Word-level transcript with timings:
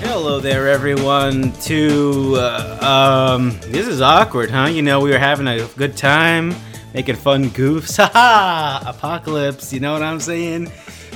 Hello 0.00 0.38
there, 0.38 0.68
everyone. 0.68 1.52
To 1.62 2.34
uh, 2.36 3.34
um, 3.36 3.50
this 3.62 3.86
is 3.88 4.00
awkward, 4.00 4.50
huh? 4.50 4.66
You 4.66 4.80
know, 4.82 5.00
we 5.00 5.10
were 5.10 5.18
having 5.18 5.48
a 5.48 5.66
good 5.76 5.96
time, 5.96 6.54
making 6.94 7.16
fun 7.16 7.46
goofs. 7.50 7.96
Haha! 8.12 8.88
Apocalypse. 8.88 9.72
You 9.72 9.80
know 9.80 9.92
what 9.92 10.02
I'm 10.02 10.20
saying? 10.20 10.70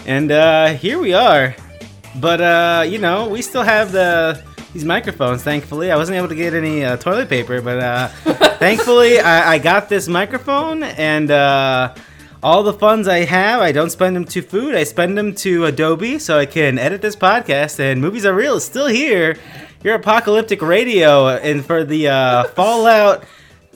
And 0.05 0.33
uh, 0.33 0.75
here 0.75 0.99
we 0.99 1.15
are. 1.15 1.55
But 2.17 2.41
uh, 2.41 2.85
you 2.89 2.99
know, 2.99 3.29
we 3.29 3.41
still 3.41 3.63
have 3.63 3.93
the 3.93 4.43
these 4.73 4.85
microphones. 4.85 5.43
Thankfully, 5.45 5.93
I 5.93 5.97
wasn't 5.97 6.19
able 6.19 6.29
to 6.29 6.35
get 6.35 6.53
any 6.53 6.85
uh, 6.85 6.97
toilet 6.97 7.29
paper, 7.29 7.61
but 7.61 7.79
uh, 7.79 8.09
thankfully, 8.59 9.21
I, 9.21 9.53
I 9.53 9.59
got 9.59 9.89
this 9.89 10.09
microphone 10.09 10.83
and. 10.83 11.31
Uh, 11.31 11.95
all 12.43 12.63
the 12.65 12.73
funds 12.73 13.07
I 13.07 13.25
have, 13.25 13.61
I 13.61 13.71
don't 13.71 13.91
spend 13.91 14.17
them 14.17 14.25
to 14.27 14.43
food. 14.43 14.75
I 14.75 14.85
spend 14.85 15.17
them 15.17 15.35
to 15.37 15.67
Adobe 15.67 16.19
so 16.19 16.39
I 16.39 16.47
can 16.47 16.79
edit 16.79 17.01
this 17.01 17.15
podcast. 17.15 17.79
And 17.79 18.01
Movies 18.01 18.27
Are 18.27 18.35
Real 18.35 18.57
is 18.57 18.65
still 18.65 18.89
here. 18.89 19.37
Your 19.85 19.95
apocalyptic 19.95 20.63
radio, 20.63 21.29
and 21.29 21.65
for 21.65 21.85
the 21.85 22.09
uh, 22.09 22.45
Fallout 22.55 23.25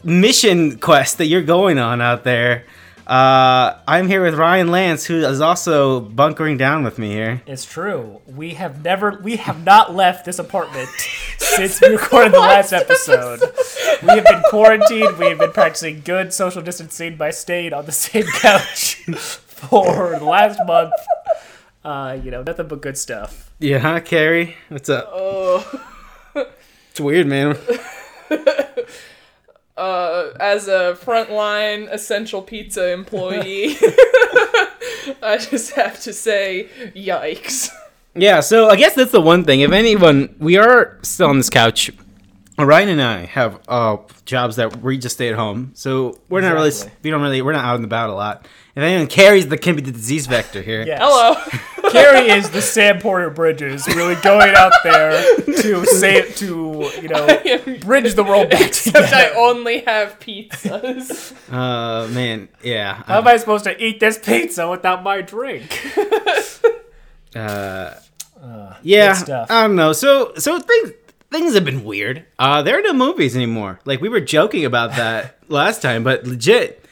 mission 0.05 0.79
quest 0.79 1.19
that 1.19 1.27
you're 1.27 1.43
going 1.43 1.79
on 1.79 2.01
out 2.01 2.25
there. 2.25 2.65
Uh, 3.07 3.79
I'm 3.87 4.09
here 4.09 4.21
with 4.23 4.35
Ryan 4.35 4.69
Lance, 4.69 5.05
who 5.05 5.25
is 5.25 5.41
also 5.41 6.01
bunkering 6.01 6.57
down 6.57 6.83
with 6.83 6.99
me 6.99 7.11
here. 7.11 7.41
It's 7.47 7.65
true. 7.65 8.21
We 8.27 8.55
have 8.55 8.83
never, 8.83 9.21
we 9.23 9.37
have 9.37 9.65
not 9.65 9.95
left 9.95 10.25
this 10.25 10.41
apartment 10.41 10.89
since 11.39 11.81
we 11.81 11.89
recorded 11.89 12.33
the 12.33 12.41
last 12.41 12.73
episode. 12.73 13.41
We 14.03 14.09
have 14.09 14.25
been 14.25 14.43
quarantined. 14.51 15.19
We 15.19 15.27
have 15.27 15.39
been 15.39 15.53
practicing 15.53 16.01
good 16.01 16.33
social 16.33 16.63
distancing 16.63 17.17
by 17.17 17.31
staying 17.31 17.73
on 17.73 17.87
the 17.87 17.93
same 17.93 18.25
couch 18.41 18.97
for 19.47 20.19
the 20.19 20.25
last 20.25 20.59
month. 20.67 20.93
Uh, 21.85 22.19
you 22.21 22.33
know, 22.33 22.43
nothing 22.43 22.67
but 22.67 22.83
good 22.83 22.99
stuff. 22.99 23.53
Yeah, 23.61 23.79
huh, 23.79 24.01
Carrie? 24.01 24.57
What's 24.69 24.89
up? 24.89 25.09
Oh, 25.13 25.81
It's 26.91 27.01
weird, 27.01 27.29
man. 27.29 27.57
uh, 29.77 30.31
as 30.41 30.69
a 30.69 30.97
frontline 31.01 31.93
essential 31.93 32.43
pizza 32.43 32.93
employee, 32.93 33.77
I 35.23 35.39
just 35.39 35.73
have 35.73 36.01
to 36.03 36.13
say, 36.13 36.69
yikes. 36.95 37.71
Yeah, 38.15 38.41
so 38.41 38.69
I 38.69 38.77
guess 38.77 38.95
that's 38.95 39.13
the 39.13 39.21
one 39.21 39.45
thing. 39.45 39.61
If 39.61 39.73
anyone, 39.73 40.35
we 40.39 40.57
are 40.57 40.99
still 41.03 41.29
on 41.29 41.37
this 41.37 41.51
couch. 41.51 41.91
Ryan 42.59 42.89
and 42.89 43.03
I 43.03 43.27
have 43.27 43.61
uh, 43.69 43.99
jobs 44.25 44.57
that 44.57 44.81
we 44.81 44.97
just 44.97 45.17
stay 45.17 45.29
at 45.29 45.35
home, 45.35 45.73
so 45.75 46.19
we're 46.31 46.41
not 46.41 46.55
really, 46.55 46.73
we 47.03 47.11
don't 47.11 47.21
really, 47.21 47.43
we're 47.43 47.53
not 47.53 47.65
out 47.65 47.77
and 47.77 47.85
about 47.85 48.09
a 48.09 48.15
lot. 48.15 48.49
If 48.77 48.83
anyone 48.83 49.07
carries 49.07 49.49
the 49.49 49.57
can 49.57 49.75
be 49.75 49.81
the 49.81 49.91
disease 49.91 50.27
vector 50.27 50.61
here. 50.61 50.85
Yes. 50.87 50.99
Hello. 51.03 51.91
Carrie 51.91 52.29
is 52.29 52.51
the 52.51 52.61
Sam 52.61 52.99
Porter 52.99 53.31
Bridges, 53.31 53.87
really 53.89 54.17
going 54.17 54.55
out 54.55 54.73
there 54.85 55.19
to 55.47 55.87
say 55.87 56.17
it 56.17 56.37
to 56.37 56.91
you 57.01 57.09
know 57.09 57.27
bridge 57.81 58.13
the 58.15 58.23
world 58.23 58.51
back 58.51 58.61
Except 58.69 59.15
I 59.15 59.31
only 59.31 59.81
have 59.81 60.21
pizzas. 60.21 61.35
Uh, 61.47 62.09
man, 62.09 62.49
yeah. 62.63 63.03
How 63.07 63.19
am 63.19 63.29
I 63.29 63.37
supposed 63.37 63.65
to 63.65 63.83
eat 63.83 64.01
this 64.01 64.19
pizza 64.19 64.69
without 64.69 65.05
my 65.05 65.23
drink? 65.23 65.81
Uh, 67.35 67.95
yeah, 68.83 69.13
stuff. 69.13 69.51
I 69.51 69.63
don't 69.63 69.77
know. 69.77 69.93
So, 69.93 70.33
so 70.37 70.59
things 70.59 70.93
things 71.31 71.55
have 71.55 71.65
been 71.65 71.85
weird. 71.85 72.25
Uh, 72.39 72.63
there 72.63 72.79
are 72.79 72.83
no 72.83 72.93
movies 72.93 73.37
anymore. 73.37 73.81
Like 73.85 74.01
we 74.01 74.09
were 74.09 74.21
joking 74.21 74.65
about 74.65 74.97
that 74.97 75.39
last 75.49 75.83
time, 75.83 76.03
but 76.03 76.27
legit, 76.27 76.85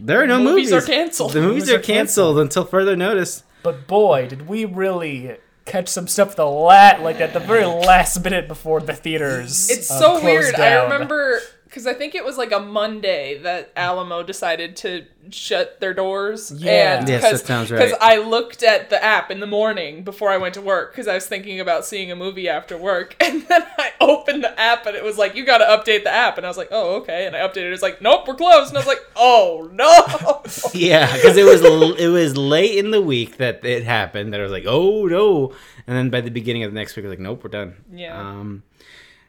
there 0.00 0.22
are 0.22 0.26
no 0.26 0.38
movies. 0.38 0.70
Movies 0.70 0.72
are 0.72 0.86
canceled. 0.86 1.32
The 1.32 1.40
movies, 1.40 1.62
Movies 1.62 1.70
are 1.70 1.78
are 1.78 1.82
canceled 1.82 2.38
until 2.38 2.64
further 2.64 2.96
notice. 2.96 3.44
But 3.62 3.86
boy, 3.86 4.26
did 4.28 4.48
we 4.48 4.64
really 4.64 5.36
catch 5.70 5.88
some 5.88 6.08
stuff 6.08 6.34
the 6.36 6.46
lat 6.46 7.00
like 7.02 7.20
at 7.20 7.32
the 7.32 7.40
very 7.40 7.64
last 7.64 8.22
minute 8.24 8.48
before 8.48 8.80
the 8.80 8.92
theaters. 8.92 9.70
It's 9.70 9.90
uh, 9.90 9.98
so 9.98 10.10
closed 10.12 10.24
weird. 10.24 10.54
I 10.56 10.82
remember 10.82 11.40
because 11.70 11.86
I 11.86 11.94
think 11.94 12.16
it 12.16 12.24
was 12.24 12.36
like 12.36 12.50
a 12.50 12.58
Monday 12.58 13.38
that 13.38 13.70
Alamo 13.76 14.24
decided 14.24 14.74
to 14.78 15.06
shut 15.30 15.78
their 15.78 15.94
doors. 15.94 16.50
Yeah. 16.50 16.98
and 16.98 17.08
Yes, 17.08 17.22
cause, 17.22 17.40
that 17.42 17.46
sounds 17.46 17.70
right. 17.70 17.78
Because 17.78 17.96
I 18.00 18.16
looked 18.16 18.64
at 18.64 18.90
the 18.90 19.00
app 19.02 19.30
in 19.30 19.38
the 19.38 19.46
morning 19.46 20.02
before 20.02 20.30
I 20.30 20.36
went 20.36 20.54
to 20.54 20.60
work 20.60 20.90
because 20.90 21.06
I 21.06 21.14
was 21.14 21.28
thinking 21.28 21.60
about 21.60 21.84
seeing 21.84 22.10
a 22.10 22.16
movie 22.16 22.48
after 22.48 22.76
work, 22.76 23.14
and 23.24 23.42
then 23.46 23.62
I 23.78 23.92
opened 24.00 24.42
the 24.42 24.58
app 24.60 24.84
and 24.86 24.96
it 24.96 25.04
was 25.04 25.16
like, 25.16 25.36
"You 25.36 25.46
got 25.46 25.58
to 25.58 25.64
update 25.64 26.02
the 26.02 26.10
app," 26.12 26.36
and 26.38 26.44
I 26.44 26.50
was 26.50 26.56
like, 26.58 26.70
"Oh, 26.72 26.96
okay," 26.96 27.26
and 27.26 27.36
I 27.36 27.40
updated. 27.46 27.68
it. 27.68 27.72
It's 27.74 27.82
like, 27.82 28.02
"Nope, 28.02 28.26
we're 28.26 28.34
closed," 28.34 28.70
and 28.70 28.76
I 28.76 28.80
was 28.80 28.88
like, 28.88 29.04
"Oh 29.14 29.70
no." 29.72 30.42
Yeah, 30.74 31.14
because 31.14 31.36
it 31.36 31.44
was 31.44 31.62
l- 31.62 31.94
it 31.94 32.08
was 32.08 32.36
late 32.36 32.76
in 32.78 32.90
the 32.90 33.00
week 33.00 33.36
that 33.36 33.64
it 33.64 33.84
happened. 33.84 34.32
That 34.32 34.40
I 34.40 34.42
was 34.42 34.52
like, 34.52 34.64
oh 34.66 35.06
no, 35.06 35.52
and 35.86 35.96
then 35.96 36.10
by 36.10 36.20
the 36.20 36.30
beginning 36.30 36.64
of 36.64 36.72
the 36.72 36.74
next 36.74 36.96
week, 36.96 37.04
I 37.04 37.08
was 37.08 37.12
like, 37.18 37.22
nope, 37.22 37.44
we're 37.44 37.50
done. 37.50 37.76
Yeah. 37.92 38.18
Um. 38.18 38.62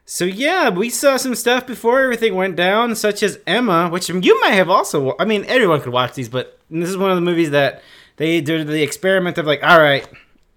So 0.06 0.26
yeah, 0.26 0.70
we 0.70 0.90
saw 0.90 1.18
some 1.18 1.36
stuff 1.36 1.66
before 1.66 2.02
everything 2.02 2.36
went 2.36 2.56
down, 2.56 2.96
such 2.96 3.24
as 3.24 3.40
Emma, 3.48 3.88
which 3.90 4.10
you 4.10 4.42
might 4.42 4.52
have 4.54 4.70
also. 4.70 5.16
I 5.20 5.26
mean, 5.26 5.46
everyone 5.46 5.82
could 5.82 5.94
watch 5.94 6.14
these, 6.16 6.28
but 6.30 6.60
this 6.70 6.90
is 6.90 6.98
one 6.98 7.12
of 7.12 7.16
the 7.16 7.22
movies 7.22 7.52
that 7.52 7.82
they 8.18 8.42
did 8.42 8.68
the 8.68 8.82
experiment 8.84 9.38
of 9.38 9.46
like, 9.46 9.64
all 9.64 9.80
right, 9.80 10.06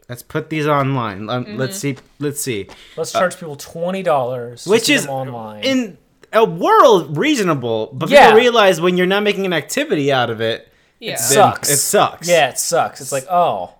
let's 0.08 0.22
put 0.22 0.50
these 0.50 0.66
online. 0.66 1.30
Um, 1.30 1.44
Mm-hmm. 1.44 1.56
Let's 1.58 1.76
see, 1.78 1.96
let's 2.18 2.40
see, 2.42 2.68
Let's 2.96 3.12
charge 3.12 3.38
people 3.38 3.56
twenty 3.56 4.02
dollars, 4.02 4.66
which 4.66 4.88
is 4.88 5.06
online. 5.06 5.62
in 5.62 5.98
a 6.32 6.44
world 6.44 7.16
reasonable, 7.16 7.90
but 7.92 8.08
Yeah. 8.10 8.26
people 8.30 8.40
realize 8.40 8.80
when 8.80 8.96
you're 8.96 9.06
not 9.06 9.22
making 9.22 9.46
an 9.46 9.52
activity 9.52 10.10
out 10.10 10.30
of 10.30 10.40
it, 10.40 10.68
yeah. 10.98 11.10
then 11.16 11.18
sucks. 11.18 11.70
It 11.70 11.76
sucks. 11.76 12.28
yeah, 12.28 12.48
it 12.48 12.58
sucks. 12.58 13.00
It's 13.00 13.12
like 13.12 13.26
oh, 13.30 13.72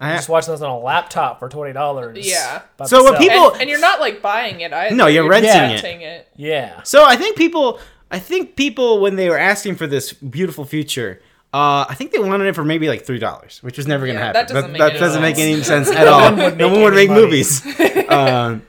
I, 0.00 0.16
just 0.16 0.28
watching 0.28 0.52
this 0.54 0.62
on 0.62 0.70
a 0.70 0.78
laptop 0.78 1.38
for 1.38 1.48
twenty 1.48 1.72
dollars. 1.72 2.18
Yeah. 2.26 2.62
So 2.86 3.02
what 3.04 3.18
people- 3.18 3.52
And, 3.52 3.62
and 3.62 3.70
you're 3.70 3.80
not 3.80 4.00
like 4.00 4.22
buying 4.22 4.60
it 4.62 4.72
either. 4.72 4.94
No, 4.96 5.06
you're 5.06 5.28
renting 5.28 5.50
it. 5.50 5.54
renting 5.82 6.00
it. 6.02 6.26
Yeah. 6.36 6.82
So 6.84 7.04
I 7.04 7.16
think 7.16 7.36
people, 7.36 7.78
I 8.10 8.18
think 8.18 8.56
people 8.56 9.00
when 9.00 9.16
they 9.16 9.28
were 9.28 9.38
asking 9.38 9.76
for 9.76 9.86
this 9.86 10.12
beautiful 10.12 10.64
future, 10.64 11.20
uh, 11.52 11.84
I 11.88 11.94
think 11.94 12.12
they 12.12 12.18
wanted 12.18 12.46
it 12.46 12.54
for 12.54 12.64
maybe 12.64 12.88
like 12.88 13.04
three 13.04 13.18
dollars, 13.18 13.62
which 13.62 13.76
was 13.76 13.86
never 13.86 14.06
gonna 14.06 14.18
Yeah, 14.18 14.24
happen. 14.26 14.46
that 14.46 14.52
doesn't 14.54 14.72
make 14.72 14.78
that 14.80 14.90
any 14.92 15.00
doesn't 15.00 15.20
make 15.22 15.36
sense. 15.36 15.68
any 15.68 15.84
sense 15.84 15.90
at 15.90 16.08
all. 16.08 16.20
one 16.22 16.36
would 16.36 16.56
no 16.56 16.68
make 16.68 16.74
one 16.76 16.82
would 16.84 16.94
make 16.94 17.10
movies. 17.10 17.62
um, 18.08 18.62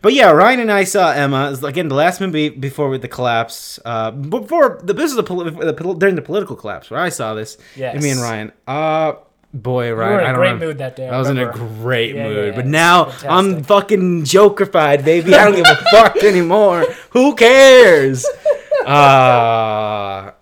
but 0.00 0.14
yeah, 0.14 0.30
Ryan 0.32 0.58
and 0.60 0.72
I 0.72 0.82
saw 0.82 1.12
Emma. 1.12 1.56
Again, 1.62 1.86
the 1.88 1.94
last 1.94 2.20
movie 2.20 2.48
before 2.48 2.88
with 2.88 3.02
the 3.02 3.08
collapse. 3.08 3.78
Uh, 3.84 4.10
before 4.10 4.80
the 4.82 4.92
this 4.94 5.04
was 5.04 5.14
the, 5.14 5.22
poli- 5.22 5.50
the 5.50 5.94
during 5.96 6.16
the 6.16 6.22
political 6.22 6.56
collapse 6.56 6.90
where 6.90 6.98
I 6.98 7.08
saw 7.08 7.34
this. 7.34 7.56
Yes. 7.76 8.02
Me 8.02 8.10
and 8.10 8.20
Ryan. 8.20 8.52
Uh, 8.66 9.12
boy, 9.54 9.92
Ryan. 9.92 10.12
were 10.14 10.20
in 10.20 10.24
a 10.24 10.28
I 10.28 10.32
don't 10.32 10.34
great 10.36 10.46
remember. 10.48 10.66
mood 10.66 10.78
that 10.78 10.96
day, 10.96 11.08
I 11.08 11.14
I 11.14 11.18
was 11.18 11.28
in 11.28 11.38
a 11.38 11.52
great 11.52 12.14
Yeah, 12.14 12.28
mood, 12.28 12.46
yeah, 12.50 12.56
but 12.56 12.66
now 12.66 13.12
I'm 13.28 13.62
fucking 13.62 14.22
jokerfied, 14.22 15.04
baby. 15.04 15.34
I 15.34 15.44
don't 15.44 15.56
give 15.56 15.66
a 15.66 15.76
fuck 15.90 16.16
anymore. 16.24 16.84
Who 17.10 17.34
cares? 17.34 18.26
Uh 18.84 20.32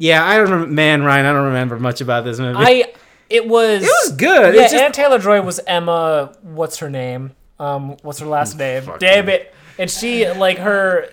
yeah, 0.00 0.24
I 0.24 0.36
don't 0.36 0.48
remember, 0.50 0.72
man, 0.72 1.02
Ryan. 1.02 1.26
I 1.26 1.32
don't 1.32 1.46
remember 1.46 1.78
much 1.80 2.00
about 2.00 2.24
this 2.24 2.38
movie. 2.38 2.56
I. 2.56 2.92
It 3.28 3.46
was. 3.48 3.82
it 3.82 3.86
was 4.04 4.12
good. 4.16 4.54
Yeah, 4.54 4.62
just, 4.62 4.74
Anya 4.76 4.90
Taylor 4.92 5.18
Joy 5.18 5.42
was 5.42 5.58
Emma. 5.66 6.32
What's 6.42 6.78
her 6.78 6.88
name? 6.88 7.32
Um, 7.58 7.96
what's 8.02 8.20
her 8.20 8.26
last 8.26 8.56
name? 8.56 8.84
fuck 8.84 9.00
Damn 9.00 9.28
it! 9.28 9.52
And 9.78 9.90
she 9.90 10.28
like 10.30 10.58
her, 10.58 11.10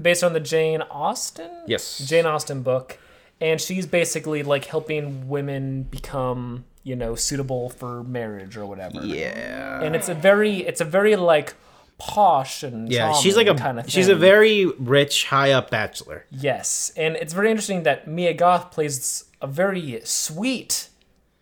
based 0.00 0.22
on 0.22 0.32
the 0.32 0.40
Jane 0.40 0.82
Austen. 0.82 1.50
yes. 1.66 1.98
Jane 1.98 2.24
Austen 2.26 2.62
book, 2.62 2.98
and 3.40 3.60
she's 3.60 3.86
basically 3.86 4.42
like 4.42 4.66
helping 4.66 5.28
women 5.28 5.84
become 5.84 6.64
you 6.82 6.94
know 6.94 7.14
suitable 7.14 7.70
for 7.70 8.04
marriage 8.04 8.56
or 8.56 8.66
whatever. 8.66 9.04
Yeah. 9.04 9.80
And 9.82 9.96
it's 9.96 10.08
a 10.08 10.14
very, 10.14 10.58
it's 10.58 10.80
a 10.80 10.84
very 10.84 11.16
like 11.16 11.54
posh 11.98 12.62
and 12.62 12.90
Yeah, 12.90 13.12
she's 13.14 13.36
like 13.36 13.46
a 13.46 13.54
kind 13.54 13.78
of 13.78 13.90
she's 13.90 14.08
a 14.08 14.14
very 14.14 14.66
rich, 14.66 15.26
high 15.26 15.52
up 15.52 15.70
bachelor. 15.70 16.26
Yes, 16.30 16.92
and 16.96 17.16
it's 17.16 17.32
very 17.32 17.50
interesting 17.50 17.82
that 17.84 18.06
Mia 18.06 18.34
Goth 18.34 18.70
plays 18.70 19.24
a 19.40 19.46
very 19.46 20.00
sweet, 20.04 20.88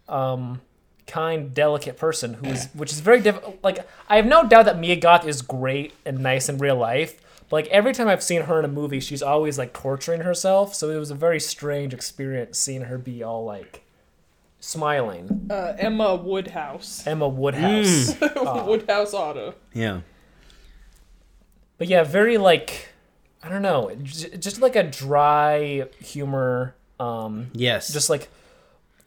um, 0.08 0.60
kind, 1.06 1.54
delicate 1.54 1.96
person 1.96 2.34
who 2.34 2.46
is, 2.46 2.68
which 2.74 2.92
is 2.92 3.00
very 3.00 3.20
difficult. 3.20 3.58
Like, 3.62 3.86
I 4.08 4.16
have 4.16 4.26
no 4.26 4.46
doubt 4.46 4.64
that 4.66 4.78
Mia 4.78 4.96
Goth 4.96 5.26
is 5.26 5.42
great 5.42 5.92
and 6.04 6.20
nice 6.20 6.48
in 6.48 6.58
real 6.58 6.76
life. 6.76 7.20
But 7.52 7.64
like 7.66 7.66
every 7.68 7.92
time 7.92 8.08
I've 8.08 8.22
seen 8.22 8.40
her 8.40 8.58
in 8.58 8.64
a 8.64 8.68
movie, 8.68 8.98
she's 8.98 9.22
always 9.22 9.58
like 9.58 9.74
torturing 9.74 10.22
herself. 10.22 10.74
So 10.74 10.88
it 10.88 10.96
was 10.96 11.10
a 11.10 11.14
very 11.14 11.38
strange 11.38 11.92
experience 11.92 12.58
seeing 12.58 12.84
her 12.84 12.96
be 12.96 13.22
all 13.22 13.44
like 13.44 13.84
smiling. 14.58 15.48
Uh, 15.50 15.74
Emma 15.78 16.14
Woodhouse. 16.16 17.06
Emma 17.06 17.28
Woodhouse. 17.28 18.16
Woodhouse 18.66 19.12
Auto. 19.12 19.52
Yeah. 19.74 20.00
But 21.76 21.88
yeah, 21.88 22.04
very 22.04 22.38
like 22.38 22.88
I 23.42 23.50
don't 23.50 23.60
know, 23.60 23.94
j- 24.02 24.34
just 24.38 24.62
like 24.62 24.74
a 24.74 24.82
dry 24.82 25.88
humor. 26.00 26.74
Um, 26.98 27.50
Yes. 27.52 27.92
just 27.92 28.08
like 28.08 28.30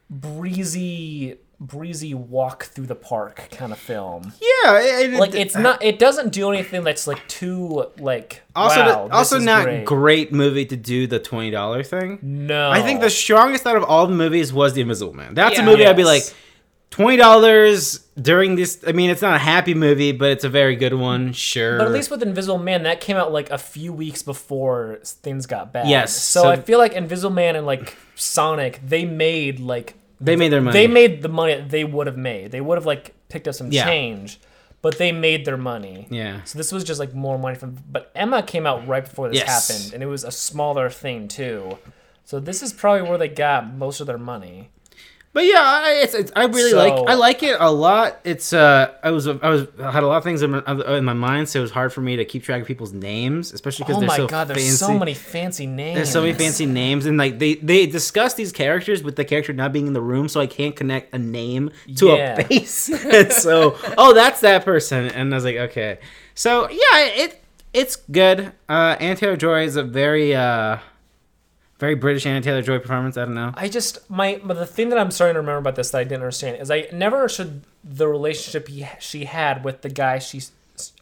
breezy 0.08 1.38
breezy 1.60 2.14
walk 2.14 2.66
through 2.66 2.86
the 2.86 2.96
park 2.96 3.48
kind 3.52 3.72
of 3.72 3.78
film 3.80 4.34
yeah. 4.42 4.80
it- 4.80 5.14
it- 5.14 5.20
like 5.20 5.34
it's 5.34 5.56
not 5.56 5.82
it 5.84 5.98
doesn't 6.00 6.34
do 6.34 6.52
anything 6.52 6.84
that's 6.84 7.08
like 7.08 7.26
too 7.28 7.86
like 7.98 8.42
also 8.56 8.82
wow, 8.82 9.08
the- 9.08 9.14
also 9.16 9.40
not 9.40 9.64
great. 9.64 9.86
great. 9.86 10.32
movie 10.34 10.66
to 10.66 10.76
do 10.76 11.08
the 11.08 11.20
twenty 11.20 11.52
dollar 11.52 11.82
thing. 11.84 12.20
no 12.22 12.70
I 12.70 12.82
think 12.82 13.00
the 13.02 13.10
strongest 13.10 13.66
out 13.66 13.78
of 13.78 13.84
all 13.84 14.06
the 14.08 14.14
movies 14.16 14.52
was 14.52 14.74
The 14.74 14.82
Invisible 14.82 15.14
Man. 15.14 15.34
That's 15.34 15.58
a 15.58 15.62
Yeah. 15.62 15.66
movie 15.66 15.86
I'd 15.88 15.96
be 15.96 16.04
like, 16.04 16.24
twenty 16.92 17.18
dollars 17.18 18.00
during 18.22 18.56
this. 18.56 18.82
I 18.88 18.92
mean, 18.94 19.10
it's 19.10 19.22
not 19.22 19.36
a 19.36 19.40
happy 19.40 19.74
movie, 19.74 20.12
but 20.12 20.30
it's 20.32 20.44
a 20.44 20.50
very 20.50 20.76
good 20.76 20.94
one. 20.94 21.34
Sure, 21.34 21.78
But 21.78 21.88
at 21.88 21.94
least 21.94 22.10
with 22.12 22.22
Invisible 22.24 22.58
Man, 22.58 22.84
that 22.84 23.02
came 23.02 23.18
out 23.18 23.32
like 23.34 23.50
a 23.50 23.58
few 23.58 23.92
weeks 23.94 24.22
before 24.24 25.00
things 25.04 25.46
got 25.46 25.74
bad. 25.74 25.88
Yes, 25.88 26.14
So, 26.16 26.44
so- 26.44 26.50
I 26.50 26.56
feel 26.58 26.80
like 26.80 26.94
Invisible 26.94 27.34
Man 27.34 27.56
and 27.56 27.66
like 27.66 27.98
Sonic, 28.16 28.80
they 28.86 29.04
made 29.06 29.60
like 29.60 29.96
they 30.26 30.36
made 30.36 30.50
their 30.50 30.62
money. 30.62 30.74
they 30.80 30.88
made 30.88 31.22
the 31.22 31.30
money 31.30 31.56
that 31.56 31.70
they 31.70 31.84
would 31.84 32.08
have 32.08 32.18
made. 32.18 32.52
They 32.52 32.62
would 32.62 32.78
have 32.78 32.86
like 32.86 33.14
picked 33.30 33.48
up 33.48 33.56
some 33.56 33.72
Yeah. 33.72 33.86
change, 33.86 34.40
but 34.82 34.98
they 34.98 35.12
made 35.12 35.46
their 35.46 35.58
money. 35.58 36.08
yeah. 36.10 36.44
So 36.44 36.58
this 36.58 36.72
was 36.72 36.84
just 36.84 37.00
like 37.00 37.14
more 37.14 37.38
money 37.38 37.56
from. 37.56 37.78
But 37.92 38.12
Emma 38.16 38.44
came 38.44 38.66
out 38.68 38.88
right 38.88 39.04
before 39.04 39.30
this 39.30 39.38
Yes. 39.40 39.68
happened, 39.70 39.94
and 39.94 40.04
it 40.04 40.08
was 40.08 40.24
a 40.24 40.32
smaller 40.32 40.90
thing 40.90 41.28
too. 41.28 41.78
So 42.24 42.40
this 42.40 42.62
is 42.64 42.74
probably 42.74 43.08
where 43.08 43.18
they 43.18 43.28
got 43.30 43.72
most 43.74 44.00
of 44.02 44.08
their 44.08 44.18
money. 44.18 44.70
But 45.36 45.44
yeah, 45.48 45.62
I, 45.62 46.00
it's, 46.02 46.14
it's 46.14 46.32
I 46.34 46.46
really 46.46 46.72
So- 46.72 46.78
like 46.78 47.10
I 47.10 47.14
like 47.16 47.44
it 47.44 47.58
a 47.60 47.70
lot. 47.70 48.22
It's 48.24 48.54
uh 48.54 48.94
I 49.04 49.12
was 49.12 49.28
I 49.28 49.34
was 49.50 49.68
I 49.84 49.92
had 49.92 50.02
a 50.02 50.08
lot 50.08 50.16
of 50.16 50.24
things 50.24 50.42
in 50.42 50.52
my, 50.52 50.64
in 50.98 51.04
my 51.04 51.12
mind, 51.12 51.50
so 51.50 51.60
it 51.60 51.62
was 51.62 51.72
hard 51.72 51.92
for 51.92 52.00
me 52.00 52.16
to 52.16 52.24
keep 52.24 52.44
track 52.44 52.62
of 52.62 52.68
people's 52.68 52.94
names, 52.94 53.52
especially 53.52 53.84
because 53.84 53.98
Oh 53.98 54.00
they're 54.00 54.08
my 54.08 54.16
so 54.16 54.28
god, 54.28 54.48
there's 54.48 54.60
fancy. 54.64 54.78
so 54.78 54.98
many 54.98 55.14
fancy 55.14 55.68
names. 55.68 55.96
There's 55.98 56.10
so 56.10 56.22
many 56.22 56.32
fancy 56.34 56.66
names, 56.66 57.06
and 57.06 57.18
like 57.18 57.38
they 57.38 57.56
they 57.56 57.86
discuss 57.86 58.34
these 58.36 58.54
characters 58.54 59.04
with 59.04 59.18
the 59.18 59.26
character 59.26 59.52
not 59.52 59.74
being 59.74 59.88
in 59.88 59.94
the 59.94 60.02
room, 60.02 60.30
so 60.30 60.40
I 60.40 60.48
can't 60.48 60.74
connect 60.74 61.14
a 61.14 61.20
name 61.20 61.70
to 61.98 62.08
Yeah. 62.16 62.40
a 62.40 62.44
face. 62.46 62.88
and 62.90 63.30
so, 63.46 63.78
oh, 63.98 64.14
that's 64.14 64.40
that 64.40 64.64
person, 64.64 65.08
and 65.10 65.34
I 65.34 65.36
was 65.36 65.44
like, 65.44 65.58
okay. 65.58 66.00
So 66.34 66.70
yeah, 66.70 67.00
it 67.24 67.44
it's 67.74 67.98
good. 67.98 68.54
Uh, 68.70 68.96
Taylor 68.96 69.36
Joy 69.36 69.64
is 69.66 69.76
a 69.76 69.84
very 69.84 70.34
uh 70.34 70.78
very 71.86 71.94
British 71.96 72.26
Anya 72.26 72.42
Taylor 72.42 72.64
Joy 72.64 72.80
performance. 72.80 73.16
I 73.16 73.26
don't 73.26 73.36
know. 73.36 73.54
I 73.54 73.70
just 73.70 74.10
my 74.10 74.42
but 74.44 74.56
the 74.56 74.66
thing 74.66 74.90
that 74.90 74.98
I'm 74.98 75.12
starting 75.12 75.36
to 75.36 75.40
remember 75.40 75.60
about 75.60 75.76
this 75.76 75.92
that 75.92 76.00
I 76.00 76.04
didn't 76.04 76.22
understand 76.22 76.60
is 76.60 76.72
I 76.72 76.88
never 76.92 77.18
understood 77.18 77.64
the 77.84 78.08
relationship 78.08 78.68
he, 78.68 78.88
she 79.00 79.26
had 79.26 79.64
with 79.64 79.84
the 79.84 79.90
guy 79.90 80.18
she 80.18 80.42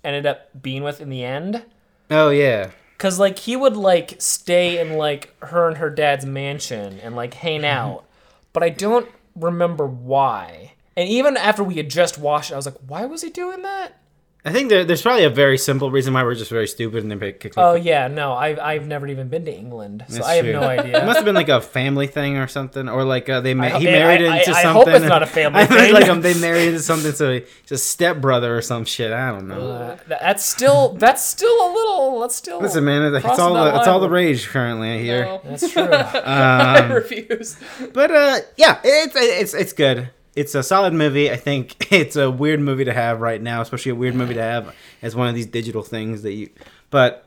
ended 0.03 0.25
up 0.25 0.61
being 0.61 0.83
with 0.83 0.99
in 0.99 1.09
the 1.09 1.23
end. 1.23 1.63
Oh 2.11 2.31
yeah. 2.31 2.71
Cause 2.97 3.17
like 3.17 3.39
he 3.39 3.55
would 3.55 3.77
like 3.77 4.15
stay 4.21 4.79
in 4.79 4.97
like 4.97 5.33
her 5.41 5.69
and 5.69 5.77
her 5.77 5.89
dad's 5.89 6.25
mansion 6.25 6.99
and 6.99 7.15
like 7.15 7.33
hang 7.33 7.61
mm-hmm. 7.61 7.65
out, 7.65 8.05
but 8.51 8.61
I 8.61 8.69
don't 8.69 9.09
remember 9.35 9.85
why. 9.85 10.73
And 10.97 11.07
even 11.07 11.37
after 11.37 11.63
we 11.63 11.75
had 11.75 11.89
just 11.89 12.17
watched 12.17 12.51
it, 12.51 12.55
I 12.55 12.57
was 12.57 12.65
like, 12.65 12.77
why 12.85 13.05
was 13.05 13.21
he 13.21 13.29
doing 13.29 13.61
that? 13.61 13.99
I 14.45 14.51
think 14.51 14.67
there, 14.69 14.83
there's 14.83 15.01
probably 15.01 15.23
a 15.23 15.29
very 15.29 15.57
simple 15.57 15.89
reason 15.89 16.13
why 16.13 16.21
we're 16.23 16.35
just 16.35 16.51
very 16.51 16.67
stupid 16.67 17.01
and 17.01 17.09
then 17.09 17.17
pick. 17.17 17.53
Oh 17.55 17.75
yeah, 17.75 18.09
no, 18.09 18.33
I've 18.33 18.59
I've 18.59 18.85
never 18.85 19.07
even 19.07 19.29
been 19.29 19.45
to 19.45 19.53
England, 19.55 20.03
so 20.09 20.15
That's 20.15 20.27
I 20.27 20.33
have 20.35 20.43
true. 20.43 20.51
no 20.53 20.61
It 20.69 20.79
idea. 20.79 21.05
must 21.05 21.15
have 21.15 21.23
been 21.23 21.33
like 21.33 21.47
a 21.47 21.61
family 21.61 22.07
thing 22.07 22.35
or 22.35 22.47
something, 22.47 22.89
or 22.89 23.05
like 23.05 23.29
uh, 23.29 23.39
they 23.39 23.53
ma- 23.53 23.63
I- 23.67 23.79
he 23.79 23.87
I- 23.87 23.91
married 23.93 24.21
I- 24.27 24.39
into 24.39 24.51
I 24.51 24.61
something. 24.63 24.85
hope 24.93 25.01
it's 25.01 25.05
not 25.05 25.23
a 25.23 25.27
family 25.27 25.61
I 25.61 25.65
think, 25.65 25.79
thing. 25.79 25.93
like 25.93 26.09
um, 26.09 26.19
they 26.19 26.33
married 26.33 26.67
into 26.67 26.79
something, 26.81 27.13
so 27.13 27.31
he's 27.39 27.71
a 27.71 27.77
stepbrother 27.77 28.57
or 28.57 28.61
some 28.61 28.83
shit. 28.83 29.13
I 29.13 29.31
don't 29.31 29.47
know. 29.47 29.61
Uh, 29.61 29.97
that's 30.07 30.43
still 30.43 30.89
that's 30.99 31.23
still 31.25 31.65
a 31.65 31.69
little 31.73 32.19
that's 32.19 32.35
still 32.35 32.59
Listen, 32.59 32.83
man, 32.83 33.13
it's 33.15 33.25
all 33.25 33.53
the, 33.53 33.77
it's 33.77 33.87
all 33.87 34.01
the 34.01 34.09
rage 34.09 34.47
currently. 34.47 34.91
I 34.91 34.97
hear. 34.99 35.23
No. 35.23 35.41
That's 35.45 35.71
true. 35.71 35.83
I 35.89 36.79
Um, 36.79 36.91
refuse. 36.91 37.55
but 37.93 38.11
uh, 38.11 38.39
yeah, 38.57 38.81
it's 38.83 39.15
it's 39.15 39.53
it's 39.53 39.71
good. 39.73 40.09
It's 40.35 40.55
a 40.55 40.63
solid 40.63 40.93
movie. 40.93 41.29
I 41.31 41.35
think 41.35 41.87
it's 41.91 42.15
a 42.15 42.29
weird 42.31 42.59
movie 42.59 42.85
to 42.85 42.93
have 42.93 43.21
right 43.21 43.41
now, 43.41 43.61
especially 43.61 43.91
a 43.91 43.95
weird 43.95 44.15
movie 44.15 44.33
to 44.33 44.41
have 44.41 44.75
as 45.01 45.15
one 45.15 45.27
of 45.27 45.35
these 45.35 45.45
digital 45.45 45.83
things 45.83 46.21
that 46.23 46.33
you. 46.33 46.49
But 46.89 47.25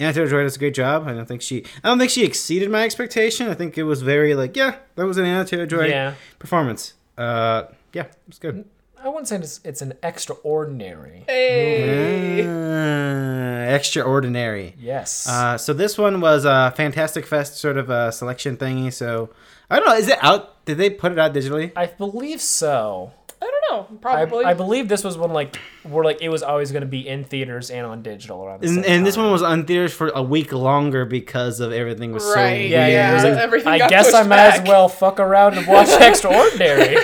Anya 0.00 0.12
Taylor 0.14 0.28
Joy 0.28 0.42
does 0.42 0.56
a 0.56 0.58
great 0.58 0.74
job. 0.74 1.06
I 1.06 1.12
don't 1.12 1.26
think 1.26 1.42
she. 1.42 1.64
I 1.84 1.88
don't 1.88 1.98
think 1.98 2.10
she 2.10 2.24
exceeded 2.24 2.70
my 2.70 2.82
expectation. 2.84 3.48
I 3.48 3.54
think 3.54 3.76
it 3.76 3.82
was 3.84 4.02
very 4.02 4.34
like, 4.34 4.56
yeah, 4.56 4.76
that 4.96 5.06
was 5.06 5.18
an 5.18 5.24
Anya 5.26 5.44
Taylor 5.44 5.66
Joy 5.66 5.86
Yeah. 5.88 6.14
performance. 6.38 6.94
Uh, 7.18 7.64
yeah, 7.92 8.06
it's 8.28 8.38
good. 8.38 8.64
I 9.04 9.08
wouldn't 9.08 9.26
say 9.28 9.36
it's, 9.36 9.60
it's 9.64 9.82
an 9.82 9.94
extraordinary. 10.02 11.24
Hey. 11.26 12.42
Uh, 12.46 13.74
extraordinary. 13.74 14.74
Yes. 14.78 15.28
Uh, 15.28 15.58
so 15.58 15.72
this 15.72 15.98
one 15.98 16.20
was 16.20 16.44
a 16.44 16.72
Fantastic 16.76 17.26
Fest 17.26 17.56
sort 17.58 17.76
of 17.76 17.90
a 17.90 18.12
selection 18.12 18.56
thingy. 18.56 18.92
So 18.92 19.30
I 19.70 19.76
don't 19.78 19.86
know. 19.88 19.94
Is 19.96 20.08
it 20.08 20.18
out? 20.22 20.51
Did 20.64 20.78
they 20.78 20.90
put 20.90 21.12
it 21.12 21.18
out 21.18 21.32
digitally? 21.34 21.72
I 21.76 21.86
believe 21.86 22.40
so. 22.40 23.12
I 23.40 23.50
don't 23.50 23.90
know. 23.90 23.98
Probably. 23.98 24.44
I 24.44 24.54
believe 24.54 24.88
this 24.88 25.02
was 25.02 25.18
one 25.18 25.32
like 25.32 25.56
where 25.82 26.04
like 26.04 26.22
it 26.22 26.28
was 26.28 26.44
always 26.44 26.70
going 26.70 26.82
to 26.82 26.86
be 26.88 27.08
in 27.08 27.24
theaters 27.24 27.70
and 27.70 27.84
on 27.84 28.00
digital 28.02 28.44
around 28.44 28.60
the 28.62 28.68
And, 28.68 28.84
same 28.84 28.92
and 28.98 29.06
this 29.06 29.16
one 29.16 29.32
was 29.32 29.42
on 29.42 29.64
theaters 29.66 29.92
for 29.92 30.10
a 30.10 30.22
week 30.22 30.52
longer 30.52 31.04
because 31.04 31.58
of 31.58 31.72
everything 31.72 32.12
was 32.12 32.22
so 32.22 32.34
Right, 32.36 32.52
weird. 32.58 32.70
Yeah, 32.70 32.86
yeah. 32.86 33.10
it 33.10 33.14
was 33.14 33.24
Yeah, 33.24 33.30
like, 33.30 33.38
everything 33.42 33.72
I 33.72 33.78
got 33.78 33.90
guess 33.90 34.14
I 34.14 34.18
pushed 34.20 34.28
might 34.28 34.36
back. 34.36 34.60
as 34.62 34.68
well 34.68 34.88
fuck 34.88 35.18
around 35.18 35.58
and 35.58 35.66
watch 35.66 35.88
Extraordinary. 36.00 36.96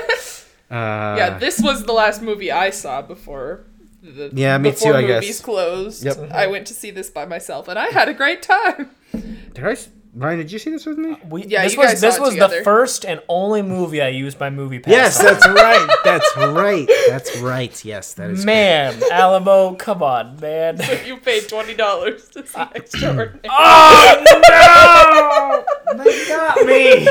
Uh, 0.71 1.17
yeah, 1.19 1.39
this 1.39 1.61
was 1.61 1.85
the 1.85 1.93
last 1.93 2.23
movie 2.23 2.53
I 2.53 2.71
saw 2.71 3.03
before. 3.03 3.65
The, 4.03 4.31
Yeah, 4.33 4.59
me 4.59 4.71
before 4.71 4.93
too, 4.93 4.99
I 4.99 5.03
guess. 5.03 5.23
movies 5.23 5.41
closed. 5.41 6.05
Yep. 6.05 6.31
I 6.31 6.47
went 6.47 6.67
to 6.69 6.75
see 6.75 6.93
this 6.93 7.11
by 7.11 7.25
myself, 7.25 7.67
and 7.67 7.77
I 7.79 7.87
had 7.87 8.09
a 8.09 8.15
great 8.15 8.43
time. 8.43 8.91
Did 9.13 9.65
I? 9.65 9.73
s- 9.73 9.89
Ryan, 10.15 10.39
did 10.39 10.53
you 10.53 10.59
see 10.59 10.71
this 10.71 10.87
with 10.87 10.99
me? 10.99 11.13
Uh, 11.13 11.17
we, 11.29 11.45
Yeah, 11.45 11.65
this 11.65 11.75
you 11.75 11.79
was 11.79 11.89
guys 11.89 12.01
this 12.01 12.17
it 12.17 12.21
was 12.21 12.37
the 12.37 12.61
first 12.65 13.05
and 13.05 13.21
only 13.29 13.63
movie 13.63 14.01
I 14.01 14.09
used 14.09 14.41
my 14.41 14.51
movie 14.51 14.79
pass. 14.79 14.91
Yes, 14.91 15.19
on. 15.21 15.27
that's 15.27 15.47
right. 15.49 15.89
That's 16.05 16.37
right. 16.37 16.89
That's 17.09 17.37
right. 17.39 17.85
Yes, 17.85 18.15
that 18.15 18.31
is. 18.31 18.45
man, 18.45 19.01
Alamo, 19.11 19.75
come 19.75 20.03
on, 20.03 20.39
man. 20.41 20.81
you 21.07 21.19
paid 21.19 21.49
twenty 21.49 21.75
dollars 21.75 22.29
to 22.31 22.47
see 22.47 22.61
Extraordinary. 22.75 23.41
oh 23.51 25.65
no! 25.95 26.05
They 26.05 26.29
got 26.29 26.67
me. 26.67 27.09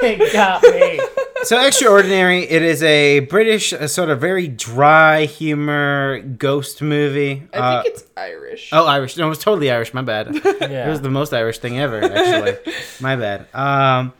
They 0.00 0.30
got 0.32 0.62
me. 0.62 1.00
So 1.44 1.60
extraordinary. 1.66 2.44
It 2.44 2.62
is 2.62 2.82
a 2.82 3.20
British, 3.20 3.72
uh, 3.72 3.86
sort 3.86 4.08
of 4.08 4.20
very 4.20 4.48
dry 4.48 5.26
humor 5.26 6.20
ghost 6.20 6.80
movie. 6.80 7.42
I 7.52 7.58
Uh, 7.58 7.82
think 7.82 7.94
it's 7.94 8.04
Irish. 8.16 8.70
Oh, 8.72 8.86
Irish. 8.86 9.16
No, 9.16 9.26
it 9.26 9.28
was 9.28 9.38
totally 9.38 9.70
Irish. 9.70 9.92
My 9.92 10.02
bad. 10.02 10.34
Yeah. 10.44 10.86
It 10.86 10.90
was 10.90 11.02
the 11.02 11.10
most 11.10 11.32
Irish 11.34 11.58
thing 11.58 11.78
ever, 11.78 12.02
actually. 12.02 12.56
My 13.00 13.16
bad. 13.16 13.46
Um, 13.54 14.12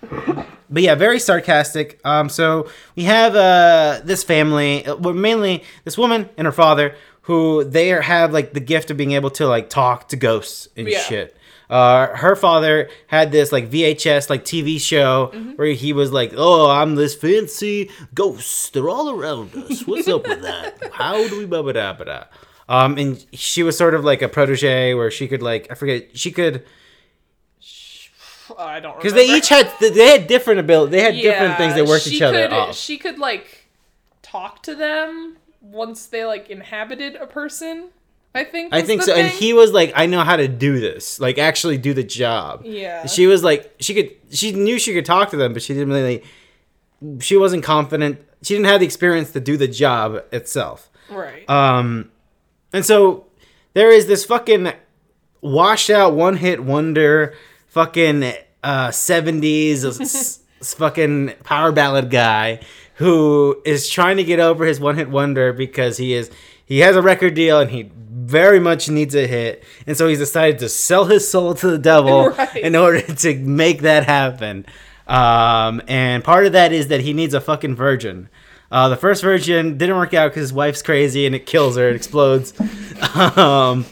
but 0.68 0.82
yeah, 0.82 0.94
very 0.94 1.18
sarcastic. 1.18 1.98
Um, 2.04 2.28
so 2.28 2.68
we 2.96 3.04
have 3.04 3.34
uh, 3.34 4.00
this 4.04 4.22
family, 4.22 4.84
uh, 4.86 4.96
well, 4.96 5.14
mainly 5.14 5.64
this 5.84 5.96
woman 5.96 6.28
and 6.36 6.44
her 6.46 6.52
father, 6.52 6.94
who 7.22 7.64
they 7.64 7.92
are, 7.92 8.02
have 8.02 8.32
like 8.32 8.52
the 8.52 8.60
gift 8.60 8.90
of 8.90 8.96
being 8.98 9.12
able 9.12 9.30
to 9.30 9.46
like 9.46 9.70
talk 9.70 10.08
to 10.08 10.16
ghosts 10.16 10.68
and 10.76 10.86
Yeah. 10.88 11.00
shit. 11.00 11.36
Uh, 11.70 12.08
her 12.16 12.36
father 12.36 12.88
had 13.06 13.32
this 13.32 13.50
like 13.50 13.70
VHS 13.70 14.28
like 14.28 14.44
TV 14.44 14.80
show 14.80 15.32
where 15.56 15.68
he 15.68 15.92
was 15.92 16.12
like, 16.12 16.32
"Oh, 16.36 16.70
I'm 16.70 16.94
this 16.94 17.14
fancy 17.14 17.90
ghost. 18.14 18.72
They're 18.72 18.88
all 18.88 19.10
around 19.10 19.54
us. 19.54 19.86
What's 19.86 20.08
up 20.08 20.26
with 20.26 20.42
that? 20.42 20.92
How 20.92 21.26
do 21.26 21.38
we 21.38 21.46
blah 21.46 21.62
blah 21.62 21.72
blah 21.72 21.92
blah?" 21.94 22.24
Um, 22.68 22.96
and 22.98 23.24
she 23.32 23.62
was 23.62 23.76
sort 23.76 23.94
of 23.94 24.04
like 24.04 24.22
a 24.22 24.28
protege 24.28 24.94
where 24.94 25.10
she 25.10 25.28
could 25.28 25.42
like 25.42 25.68
I 25.70 25.74
forget 25.74 26.16
she 26.16 26.30
could 26.30 26.64
I 28.58 28.80
don't 28.80 28.96
because 28.96 29.14
they 29.14 29.26
each 29.26 29.48
had 29.48 29.70
they 29.80 30.06
had 30.06 30.26
different 30.26 30.60
ability 30.60 30.92
they 30.92 31.02
had 31.02 31.14
different 31.14 31.56
things 31.56 31.74
that 31.74 31.86
worked 31.86 32.06
each 32.06 32.22
other 32.22 32.48
could, 32.48 32.52
off. 32.52 32.76
She 32.76 32.98
could 32.98 33.18
like 33.18 33.66
talk 34.22 34.62
to 34.64 34.74
them 34.74 35.36
once 35.60 36.06
they 36.06 36.24
like 36.24 36.50
inhabited 36.50 37.16
a 37.16 37.26
person. 37.26 37.90
I 38.34 38.44
think. 38.44 38.72
I 38.74 38.82
think 38.82 39.02
so, 39.02 39.14
and 39.14 39.28
he 39.28 39.52
was 39.52 39.72
like, 39.72 39.92
"I 39.94 40.06
know 40.06 40.22
how 40.22 40.36
to 40.36 40.48
do 40.48 40.80
this, 40.80 41.20
like 41.20 41.38
actually 41.38 41.78
do 41.78 41.94
the 41.94 42.02
job." 42.02 42.62
Yeah. 42.64 43.06
She 43.06 43.26
was 43.26 43.44
like, 43.44 43.72
she 43.78 43.94
could, 43.94 44.10
she 44.30 44.52
knew 44.52 44.78
she 44.78 44.92
could 44.92 45.04
talk 45.06 45.30
to 45.30 45.36
them, 45.36 45.52
but 45.52 45.62
she 45.62 45.72
didn't 45.74 45.90
really, 45.92 46.22
she 47.20 47.36
wasn't 47.36 47.62
confident. 47.62 48.20
She 48.42 48.54
didn't 48.54 48.66
have 48.66 48.80
the 48.80 48.86
experience 48.86 49.30
to 49.32 49.40
do 49.40 49.56
the 49.56 49.68
job 49.68 50.22
itself. 50.32 50.90
Right. 51.08 51.48
Um, 51.48 52.10
and 52.72 52.84
so 52.84 53.26
there 53.74 53.90
is 53.90 54.06
this 54.06 54.24
fucking 54.24 54.72
washed 55.40 55.90
out 55.90 56.14
one 56.14 56.36
hit 56.36 56.62
wonder, 56.64 57.34
fucking 57.68 58.24
uh, 58.62 58.88
70s 58.88 59.84
s- 59.84 60.40
s- 60.60 60.74
fucking 60.74 61.34
power 61.44 61.70
ballad 61.72 62.10
guy 62.10 62.60
who 62.96 63.60
is 63.64 63.88
trying 63.88 64.16
to 64.16 64.24
get 64.24 64.40
over 64.40 64.64
his 64.64 64.80
one 64.80 64.96
hit 64.96 65.10
wonder 65.10 65.52
because 65.52 65.96
he 65.98 66.14
is 66.14 66.30
he 66.64 66.78
has 66.80 66.96
a 66.96 67.02
record 67.02 67.34
deal 67.34 67.60
and 67.60 67.70
he 67.70 67.90
very 68.26 68.60
much 68.60 68.88
needs 68.88 69.14
a 69.14 69.26
hit 69.26 69.64
and 69.86 69.96
so 69.96 70.08
he's 70.08 70.18
decided 70.18 70.58
to 70.58 70.68
sell 70.68 71.04
his 71.04 71.28
soul 71.30 71.54
to 71.54 71.68
the 71.70 71.78
devil 71.78 72.28
Right. 72.38 72.56
in 72.56 72.74
order 72.76 73.00
to 73.00 73.34
make 73.38 73.82
that 73.82 74.04
happen 74.06 74.66
um, 75.06 75.82
and 75.88 76.24
part 76.24 76.46
of 76.46 76.52
that 76.52 76.72
is 76.72 76.88
that 76.88 77.00
he 77.00 77.12
needs 77.12 77.34
a 77.34 77.40
fucking 77.40 77.74
virgin 77.76 78.28
uh, 78.72 78.88
the 78.88 78.96
first 78.96 79.22
virgin 79.22 79.78
didn't 79.78 79.96
work 79.96 80.14
out 80.14 80.30
because 80.30 80.40
his 80.40 80.52
wife's 80.52 80.82
crazy 80.82 81.26
and 81.26 81.34
it 81.34 81.46
kills 81.46 81.76
her. 81.76 81.90
It 81.90 81.94
explodes. 81.94 82.52
um, 83.36 83.86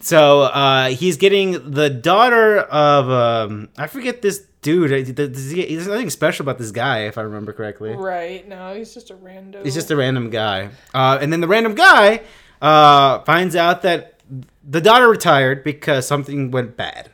so 0.00 0.42
uh, 0.42 0.88
he's 0.88 1.18
getting 1.18 1.72
the 1.72 1.90
daughter 1.90 2.60
of 2.60 3.10
um, 3.10 3.68
I 3.76 3.88
forget 3.88 4.22
this 4.22 4.46
dude. 4.62 4.90
There's 5.16 5.52
there's 5.52 5.86
nothing 5.86 6.08
special 6.08 6.44
about 6.44 6.56
this 6.56 6.70
guy, 6.70 7.00
if 7.08 7.18
I 7.18 7.22
remember 7.22 7.52
correctly. 7.52 7.94
right. 7.94 8.46
No, 8.48 8.74
he's 8.74 8.94
just 8.94 9.10
a 9.10 9.16
random. 9.16 9.64
He's 9.64 9.74
just 9.74 9.90
a 9.90 9.96
random 9.96 10.30
guy. 10.30 10.70
Uh, 10.94 11.18
and 11.20 11.30
then 11.30 11.42
the 11.42 11.48
random 11.48 11.74
guy 11.74 12.22
uh, 12.66 13.22
finds 13.22 13.54
out 13.54 13.82
that 13.82 14.20
the 14.68 14.80
daughter 14.80 15.08
retired 15.08 15.62
because 15.62 16.06
something 16.06 16.50
went 16.50 16.76
bad. 16.76 17.10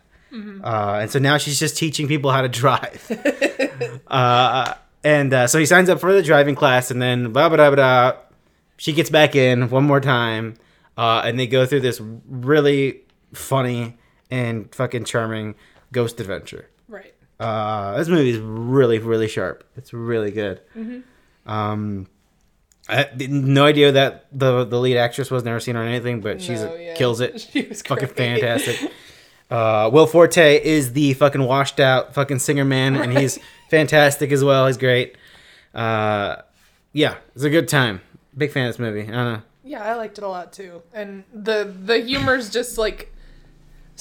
Uh, 0.65 1.01
and 1.03 1.11
so 1.11 1.19
now 1.19 1.37
she's 1.37 1.59
just 1.59 1.77
teaching 1.77 2.09
people 2.09 2.31
how 2.31 2.41
to 2.41 2.49
drive. 2.49 4.01
uh, 4.07 4.75
and 5.05 5.35
uh, 5.35 5.47
so 5.47 5.59
he 5.59 5.67
signs 5.67 5.91
up 5.91 6.01
for 6.01 6.11
the 6.15 6.23
driving 6.23 6.55
class, 6.55 6.91
and 6.91 7.03
then 7.03 7.33
blah 7.33 7.51
blah 7.51 7.57
blah 7.57 7.71
blah. 7.75 8.17
She 8.79 8.95
gets 8.95 9.11
back 9.11 9.37
in 9.37 9.69
one 9.69 9.85
more 9.85 10.01
time, 10.01 10.55
uh, 10.97 11.23
and 11.25 11.39
they 11.39 11.47
go 11.47 11.67
through 11.67 11.81
this 11.81 12.01
really 12.27 13.03
funny 13.35 13.99
and 14.31 14.75
fucking 14.75 15.05
charming 15.05 15.55
ghost 15.93 16.19
adventure. 16.19 16.71
Right. 16.89 17.13
Uh, 17.39 17.99
this 17.99 18.09
movie 18.09 18.31
is 18.31 18.39
really, 18.39 18.99
really 18.99 19.29
sharp. 19.29 19.65
It's 19.77 19.93
really 19.93 20.31
good. 20.31 20.63
Um, 21.45 22.07
I 22.89 23.09
no 23.17 23.65
idea 23.65 23.93
that 23.93 24.27
the 24.33 24.65
the 24.65 24.79
lead 24.81 24.97
actress 24.97 25.31
was 25.31 25.45
never 25.45 25.61
seen 25.61 25.77
on 25.77 25.87
anything, 25.87 26.21
but 26.21 26.43
she's 26.43 26.63
No, 26.63 26.75
yeah. 26.75 26.95
kills 26.95 27.21
it. 27.21 27.41
She 27.53 27.63
was 27.63 27.81
fucking 27.83 28.09
great. 28.09 28.41
fantastic. 28.41 28.91
Uh, 29.51 29.91
Will 29.93 30.07
Forte 30.07 30.63
is 30.65 30.93
the 30.95 31.13
fucking 31.15 31.43
washed 31.43 31.79
out 31.79 32.15
fucking 32.15 32.39
singer 32.39 32.65
man, 32.65 32.97
and 32.97 33.17
he's 33.17 33.39
fantastic 33.71 34.33
as 34.33 34.43
well. 34.43 34.67
He's 34.67 34.79
great. 34.79 35.17
Uh, 35.75 36.37
yeah, 36.93 37.17
it's 37.35 37.45
a 37.45 37.51
good 37.51 37.69
time. 37.69 38.01
Big 38.37 38.51
fan 38.51 38.67
of 38.67 38.71
this 38.75 38.79
movie. 38.79 39.03
I 39.03 39.11
don't 39.13 39.33
know. 39.35 39.43
Yeah, 39.65 39.85
I 39.85 39.95
liked 39.95 40.19
it 40.19 40.25
a 40.25 40.29
lot 40.29 40.53
too. 40.53 40.83
And 40.93 41.25
the 41.33 41.73
the 41.85 41.99
humor's 42.01 42.51
just 42.51 42.79
like 42.79 43.12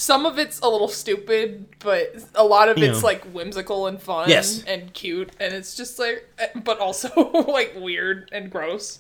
some 0.02 0.26
of 0.26 0.40
it's 0.40 0.60
a 0.62 0.68
little 0.68 0.88
stupid, 0.88 1.68
but 1.80 2.16
a 2.36 2.44
lot 2.44 2.70
of 2.70 2.78
it's 2.80 3.00
Yeah. 3.00 3.06
like 3.06 3.24
whimsical 3.26 3.86
and 3.88 4.02
fun 4.02 4.30
Yes. 4.30 4.64
and 4.66 4.92
cute 4.94 5.30
and 5.40 5.54
it's 5.54 5.76
just 5.76 6.00
like 6.00 6.28
eh, 6.40 6.48
but 6.56 6.80
also 6.80 7.10
like 7.48 7.74
weird 7.76 8.30
and 8.32 8.50
gross. 8.52 9.00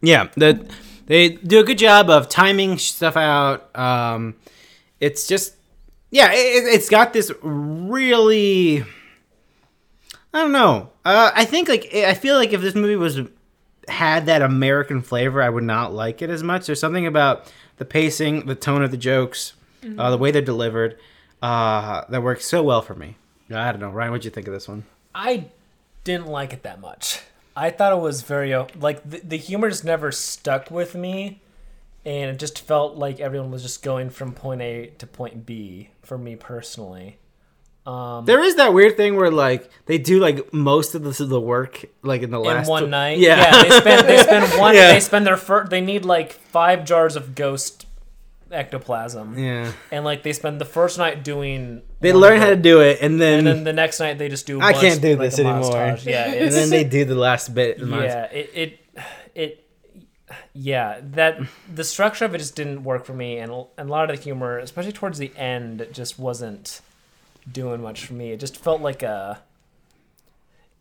Yeah, 0.00 0.28
the, 0.36 0.66
they 1.06 1.30
do 1.30 1.60
a 1.60 1.64
good 1.64 1.78
job 1.78 2.08
of 2.10 2.28
timing 2.28 2.78
stuff 2.78 3.16
out. 3.16 3.74
Um, 3.76 4.34
it's 5.00 5.26
just, 5.26 5.54
yeah, 6.10 6.30
it, 6.32 6.64
it's 6.64 6.88
got 6.88 7.12
this 7.12 7.30
really, 7.42 8.82
I 10.32 10.40
don't 10.42 10.52
know. 10.52 10.90
Uh, 11.04 11.30
I 11.34 11.44
think 11.44 11.68
like 11.68 11.94
I 11.94 12.14
feel 12.14 12.36
like 12.36 12.52
if 12.52 12.60
this 12.60 12.74
movie 12.74 12.96
was 12.96 13.20
had 13.88 14.26
that 14.26 14.40
American 14.42 15.02
flavor, 15.02 15.42
I 15.42 15.48
would 15.50 15.64
not 15.64 15.92
like 15.92 16.22
it 16.22 16.30
as 16.30 16.42
much. 16.42 16.66
There's 16.66 16.80
something 16.80 17.06
about 17.06 17.52
the 17.76 17.84
pacing, 17.84 18.46
the 18.46 18.54
tone 18.54 18.82
of 18.82 18.90
the 18.90 18.96
jokes, 18.96 19.52
uh, 19.98 20.10
the 20.10 20.18
way 20.18 20.30
they're 20.30 20.42
delivered, 20.42 20.98
uh, 21.42 22.04
that 22.08 22.22
works 22.22 22.46
so 22.46 22.62
well 22.62 22.82
for 22.82 22.94
me. 22.94 23.16
I 23.52 23.70
don't 23.72 23.80
know, 23.80 23.90
Ryan. 23.90 24.10
What'd 24.12 24.24
you 24.24 24.30
think 24.30 24.46
of 24.46 24.54
this 24.54 24.66
one? 24.68 24.84
I 25.14 25.46
didn't 26.04 26.26
like 26.26 26.52
it 26.52 26.62
that 26.62 26.80
much. 26.80 27.20
I 27.56 27.70
thought 27.70 27.92
it 27.92 28.00
was 28.00 28.22
very 28.22 28.52
uh, 28.52 28.66
like 28.80 29.08
the, 29.08 29.20
the 29.20 29.36
humor 29.36 29.68
just 29.68 29.84
never 29.84 30.10
stuck 30.10 30.70
with 30.70 30.94
me, 30.94 31.40
and 32.04 32.30
it 32.30 32.38
just 32.38 32.58
felt 32.60 32.96
like 32.96 33.20
everyone 33.20 33.50
was 33.50 33.62
just 33.62 33.82
going 33.82 34.10
from 34.10 34.32
point 34.32 34.60
A 34.62 34.86
to 34.98 35.06
point 35.06 35.46
B 35.46 35.90
for 36.02 36.18
me 36.18 36.34
personally. 36.36 37.18
Um, 37.86 38.24
There 38.24 38.42
is 38.42 38.56
that 38.56 38.72
weird 38.72 38.96
thing 38.96 39.14
where 39.14 39.30
like 39.30 39.68
they 39.84 39.98
do 39.98 40.18
like 40.18 40.52
most 40.54 40.94
of 40.94 41.02
the, 41.04 41.24
the 41.26 41.40
work 41.40 41.84
like 42.02 42.22
in 42.22 42.30
the 42.30 42.40
in 42.40 42.46
last 42.46 42.68
one 42.68 42.88
night, 42.88 43.18
Yeah, 43.18 43.62
they 43.62 43.68
spend 43.78 44.08
they 44.08 44.18
spend 44.22 44.44
one 44.58 44.74
Yeah. 44.74 44.92
they 44.94 45.00
spend 45.00 45.26
their 45.26 45.36
fir- 45.36 45.66
they 45.68 45.82
need 45.82 46.06
like 46.06 46.32
five 46.32 46.86
jars 46.86 47.14
of 47.14 47.34
ghost 47.34 47.83
ectoplasm, 48.50 49.38
yeah. 49.38 49.72
and 49.90 50.04
like 50.04 50.22
they 50.22 50.32
spend 50.32 50.60
the 50.60 50.64
first 50.64 50.98
night 50.98 51.24
doing. 51.24 51.82
They 52.00 52.12
learn 52.12 52.40
how 52.40 52.50
to 52.50 52.56
do 52.56 52.80
it, 52.80 52.98
and 53.00 53.20
then, 53.20 53.38
and 53.38 53.46
then 53.46 53.64
the 53.64 53.72
next 53.72 54.00
night 54.00 54.18
they 54.18 54.28
just 54.28 54.46
do. 54.46 54.60
I 54.60 54.72
can't 54.72 55.00
do 55.00 55.10
like, 55.10 55.30
this 55.30 55.38
anymore. 55.38 55.62
montage. 55.62 56.06
Yeah, 56.06 56.24
and 56.32 56.52
then 56.52 56.70
they 56.70 56.84
do 56.84 57.04
the 57.04 57.14
last 57.14 57.54
bit. 57.54 57.78
the 57.78 57.86
yeah 57.86 58.24
it, 58.24 58.50
it 58.54 58.80
it 59.34 59.64
yeah 60.52 61.00
that 61.02 61.38
the 61.72 61.84
structure 61.84 62.24
of 62.24 62.34
it 62.34 62.38
just 62.38 62.56
didn't 62.56 62.84
work 62.84 63.04
for 63.04 63.12
me 63.12 63.38
and, 63.38 63.52
and 63.76 63.88
a 63.88 63.92
lot 63.92 64.08
of 64.08 64.16
the 64.16 64.22
humor 64.22 64.58
especially 64.58 64.92
towards 64.92 65.18
the 65.18 65.32
end 65.36 65.86
just 65.92 66.18
wasn't 66.18 66.80
doing 67.50 67.82
much 67.82 68.06
for 68.06 68.14
me 68.14 68.30
it 68.30 68.40
just 68.40 68.56
felt 68.56 68.80
like 68.80 69.02
a 69.02 69.40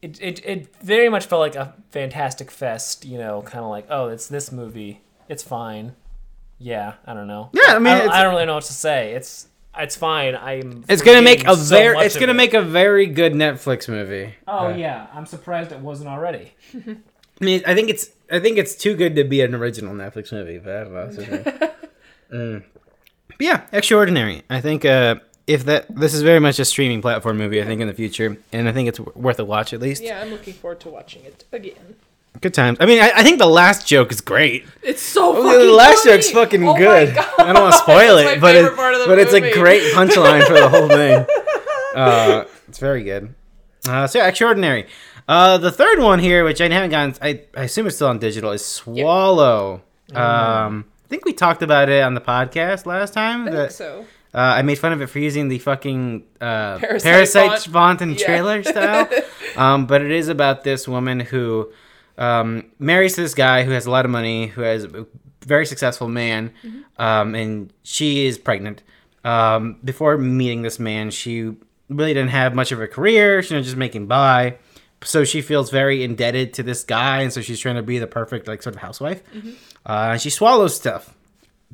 it, 0.02 0.22
it, 0.22 0.46
it 0.46 0.76
very 0.82 1.10
much 1.10 1.26
felt 1.26 1.40
like 1.40 1.56
a 1.56 1.74
fantastic 1.92 2.52
fest 2.52 3.06
you 3.06 3.18
know 3.18 3.42
kind 3.42 3.64
of 3.64 3.70
like 3.70 3.86
oh 3.90 4.08
it's 4.08 4.28
this 4.28 4.52
movie 4.52 5.02
it's 5.28 5.44
fine 5.44 5.94
yeah 6.60 6.94
i 7.06 7.14
don't 7.14 7.28
know 7.28 7.50
Yeah, 7.54 7.76
I 7.76 7.80
mean, 7.80 7.88
I 7.94 8.00
don't, 8.00 8.10
I 8.12 8.24
don't 8.24 8.34
really 8.34 8.46
know 8.46 8.56
what 8.56 8.64
to 8.66 8.74
say 8.74 9.14
it's 9.14 9.48
it's 9.78 9.96
fine 9.96 10.36
i'm 10.36 10.84
It's 10.88 11.02
gonna 11.02 11.22
make 11.22 11.48
a 11.48 11.56
so 11.56 11.76
very. 11.76 11.98
It's 12.06 12.16
gonna 12.18 12.32
it. 12.32 12.36
make 12.36 12.54
a 12.54 12.62
very 12.62 13.08
good 13.08 13.34
Netflix 13.34 13.90
movie. 13.90 14.36
oh 14.48 14.68
Uh, 14.68 14.76
yeah 14.76 15.08
i'm 15.14 15.26
surprised 15.26 15.72
it 15.72 15.80
wasn't 15.80 16.10
already 16.10 16.54
I 17.42 17.46
mean, 17.46 17.64
I 17.66 17.74
think 17.74 17.90
it's. 17.90 18.12
I 18.32 18.40
think 18.40 18.58
it's 18.60 18.76
too 18.76 18.96
good 18.96 19.16
to 19.16 19.24
be 19.24 19.42
an 19.42 19.54
original 19.56 19.94
Netflix 19.94 20.32
movie, 20.32 20.60
but 20.60 20.76
I 20.76 20.84
don't 20.84 21.02
know. 21.62 21.72
Mm. 22.32 22.64
But 23.28 23.38
yeah, 23.42 23.62
extraordinary. 23.72 24.44
I 24.50 24.62
think 24.62 24.86
uh, 24.86 25.16
if 25.48 25.66
that 25.66 25.94
this 25.94 26.14
is 26.14 26.22
very 26.22 26.40
much 26.40 26.60
a 26.60 26.66
streaming 26.66 27.02
platform 27.02 27.38
movie. 27.38 27.62
I 27.62 27.66
think 27.66 27.82
in 27.82 27.88
the 27.88 27.94
future, 27.94 28.38
and 28.54 28.70
I 28.70 28.72
think 28.72 28.88
it's 28.88 29.00
w- 29.00 29.20
worth 29.20 29.40
a 29.40 29.46
watch 29.46 29.74
at 29.74 29.82
least. 29.82 30.04
Yeah, 30.04 30.22
I'm 30.22 30.30
looking 30.30 30.54
forward 30.54 30.80
to 30.82 30.90
watching 30.90 31.26
it 31.26 31.44
again. 31.52 31.96
Good 32.42 32.54
times. 32.54 32.78
I 32.82 32.86
mean, 32.86 33.00
I, 33.02 33.12
I 33.16 33.24
think 33.24 33.40
the 33.40 33.46
last 33.48 33.88
joke 33.88 34.12
is 34.12 34.20
great. 34.20 34.66
It's 34.82 35.02
so 35.02 35.38
Oh, 35.38 35.44
fucking 35.44 35.68
the 35.68 35.74
last 35.74 36.04
funny. 36.04 36.16
joke's 36.18 36.32
fucking 36.32 36.68
Oh 36.68 36.76
good. 36.76 37.16
I 37.18 37.54
don't 37.54 37.62
want 37.64 37.74
to 37.74 37.80
spoil 37.80 38.18
it, 38.18 38.42
but 38.42 38.56
it, 38.56 38.76
part 38.76 38.96
of 38.96 39.08
but 39.08 39.18
it's 39.20 39.34
a 39.34 39.40
great 39.54 39.82
punchline 39.94 40.46
for 40.46 40.54
the 40.54 40.68
whole 40.68 40.88
thing. 41.00 41.26
Uh, 41.96 42.46
it's 42.68 42.80
very 42.80 43.04
good. 43.04 43.34
Uh, 43.88 44.08
so 44.08 44.20
yeah, 44.20 44.28
extraordinary. 44.28 44.88
Uh, 45.28 45.58
the 45.58 45.72
third 45.72 46.00
one 46.00 46.20
here, 46.20 46.44
which 46.44 46.60
I 46.60 46.68
haven't 46.70 46.90
gotten, 46.90 47.16
I, 47.22 47.42
I 47.56 47.64
assume 47.64 47.88
it's 47.88 47.96
still 47.96 48.08
on 48.10 48.20
digital, 48.20 48.52
is 48.52 48.66
Swallow. 48.66 49.82
Um, 50.14 50.86
I 51.06 51.08
think 51.08 51.24
we 51.26 51.32
talked 51.34 51.62
about 51.64 51.88
it 51.90 52.04
on 52.04 52.14
the 52.14 52.22
podcast 52.22 52.86
last 52.86 53.14
time. 53.14 53.48
I 53.48 53.52
that, 53.52 53.58
think 53.68 53.72
so. 53.72 54.06
uh, 54.34 54.38
I 54.38 54.62
made 54.64 54.80
fun 54.80 54.92
of 54.92 55.02
it 55.02 55.08
for 55.08 55.20
using 55.20 55.48
the 55.48 55.60
fucking 55.60 56.24
uh, 56.42 56.78
Parasite 56.80 57.04
parasite, 57.04 57.50
font. 57.52 57.64
font 57.74 58.02
and 58.02 58.20
Yeah. 58.20 58.26
trailer 58.26 58.64
style. 58.64 59.08
Um, 59.56 59.86
but 59.86 60.02
it 60.02 60.10
is 60.10 60.30
about 60.30 60.64
this 60.64 60.88
woman 60.88 61.20
who 61.20 61.72
um, 62.18 62.72
marries 62.80 63.16
this 63.16 63.34
guy 63.34 63.64
who 63.64 63.72
has 63.72 63.86
a 63.86 63.92
lot 63.92 64.06
of 64.06 64.12
money, 64.12 64.48
who 64.48 64.62
has 64.62 64.84
a 64.86 65.06
very 65.42 65.66
successful 65.66 66.08
man, 66.08 66.52
um, 66.98 67.36
and 67.36 67.74
she 67.84 68.26
is 68.26 68.38
pregnant. 68.38 68.84
Um, 69.24 69.78
before 69.84 70.18
meeting 70.18 70.62
this 70.62 70.80
man, 70.80 71.12
she 71.12 71.56
really 71.90 72.14
didn't 72.14 72.32
have 72.32 72.56
much 72.56 72.72
of 72.72 72.82
a 72.82 72.88
career. 72.88 73.42
She 73.42 73.56
was 73.56 73.66
just 73.66 73.78
making 73.78 74.08
by. 74.08 74.58
So 75.04 75.26
she 75.26 75.42
feels 75.42 75.70
very 75.70 76.02
indebted 76.04 76.54
to 76.54 76.64
this 76.64 76.84
guy, 76.84 77.22
and 77.22 77.34
so 77.34 77.42
she's 77.42 77.60
trying 77.60 77.76
to 77.76 77.84
be 77.84 78.00
the 78.00 78.08
perfect 78.08 78.48
like 78.48 78.62
sort 78.64 78.76
of 78.76 78.82
housewife. 78.82 79.22
Uh, 79.86 80.12
and 80.14 80.22
she 80.22 80.30
swallows 80.30 80.76
stuff 80.76 81.14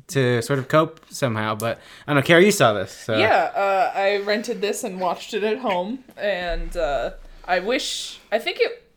to 0.08 0.42
sort 0.42 0.58
of 0.58 0.66
cope 0.66 1.00
somehow. 1.10 1.54
But 1.54 1.78
I 2.06 2.12
don't 2.12 2.16
know, 2.16 2.26
Carrie, 2.26 2.46
you 2.46 2.50
saw 2.50 2.72
this. 2.72 2.90
So. 2.90 3.16
Yeah, 3.16 3.52
uh, 3.54 3.92
I 3.94 4.18
rented 4.18 4.60
this 4.60 4.82
and 4.82 5.00
watched 5.00 5.32
it 5.34 5.44
at 5.44 5.58
home, 5.58 6.02
and 6.16 6.76
uh, 6.76 7.12
I 7.46 7.60
wish. 7.60 8.18
I 8.32 8.38
think 8.40 8.58
it. 8.60 8.89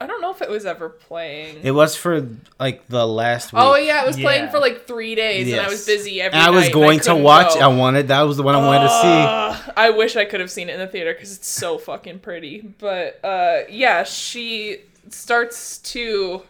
I 0.00 0.06
don't 0.06 0.20
know 0.20 0.30
if 0.30 0.42
it 0.42 0.50
was 0.50 0.66
ever 0.66 0.88
playing. 0.88 1.60
It 1.62 1.70
was 1.70 1.96
for 1.96 2.28
like 2.60 2.86
the 2.88 3.06
last 3.06 3.52
week. 3.52 3.62
oh 3.62 3.76
yeah, 3.76 4.02
it 4.02 4.06
was 4.06 4.16
playing 4.16 4.50
for 4.50 4.58
like 4.58 4.86
three 4.86 5.14
days, 5.14 5.50
and 5.50 5.60
I 5.60 5.68
was 5.68 5.86
busy 5.86 6.20
every 6.20 6.38
And 6.38 6.46
I 6.46 6.50
was 6.50 6.64
night, 6.64 6.66
and 6.66 6.74
going 6.74 7.00
to 7.00 7.14
watch. 7.14 7.54
go. 7.54 7.60
I 7.60 7.66
wanted 7.68 8.08
that 8.08 8.22
was 8.22 8.36
the 8.36 8.42
one 8.42 8.54
I 8.54 8.58
wanted 8.58 8.88
to 8.88 8.88
see. 8.88 9.68
Uh, 9.68 9.72
I 9.76 9.90
wish 9.90 10.16
I 10.16 10.24
could 10.24 10.40
have 10.40 10.50
seen 10.50 10.68
it 10.68 10.74
in 10.74 10.80
the 10.80 10.86
theater 10.86 11.12
because 11.14 11.34
it's 11.36 11.48
so 11.48 11.78
fucking 11.78 12.18
pretty. 12.18 12.60
But 12.78 13.24
uh, 13.24 13.60
yeah, 13.70 14.04
she 14.04 14.80
starts 15.08 15.78
to 15.78 16.42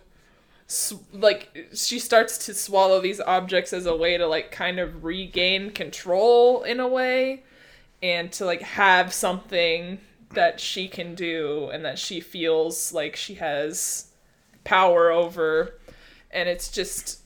like 1.13 1.69
she 1.75 1.99
starts 1.99 2.47
to 2.47 2.55
swallow 2.55 3.01
these 3.01 3.21
objects 3.21 3.73
as 3.73 3.87
a 3.87 3.95
way 3.95 4.17
to 4.17 4.27
like 4.27 4.51
kind 4.51 4.81
of 4.81 5.05
regain 5.05 5.71
control 5.71 6.63
in 6.65 6.81
a 6.81 6.89
way 6.89 7.45
and 8.03 8.33
to 8.33 8.45
like 8.45 8.63
have 8.63 9.13
something 9.13 9.99
that 10.37 10.61
she 10.61 10.87
can 10.87 11.15
do 11.17 11.69
and 11.73 11.85
that 11.85 11.99
she 11.99 12.21
feels 12.21 12.93
like 12.93 13.17
she 13.17 13.35
has 13.35 14.07
power 14.65 15.11
over. 15.11 15.75
And 16.31 16.49
it's 16.49 16.71
just 16.71 17.21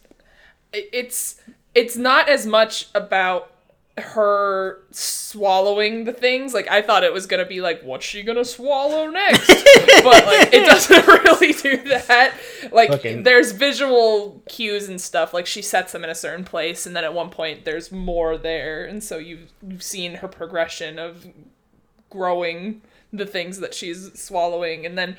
it's 0.73 1.40
it's 1.75 1.97
not 1.97 2.29
as 2.29 2.47
much 2.47 2.88
about 2.95 3.52
her 3.99 4.79
swallowing 4.93 6.05
the 6.05 6.12
things. 6.12 6.55
Like 6.55 6.69
i 6.69 6.81
thought 6.81 7.05
it 7.05 7.12
was 7.12 7.26
gonna 7.26 7.45
be 7.45 7.61
like 7.61 7.83
what's 7.83 8.07
she 8.07 8.23
gonna 8.23 8.45
swallow 8.45 9.09
next? 9.09 9.49
But 10.02 10.25
like 10.25 10.55
it 10.55 10.64
doesn't 10.67 11.07
really 11.25 11.52
do 11.52 11.76
that. 11.88 12.33
Like 12.73 12.88
Fucking- 12.90 13.25
there's 13.25 13.52
visual 13.52 14.43
cues 14.49 14.88
and 14.88 15.00
stuff. 15.00 15.35
Like 15.35 15.47
she 15.47 15.61
sets 15.61 15.93
them 15.93 16.05
in 16.05 16.11
a 16.11 16.14
certain 16.14 16.45
place 16.45 16.87
and 16.87 16.97
then 16.97 17.05
at 17.05 17.12
one 17.12 17.29
point 17.31 17.64
there's 17.64 17.93
more 17.93 18.38
there. 18.38 18.85
And 18.85 19.02
so 19.05 19.19
you've, 19.19 19.52
you've 19.67 19.83
seen 19.83 20.14
her 20.17 20.29
progression 20.29 20.99
of 20.99 21.26
growing 22.09 22.81
the 23.12 23.26
things 23.26 23.61
that 23.61 23.75
she's 23.75 24.19
swallowing 24.21 24.87
and 24.87 24.97
then 24.97 25.17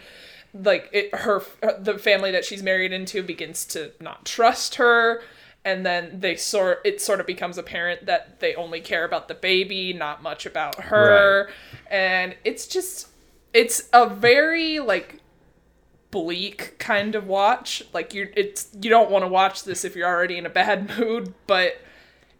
like 0.53 0.89
it 0.91 1.13
her 1.15 1.41
the 1.79 1.97
family 1.97 2.31
that 2.31 2.43
she's 2.43 2.61
married 2.61 2.91
into 2.91 3.23
begins 3.23 3.65
to 3.65 3.91
not 3.99 4.25
trust 4.25 4.75
her 4.75 5.21
and 5.63 5.85
then 5.85 6.19
they 6.19 6.35
sort 6.35 6.81
it 6.83 7.01
sort 7.01 7.19
of 7.19 7.27
becomes 7.27 7.57
apparent 7.57 8.05
that 8.07 8.39
they 8.39 8.55
only 8.55 8.81
care 8.81 9.05
about 9.05 9.27
the 9.27 9.33
baby 9.33 9.93
not 9.93 10.23
much 10.23 10.45
about 10.45 10.75
her. 10.81 11.49
And 11.89 12.35
it's 12.43 12.67
just 12.67 13.09
it's 13.53 13.87
a 13.93 14.07
very 14.07 14.79
like 14.79 15.19
bleak 16.09 16.77
kind 16.79 17.13
of 17.15 17.27
watch. 17.27 17.83
Like 17.93 18.13
you 18.13 18.29
it's 18.35 18.69
you 18.81 18.89
don't 18.89 19.11
want 19.11 19.23
to 19.23 19.27
watch 19.27 19.63
this 19.63 19.85
if 19.85 19.95
you're 19.95 20.07
already 20.07 20.37
in 20.37 20.45
a 20.45 20.49
bad 20.49 20.89
mood 20.97 21.33
but 21.45 21.75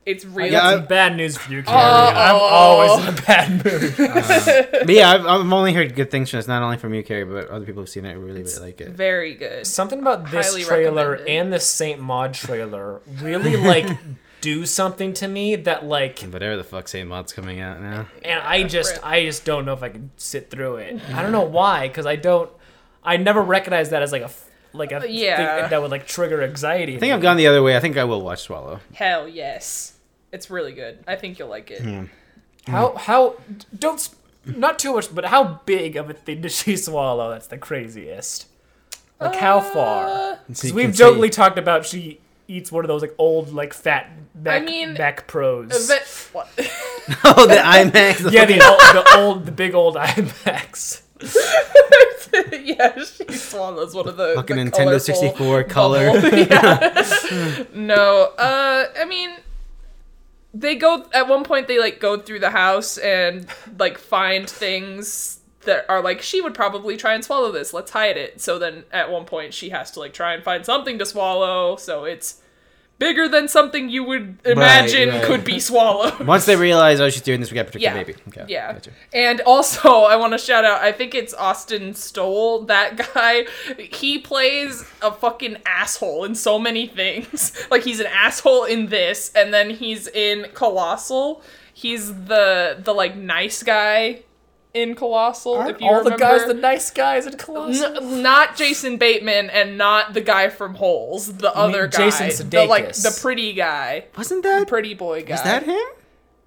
It's 0.06 0.26
I 0.26 0.30
really 0.30 0.50
got 0.50 0.64
Yeah, 0.64 0.78
some 0.78 0.86
bad 0.88 1.16
news 1.16 1.38
for 1.38 1.52
you, 1.52 1.62
Carrie. 1.64 1.78
Uh-oh. 1.78 2.16
I'm 2.16 2.36
always 2.42 3.08
in 3.08 3.14
a 3.14 3.22
bad 3.22 3.66
mood. 3.66 3.96
Uh, 4.00 4.66
but 4.86 4.90
yeah, 4.90 5.12
I've, 5.12 5.26
I've 5.26 5.54
only 5.54 5.74
heard 5.74 5.94
good 5.96 6.10
things 6.10 6.30
from 6.30 6.40
this, 6.40 6.48
not 6.48 6.64
only 6.64 6.78
from 6.78 6.94
you, 6.94 7.04
Carrie, 7.04 7.24
but 7.26 7.50
other 7.50 7.66
people 7.66 7.82
who've 7.84 7.90
seen 7.90 8.06
it 8.06 8.14
really, 8.16 8.42
really 8.42 8.60
like 8.60 8.82
it. 8.82 8.90
very 8.90 9.36
good. 9.36 9.66
Something 9.68 10.00
about 10.00 10.32
this 10.32 10.50
Highly 10.50 10.64
trailer 10.64 11.16
and 11.28 11.54
the 11.54 11.60
Saint 11.60 12.00
Maud 12.00 12.34
trailer 12.34 13.02
really 13.22 13.58
like 13.58 13.86
do 14.42 14.66
something 14.66 15.14
to 15.14 15.28
me 15.28 15.56
that 15.56 15.86
like 15.86 16.20
Whatever 16.22 16.58
the 16.58 16.64
fuck 16.64 16.88
Saint 16.88 17.08
Maud's 17.08 17.32
coming 17.32 17.60
out 17.60 17.80
now. 17.80 18.08
and 18.26 18.42
I 18.42 18.64
just 18.64 18.94
rip. 18.96 19.06
I 19.06 19.24
just 19.26 19.46
don't 19.46 19.66
know 19.66 19.74
if 19.74 19.84
I 19.84 19.90
can 19.90 20.10
sit 20.18 20.50
through 20.50 20.78
it. 20.78 21.00
I 21.14 21.22
don't 21.22 21.32
know 21.32 21.44
why 21.46 21.90
cuz 21.90 22.08
I 22.08 22.16
don't 22.16 22.50
I 23.04 23.18
never 23.18 23.42
recognized 23.42 23.92
that 23.92 24.02
as 24.02 24.12
like 24.12 24.24
a 24.24 24.26
f- 24.26 24.46
like 24.74 24.92
a 24.92 25.04
Yeah. 25.10 25.62
thing 25.62 25.70
that 25.70 25.82
would 25.82 25.92
like 25.92 26.08
trigger 26.08 26.42
anxiety. 26.44 26.96
I 26.96 27.00
think 27.00 27.14
I've 27.14 27.22
gone 27.22 27.38
the 27.38 27.48
other 27.48 27.62
way. 27.64 27.76
I 27.76 27.80
think 27.80 27.98
I 27.98 28.04
will 28.04 28.22
watch 28.22 28.42
Swallow. 28.44 28.80
Hell 28.94 29.28
yes. 29.28 29.94
It's 30.32 30.50
really 30.50 30.72
good. 30.74 31.00
I 31.08 31.16
think 31.16 31.40
you'll 31.40 31.50
like 31.50 31.72
it. 31.72 31.82
Hmm. 31.82 32.06
How 32.68 32.96
how 32.96 33.36
don't 33.78 34.08
not 34.46 34.80
too 34.80 34.94
much, 34.94 35.14
but 35.14 35.26
how 35.26 35.60
big 35.66 35.96
of 35.96 36.10
a 36.10 36.14
thing 36.14 36.42
does 36.42 36.56
she 36.56 36.76
swallow? 36.78 37.30
That's 37.32 37.48
the 37.48 37.58
craziest. 37.58 38.48
Like 39.20 39.36
how 39.36 39.60
far? 39.62 40.08
Uh, 40.08 40.36
Because 40.48 40.74
we've 40.74 40.94
jokingly 40.94 41.28
see- 41.28 41.34
talked 41.36 41.58
about 41.60 41.86
she 41.86 42.20
eats 42.48 42.72
one 42.72 42.84
of 42.84 42.88
those 42.88 43.02
like 43.02 43.14
old 43.18 43.54
like 43.54 43.74
fat 43.74 44.10
I 44.46 44.60
mean, 44.60 44.96
back 44.96 45.28
pros. 45.28 45.88
But, 45.88 46.02
what? 46.34 46.48
oh, 47.24 47.46
the 47.46 47.56
IMAX. 47.58 48.18
The 48.24 48.32
yeah, 48.32 48.46
the 48.46 48.62
old, 48.68 48.80
the 49.06 49.18
old, 49.18 49.46
the 49.46 49.52
big 49.52 49.76
old 49.76 49.96
IMAX. 49.96 51.02
yeah, 52.64 53.04
she 53.04 53.32
swallows 53.34 53.94
one 53.94 54.08
of 54.08 54.18
the 54.18 54.34
Fucking 54.36 54.56
the 54.56 54.64
Nintendo 54.64 54.72
colorful 54.72 55.00
64 55.00 55.64
color. 55.66 56.20
Yeah. 56.32 57.64
no, 57.74 58.32
uh, 58.38 58.86
I 58.98 59.06
mean, 59.06 59.32
they 60.54 60.76
go 60.76 61.06
at 61.14 61.28
one 61.28 61.44
point. 61.44 61.68
They 61.68 61.80
like 61.80 62.00
go 62.00 62.18
through 62.18 62.40
the 62.40 62.50
house 62.50 62.98
and 62.98 63.48
like 63.78 63.98
find 63.98 64.50
things 64.50 65.40
that 65.62 65.86
are 65.90 66.02
like 66.02 66.22
she 66.22 66.42
would 66.42 66.54
probably 66.54 66.98
try 66.98 67.14
and 67.14 67.24
swallow 67.24 67.52
this. 67.52 67.74
Let's 67.74 67.92
hide 67.92 68.18
it. 68.18 68.42
So 68.42 68.58
then 68.58 68.84
at 68.92 69.12
one 69.12 69.26
point 69.26 69.54
she 69.54 69.70
has 69.70 69.92
to 69.92 70.00
like 70.00 70.14
try 70.14 70.34
and 70.34 70.44
find 70.44 70.66
something 70.66 70.98
to 71.00 71.06
swallow. 71.06 71.76
So 71.76 72.06
it's 72.06 72.41
bigger 73.02 73.28
than 73.28 73.48
something 73.48 73.90
you 73.90 74.04
would 74.04 74.38
imagine 74.46 75.10
right. 75.10 75.24
could 75.24 75.44
be 75.44 75.60
swallowed. 75.60 76.20
Once 76.28 76.46
they 76.46 76.56
realize, 76.56 77.00
oh, 77.00 77.10
she's 77.10 77.24
doing 77.24 77.40
this, 77.40 77.50
we 77.50 77.56
got 77.56 77.64
to 77.66 77.72
protect 77.72 77.84
Yeah. 77.84 77.94
the 77.98 78.06
baby. 78.06 78.20
Okay. 78.28 78.46
Yeah. 78.48 78.74
Gotcha. 78.74 78.92
And 79.12 79.42
also, 79.42 79.90
I 80.14 80.16
want 80.18 80.34
to 80.34 80.38
shout 80.38 80.64
out, 80.66 80.82
I 80.82 80.92
think 80.92 81.16
it's 81.16 81.34
Austin 81.34 81.96
Stowell, 81.96 82.66
that 82.66 82.98
guy. 83.14 83.46
He 83.80 84.20
plays 84.20 84.86
a 85.02 85.12
fucking 85.12 85.58
asshole 85.66 86.26
in 86.26 86.36
so 86.36 86.60
many 86.60 86.86
things. 86.86 87.58
Like, 87.72 87.84
he's 87.84 88.00
an 88.00 88.08
asshole 88.08 88.66
in 88.66 88.88
this, 88.88 89.32
and 89.34 89.52
then 89.52 89.72
he's 89.72 90.08
in 90.08 90.46
Colossal. 90.54 91.42
He's 91.74 92.14
the, 92.26 92.78
the 92.84 92.94
like, 92.94 93.16
nice 93.18 93.64
guy 93.64 94.22
in 94.74 94.96
Colossal, 94.96 95.56
Aren't 95.56 95.72
if 95.76 95.82
you 95.82 95.88
all 95.88 95.96
remember. 96.04 96.12
the 96.12 96.18
guys 96.18 96.46
the 96.46 96.54
nice 96.54 96.92
guys 96.92 97.26
in 97.28 97.38
Colossal, 97.38 97.98
N- 97.98 98.22
not 98.24 98.56
Jason 98.56 98.98
Bateman 98.98 99.50
and 99.50 99.78
not 99.78 100.14
the 100.14 100.22
guy 100.22 100.50
from 100.50 100.76
Holes, 100.76 101.34
the 101.38 101.54
other 101.56 101.88
guy. 101.88 102.10
Jason 102.10 102.50
the, 102.50 102.66
like, 102.66 102.94
the 102.94 103.18
pretty 103.22 103.54
guy. 103.54 104.06
Wasn't 104.18 104.44
that? 104.44 104.68
Pretty 104.68 104.94
boy 104.94 105.24
guy. 105.24 105.36
Is 105.36 105.42
that 105.44 105.64
him? 105.64 105.82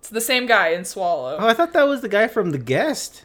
It's 0.01 0.09
the 0.09 0.21
same 0.21 0.47
guy 0.47 0.69
in 0.69 0.85
Swallow. 0.85 1.37
Oh, 1.39 1.47
I 1.47 1.55
thought 1.55 1.73
that 1.75 1.87
was 1.89 2.01
the 2.03 2.09
guy 2.09 2.27
from 2.29 2.51
The 2.51 2.59
Guest. 2.59 3.25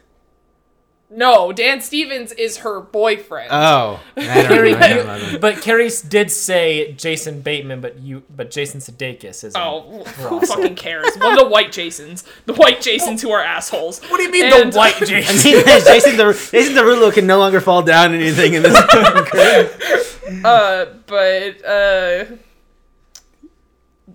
No, 1.12 1.50
Dan 1.52 1.80
Stevens 1.80 2.30
is 2.32 2.58
her 2.58 2.80
boyfriend. 2.80 3.48
Oh. 3.50 3.98
Carrie, 4.16 4.72
know, 4.74 4.78
I 4.78 4.88
don't 4.94 5.06
know, 5.06 5.12
I 5.12 5.18
don't 5.18 5.32
know. 5.32 5.38
but 5.40 5.60
Carrie 5.60 5.90
did 6.08 6.30
say 6.30 6.92
Jason 6.92 7.40
Bateman, 7.40 7.80
but 7.80 7.98
you, 7.98 8.22
but 8.34 8.52
Jason 8.52 8.78
Sudeikis 8.80 9.42
is. 9.42 9.54
oh, 9.56 10.04
who 10.04 10.40
fucking 10.46 10.76
cares? 10.76 11.12
One 11.16 11.32
of 11.32 11.38
the 11.40 11.48
white 11.48 11.72
Jasons. 11.72 12.22
The 12.46 12.54
white 12.54 12.80
Jasons 12.80 13.22
who 13.22 13.32
are 13.32 13.42
assholes. 13.42 14.00
what 14.04 14.18
do 14.18 14.22
you 14.22 14.30
mean 14.30 14.44
And- 14.52 14.72
the 14.72 14.78
white 14.78 14.94
Jasons? 14.98 15.40
I 15.44 15.50
Jason? 15.50 15.52
mean, 15.66 15.84
Jason, 15.84 16.16
the, 16.16 16.48
Jason 16.52 16.74
Derulo 16.76 17.12
can 17.12 17.26
no 17.26 17.38
longer 17.40 17.60
fall 17.60 17.82
down 17.82 18.14
anything 18.14 18.54
in 18.54 18.62
this. 18.62 18.76
Uh, 20.44 20.86
but, 21.08 21.64
uh... 21.64 22.24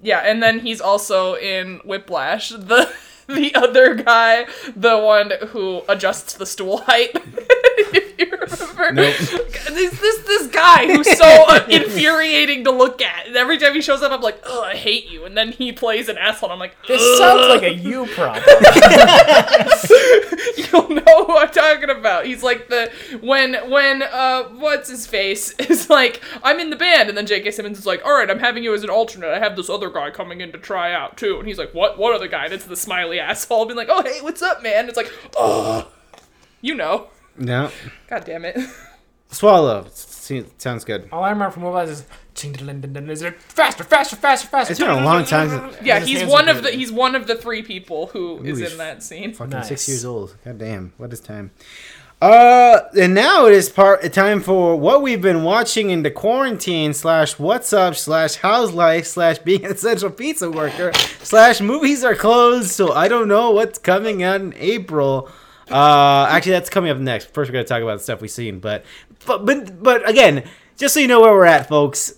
Yeah, 0.01 0.19
and 0.19 0.41
then 0.41 0.59
he's 0.59 0.79
also 0.79 1.35
in 1.35 1.81
Whiplash. 1.83 2.49
The 2.49 2.89
the 3.27 3.55
other 3.55 3.95
guy, 3.95 4.45
the 4.75 4.97
one 4.97 5.31
who 5.49 5.81
adjusts 5.87 6.33
the 6.33 6.45
stool 6.45 6.77
height. 6.77 7.15
you 8.17 8.25
remember. 8.31 8.91
Nope. 8.91 9.15
This, 9.75 9.99
this 9.99 10.25
this 10.25 10.47
guy 10.51 10.85
who's 10.87 11.17
so 11.17 11.25
uh, 11.25 11.65
infuriating 11.69 12.63
to 12.63 12.71
look 12.71 13.01
at. 13.01 13.27
And 13.27 13.35
every 13.35 13.57
time 13.57 13.73
he 13.73 13.81
shows 13.81 14.01
up, 14.01 14.13
I'm 14.13 14.21
like, 14.21 14.41
oh, 14.45 14.63
I 14.63 14.73
hate 14.73 15.09
you. 15.11 15.25
And 15.25 15.35
then 15.35 15.51
he 15.51 15.73
plays 15.73 16.07
an 16.07 16.17
asshole, 16.17 16.47
and 16.49 16.53
I'm 16.53 16.59
like, 16.59 16.77
This 16.87 17.01
"Ugh." 17.01 17.17
sounds 17.17 17.49
like 17.49 17.63
a 17.63 17.73
you 17.73 18.05
problem. 18.05 18.41
You'll 20.55 20.89
know 20.89 21.25
who 21.25 21.37
I'm 21.37 21.49
talking 21.49 21.89
about. 21.89 22.25
He's 22.25 22.41
like 22.41 22.69
the 22.69 22.89
when 23.19 23.69
when 23.69 24.01
uh 24.03 24.43
what's 24.43 24.89
his 24.89 25.05
face 25.05 25.51
is 25.59 25.89
like 25.89 26.21
I'm 26.41 26.59
in 26.59 26.69
the 26.69 26.77
band, 26.77 27.09
and 27.09 27.17
then 27.17 27.25
J.K. 27.25 27.51
Simmons 27.51 27.77
is 27.77 27.85
like, 27.85 28.01
all 28.05 28.13
right, 28.13 28.29
I'm 28.29 28.39
having 28.39 28.63
you 28.63 28.73
as 28.73 28.83
an 28.83 28.89
alternate. 28.89 29.31
I 29.31 29.39
have 29.39 29.57
this 29.57 29.69
other 29.69 29.89
guy 29.89 30.09
coming 30.11 30.39
in 30.39 30.53
to 30.53 30.57
try 30.57 30.93
out 30.93 31.17
too, 31.17 31.37
and 31.37 31.47
he's 31.47 31.57
like, 31.57 31.73
what? 31.73 31.97
What 31.97 32.15
other 32.15 32.29
guy? 32.29 32.45
And 32.45 32.53
it's 32.53 32.65
the 32.65 32.77
smiley 32.77 33.19
asshole, 33.19 33.65
being 33.65 33.75
like, 33.77 33.89
oh 33.91 34.03
hey, 34.03 34.21
what's 34.21 34.41
up, 34.41 34.63
man? 34.63 34.87
It's 34.87 34.97
like, 34.97 35.11
oh, 35.35 35.91
you 36.61 36.75
know. 36.75 37.07
No. 37.37 37.71
God 38.07 38.25
damn 38.25 38.45
it. 38.45 38.57
Swallow. 39.29 39.85
See, 39.91 40.45
sounds 40.57 40.83
good. 40.85 41.09
All 41.11 41.23
I 41.23 41.29
remember 41.31 41.51
from 41.51 41.63
Whiplash 41.63 41.89
is 41.89 42.05
is 42.35 43.21
it 43.21 43.41
faster, 43.41 43.83
faster, 43.83 44.15
faster, 44.15 44.47
faster. 44.47 44.71
It's 44.71 44.79
been 44.79 44.89
a 44.89 45.03
long 45.03 45.25
time 45.25 45.49
since. 45.49 45.77
Yeah, 45.81 45.99
His 45.99 46.07
he's 46.09 46.19
hands 46.19 46.31
one 46.31 46.47
are 46.47 46.51
of 46.51 46.55
the 46.57 46.61
bleeding. 46.63 46.79
he's 46.79 46.91
one 46.91 47.15
of 47.15 47.27
the 47.27 47.35
three 47.35 47.61
people 47.63 48.07
who 48.07 48.41
is 48.43 48.59
he's 48.59 48.71
in 48.71 48.77
that 48.77 49.03
scene. 49.03 49.33
Fucking 49.33 49.63
six 49.63 49.69
Nice. 49.81 49.87
years 49.89 50.05
old. 50.05 50.35
God 50.43 50.57
damn. 50.57 50.93
What 50.97 51.11
is 51.13 51.19
time? 51.19 51.51
Uh, 52.21 52.79
and 52.99 53.13
now 53.13 53.45
it 53.45 53.53
is 53.53 53.69
part 53.69 54.11
time 54.13 54.41
for 54.41 54.75
what 54.77 55.01
we've 55.01 55.21
been 55.21 55.43
watching 55.43 55.89
in 55.89 56.01
the 56.01 56.09
quarantine 56.11 56.93
slash 56.93 57.37
what's 57.37 57.73
up 57.73 57.95
slash 57.95 58.35
how's 58.35 58.71
life 58.71 59.05
slash 59.05 59.37
being 59.39 59.65
an 59.65 59.71
essential 59.71 60.09
pizza 60.09 60.49
worker 60.49 60.93
slash 61.21 61.59
movies 61.61 62.03
are 62.05 62.15
closed 62.15 62.71
so 62.71 62.93
I 62.93 63.09
don't 63.09 63.27
know 63.27 63.51
what's 63.51 63.77
coming 63.79 64.23
out 64.23 64.39
in 64.41 64.53
April. 64.57 65.29
Uh, 65.69 66.27
actually 66.29 66.51
that's 66.53 66.69
coming 66.69 66.91
up 66.91 66.97
next. 66.97 67.33
First 67.33 67.49
we're 67.49 67.53
gonna 67.53 67.63
talk 67.65 67.81
about 67.81 67.97
the 67.97 68.03
stuff 68.03 68.21
we've 68.21 68.29
seen, 68.31 68.59
but 68.59 68.85
but 69.25 69.45
but 69.45 69.81
but 69.81 70.07
again, 70.09 70.43
just 70.77 70.93
so 70.93 70.99
you 70.99 71.07
know 71.07 71.21
where 71.21 71.31
we're 71.31 71.45
at, 71.45 71.67
folks. 71.67 72.13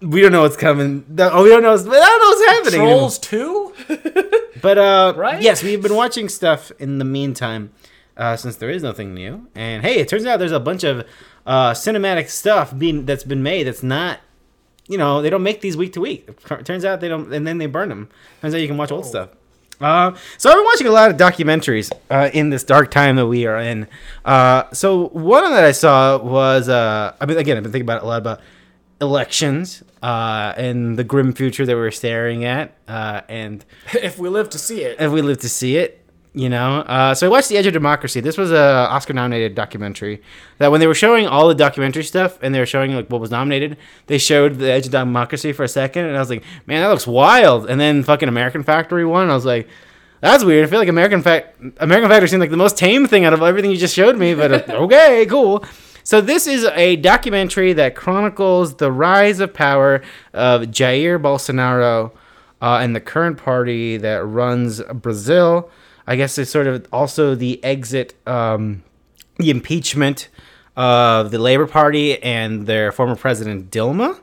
We 0.00 0.20
don't 0.20 0.30
know 0.32 0.42
what's 0.42 0.56
coming. 0.56 1.04
Oh, 1.18 1.42
we 1.42 1.48
don't 1.48 1.62
know. 1.64 1.72
What's, 1.72 1.82
I 1.84 1.90
don't 1.90 2.20
know 2.20 2.28
what's 2.28 2.44
happening. 2.72 2.80
Trolls 2.80 3.18
two. 3.18 3.74
But 4.60 4.76
uh, 4.76 5.14
Right? 5.16 5.40
yes, 5.40 5.62
we've 5.62 5.80
been 5.80 5.94
watching 5.94 6.28
stuff 6.28 6.72
in 6.80 6.98
the 6.98 7.04
meantime, 7.04 7.70
uh, 8.16 8.34
since 8.36 8.56
there 8.56 8.70
is 8.70 8.82
nothing 8.82 9.14
new. 9.14 9.46
And 9.54 9.84
hey, 9.84 10.00
it 10.00 10.08
turns 10.08 10.26
out 10.26 10.38
there's 10.40 10.50
a 10.50 10.58
bunch 10.58 10.82
of 10.82 11.06
uh, 11.46 11.70
cinematic 11.72 12.28
stuff 12.28 12.76
being 12.76 13.06
that's 13.06 13.22
been 13.22 13.44
made 13.44 13.68
that's 13.68 13.84
not, 13.84 14.18
you 14.88 14.98
know, 14.98 15.22
they 15.22 15.30
don't 15.30 15.44
make 15.44 15.60
these 15.60 15.76
week 15.76 15.92
to 15.92 16.00
week. 16.00 16.28
Turns 16.64 16.84
out 16.84 17.00
they 17.00 17.06
don't, 17.08 17.32
and 17.32 17.46
then 17.46 17.58
they 17.58 17.66
burn 17.66 17.88
them. 17.88 18.08
Turns 18.40 18.52
out 18.52 18.60
you 18.60 18.66
can 18.66 18.76
watch 18.76 18.90
old 18.90 19.06
stuff. 19.06 19.28
Uh, 19.80 20.14
so 20.36 20.50
I've 20.50 20.56
been 20.56 20.64
watching 20.64 20.86
a 20.88 20.90
lot 20.90 21.10
of 21.10 21.16
documentaries 21.16 21.92
uh, 22.10 22.30
in 22.32 22.50
this 22.50 22.64
dark 22.64 22.90
time 22.90 23.16
that 23.16 23.26
we 23.26 23.46
are 23.46 23.58
in. 23.58 23.86
Uh, 24.24 24.64
so 24.72 25.08
one 25.08 25.44
that 25.52 25.64
I 25.64 25.72
saw 25.72 26.18
was, 26.18 26.68
uh, 26.68 27.14
I 27.20 27.26
mean, 27.26 27.38
again, 27.38 27.56
I've 27.56 27.62
been 27.62 27.72
thinking 27.72 27.86
about 27.86 27.98
it 27.98 28.04
a 28.04 28.06
lot 28.06 28.18
about 28.18 28.40
elections 29.00 29.82
uh, 30.02 30.52
and 30.56 30.98
the 30.98 31.04
grim 31.04 31.32
future 31.32 31.64
that 31.64 31.76
we're 31.76 31.90
staring 31.90 32.44
at, 32.44 32.76
uh, 32.88 33.20
and 33.28 33.64
if 33.94 34.18
we 34.18 34.28
live 34.28 34.50
to 34.50 34.58
see 34.58 34.82
it. 34.82 35.00
if 35.00 35.12
we 35.12 35.22
live 35.22 35.38
to 35.38 35.48
see 35.48 35.76
it, 35.76 35.97
you 36.38 36.48
know. 36.48 36.80
Uh, 36.80 37.14
so 37.14 37.26
I 37.26 37.30
watched 37.30 37.48
The 37.48 37.56
Edge 37.56 37.66
of 37.66 37.72
Democracy. 37.72 38.20
This 38.20 38.38
was 38.38 38.52
a 38.52 38.88
Oscar-nominated 38.90 39.56
documentary. 39.56 40.22
That 40.58 40.70
when 40.70 40.78
they 40.80 40.86
were 40.86 40.94
showing 40.94 41.26
all 41.26 41.48
the 41.48 41.54
documentary 41.54 42.04
stuff 42.04 42.38
and 42.40 42.54
they 42.54 42.60
were 42.60 42.66
showing 42.66 42.94
like 42.94 43.08
what 43.08 43.20
was 43.20 43.30
nominated, 43.30 43.76
they 44.06 44.18
showed 44.18 44.58
The 44.58 44.70
Edge 44.70 44.86
of 44.86 44.92
Democracy 44.92 45.52
for 45.52 45.64
a 45.64 45.68
second, 45.68 46.06
and 46.06 46.16
I 46.16 46.20
was 46.20 46.30
like, 46.30 46.44
man, 46.66 46.82
that 46.82 46.88
looks 46.88 47.06
wild. 47.06 47.68
And 47.68 47.80
then 47.80 48.04
fucking 48.04 48.28
American 48.28 48.62
Factory 48.62 49.04
won. 49.04 49.30
I 49.30 49.34
was 49.34 49.44
like. 49.44 49.68
That's 50.20 50.42
weird. 50.42 50.66
I 50.66 50.68
feel 50.68 50.80
like 50.80 50.88
American 50.88 51.22
Fact 51.22 51.60
American 51.78 52.10
Factory 52.10 52.26
seemed 52.26 52.40
like 52.40 52.50
the 52.50 52.56
most 52.56 52.76
tame 52.76 53.06
thing 53.06 53.24
out 53.24 53.32
of 53.32 53.40
everything 53.40 53.70
you 53.70 53.76
just 53.76 53.94
showed 53.94 54.18
me, 54.18 54.34
but 54.34 54.68
uh, 54.68 54.72
okay, 54.82 55.24
cool. 55.26 55.64
So 56.02 56.20
this 56.20 56.48
is 56.48 56.64
a 56.64 56.96
documentary 56.96 57.72
that 57.74 57.94
chronicles 57.94 58.74
the 58.74 58.90
rise 58.90 59.38
of 59.38 59.54
power 59.54 60.02
of 60.32 60.62
Jair 60.62 61.22
Bolsonaro 61.22 62.10
uh, 62.60 62.78
and 62.82 62.96
the 62.96 63.00
current 63.00 63.38
party 63.38 63.96
that 63.98 64.26
runs 64.26 64.82
Brazil. 64.92 65.70
I 66.08 66.16
guess 66.16 66.38
it's 66.38 66.50
sort 66.50 66.66
of 66.66 66.86
also 66.90 67.34
the 67.34 67.62
exit, 67.62 68.14
um, 68.26 68.82
the 69.36 69.50
impeachment 69.50 70.30
of 70.74 71.30
the 71.30 71.38
Labor 71.38 71.66
Party 71.66 72.20
and 72.22 72.66
their 72.66 72.92
former 72.92 73.14
president 73.14 73.70
Dilma. 73.70 74.18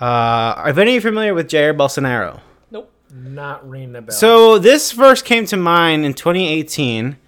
Uh, 0.00 0.04
are 0.04 0.68
any 0.70 0.92
of 0.92 0.94
you 0.94 1.00
familiar 1.02 1.34
with 1.34 1.48
Jair 1.48 1.76
Bolsonaro? 1.76 2.40
Nope. 2.70 2.90
Not 3.14 3.68
ringing 3.68 3.94
a 3.94 4.00
bell. 4.00 4.16
So 4.16 4.58
this 4.58 4.90
first 4.90 5.26
came 5.26 5.44
to 5.46 5.56
mind 5.58 6.06
in 6.06 6.14
2018 6.14 7.18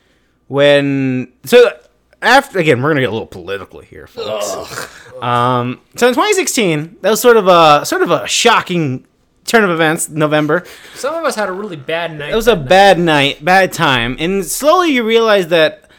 when 0.49 1.31
so 1.44 1.79
after 2.23 2.59
again 2.59 2.83
we're 2.83 2.88
gonna 2.88 3.03
get 3.03 3.11
a 3.11 3.12
little 3.12 3.27
political 3.27 3.81
here, 3.81 4.07
folks. 4.07 4.88
Um, 5.20 5.81
so 5.97 6.09
in 6.09 6.14
2016, 6.14 6.97
that 7.03 7.11
was 7.11 7.20
sort 7.20 7.37
of 7.37 7.49
a 7.49 7.85
sort 7.85 8.01
of 8.01 8.11
a 8.11 8.27
shocking 8.27 9.07
turn 9.44 9.64
of 9.64 9.70
events, 9.70 10.09
November. 10.09 10.64
Some 10.94 11.14
of 11.14 11.24
us 11.24 11.35
had 11.35 11.48
a 11.48 11.52
really 11.52 11.76
bad 11.76 12.16
night. 12.18 12.33
It 12.33 12.37
was 12.37 12.48
a 12.48 12.57
bad 12.57 12.98
night, 12.98 13.44
bad 13.44 13.72
time, 13.72 14.16
and 14.18 14.44
slowly 14.44 14.90
you 14.92 15.04
realize 15.04 15.48
that 15.48 15.90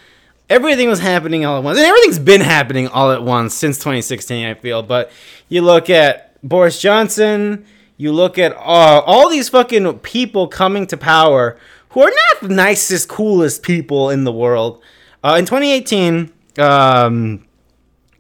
everything 0.49 0.89
was 0.89 0.99
happening 0.99 1.45
all 1.45 1.57
at 1.57 1.63
once, 1.63 1.77
and 1.77 1.85
everything's 1.85 2.19
been 2.19 2.41
happening 2.41 2.87
all 2.87 3.11
at 3.11 3.23
once 3.23 3.53
since 3.53 3.77
2016. 3.77 4.45
I 4.45 4.53
feel, 4.53 4.83
but 4.83 5.11
you 5.49 5.61
look 5.61 5.89
at 5.89 6.41
Boris 6.47 6.81
Johnson, 6.81 7.65
you 7.97 8.11
look 8.11 8.37
at 8.37 8.53
uh, 8.53 9.01
all 9.05 9.29
these 9.29 9.49
fucking 9.49 9.99
people 9.99 10.47
coming 10.47 10.85
to 10.87 10.97
power 10.97 11.57
who 11.89 12.01
are 12.01 12.11
not 12.11 12.49
the 12.49 12.53
nicest, 12.53 13.07
coolest 13.07 13.63
people 13.63 14.09
in 14.09 14.25
the 14.25 14.31
world. 14.31 14.81
Uh, 15.23 15.37
in 15.39 15.45
2018, 15.45 16.31
um, 16.59 17.45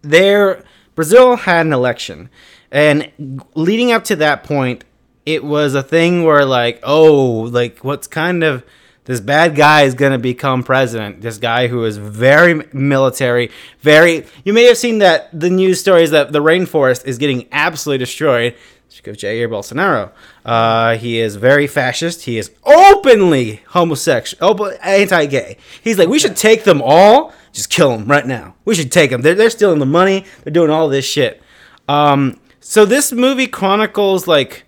there 0.01 0.63
Brazil 0.95 1.35
had 1.35 1.65
an 1.65 1.73
election, 1.73 2.29
and 2.71 3.11
leading 3.53 3.91
up 3.91 4.05
to 4.05 4.15
that 4.15 4.43
point, 4.43 4.85
it 5.25 5.43
was 5.43 5.73
a 5.73 5.83
thing 5.83 6.23
where 6.23 6.45
like, 6.45 6.79
oh, 6.83 7.41
like 7.51 7.79
what's 7.79 8.07
kind 8.07 8.43
of 8.43 8.63
this 9.05 9.19
bad 9.19 9.55
guy 9.55 9.83
is 9.83 9.93
going 9.93 10.11
to 10.11 10.17
become 10.17 10.63
president. 10.63 11.21
This 11.21 11.37
guy 11.37 11.67
who 11.67 11.85
is 11.85 11.97
very 11.97 12.65
military, 12.73 13.51
very. 13.81 14.25
You 14.43 14.53
may 14.53 14.63
have 14.65 14.77
seen 14.77 14.97
that 14.99 15.29
the 15.37 15.49
news 15.49 15.79
stories 15.79 16.11
that 16.11 16.31
the 16.31 16.41
rainforest 16.41 17.05
is 17.05 17.17
getting 17.17 17.47
absolutely 17.51 17.99
destroyed. 17.99 18.55
Speak 18.89 19.07
of 19.07 19.17
Jair 19.17 19.49
Bolsonaro. 19.49 20.11
Uh, 20.45 20.95
he 20.97 21.19
is 21.19 21.35
very 21.35 21.67
fascist. 21.67 22.23
He 22.23 22.37
is 22.37 22.51
openly 22.63 23.61
homosexual, 23.69 24.51
open, 24.51 24.77
anti-gay. 24.81 25.57
He's 25.83 25.97
like, 25.97 26.07
we 26.07 26.19
should 26.19 26.37
take 26.37 26.63
them 26.63 26.81
all, 26.83 27.33
just 27.51 27.69
kill 27.69 27.97
them 27.97 28.07
right 28.07 28.25
now. 28.25 28.55
We 28.63 28.73
should 28.73 28.91
take 28.91 29.09
them. 29.09 29.21
They're, 29.21 29.35
they're 29.35 29.49
stealing 29.49 29.79
the 29.79 29.85
money. 29.85 30.25
They're 30.43 30.53
doing 30.53 30.69
all 30.69 30.87
this 30.87 31.05
shit. 31.05 31.41
Um, 31.89 32.39
so 32.59 32.85
this 32.85 33.11
movie 33.11 33.47
chronicles 33.47 34.27
like 34.27 34.64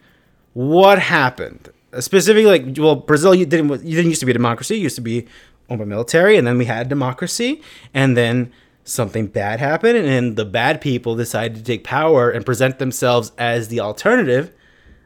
what 0.58 0.98
happened 0.98 1.70
specifically. 2.00 2.46
Like, 2.46 2.76
well, 2.78 2.96
Brazil 2.96 3.36
you 3.36 3.46
didn't 3.46 3.70
you 3.86 3.96
didn't 3.96 4.10
used 4.10 4.22
to 4.22 4.26
be 4.26 4.32
a 4.32 4.34
democracy. 4.34 4.78
It 4.78 4.80
used 4.80 4.96
to 4.96 5.02
be 5.02 5.28
owned 5.70 5.78
by 5.78 5.86
military, 5.86 6.36
and 6.36 6.48
then 6.48 6.58
we 6.58 6.66
had 6.66 6.90
democracy, 6.90 7.62
and 7.94 8.18
then 8.18 8.52
something 8.84 9.28
bad 9.28 9.60
happened, 9.60 10.00
and 10.00 10.36
the 10.36 10.46
bad 10.46 10.82
people 10.82 11.16
decided 11.16 11.58
to 11.58 11.64
take 11.64 11.84
power 11.84 12.32
and 12.32 12.44
present 12.44 12.80
themselves 12.80 13.34
as 13.38 13.68
the 13.68 13.80
alternative. 13.80 14.52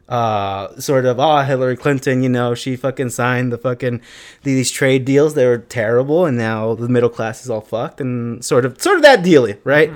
Uh, 0.07 0.79
sort 0.79 1.05
of, 1.05 1.19
ah, 1.19 1.43
Hillary 1.43 1.75
Clinton, 1.75 2.23
you 2.23 2.29
know, 2.29 2.55
she 2.55 2.77
fucking 2.77 3.09
signed 3.09 3.51
the 3.51 3.57
fucking 3.57 4.01
these 4.43 4.71
trade 4.71 5.03
deals. 5.03 5.33
They 5.33 5.45
were 5.45 5.57
terrible, 5.57 6.25
and 6.25 6.37
now 6.37 6.75
the 6.75 6.87
middle 6.87 7.09
class 7.09 7.43
is 7.43 7.49
all 7.49 7.61
fucked, 7.61 7.99
and 7.99 8.43
sort 8.43 8.63
of, 8.63 8.81
sort 8.81 8.95
of 8.95 9.01
that 9.01 9.21
deal, 9.21 9.53
right? 9.65 9.91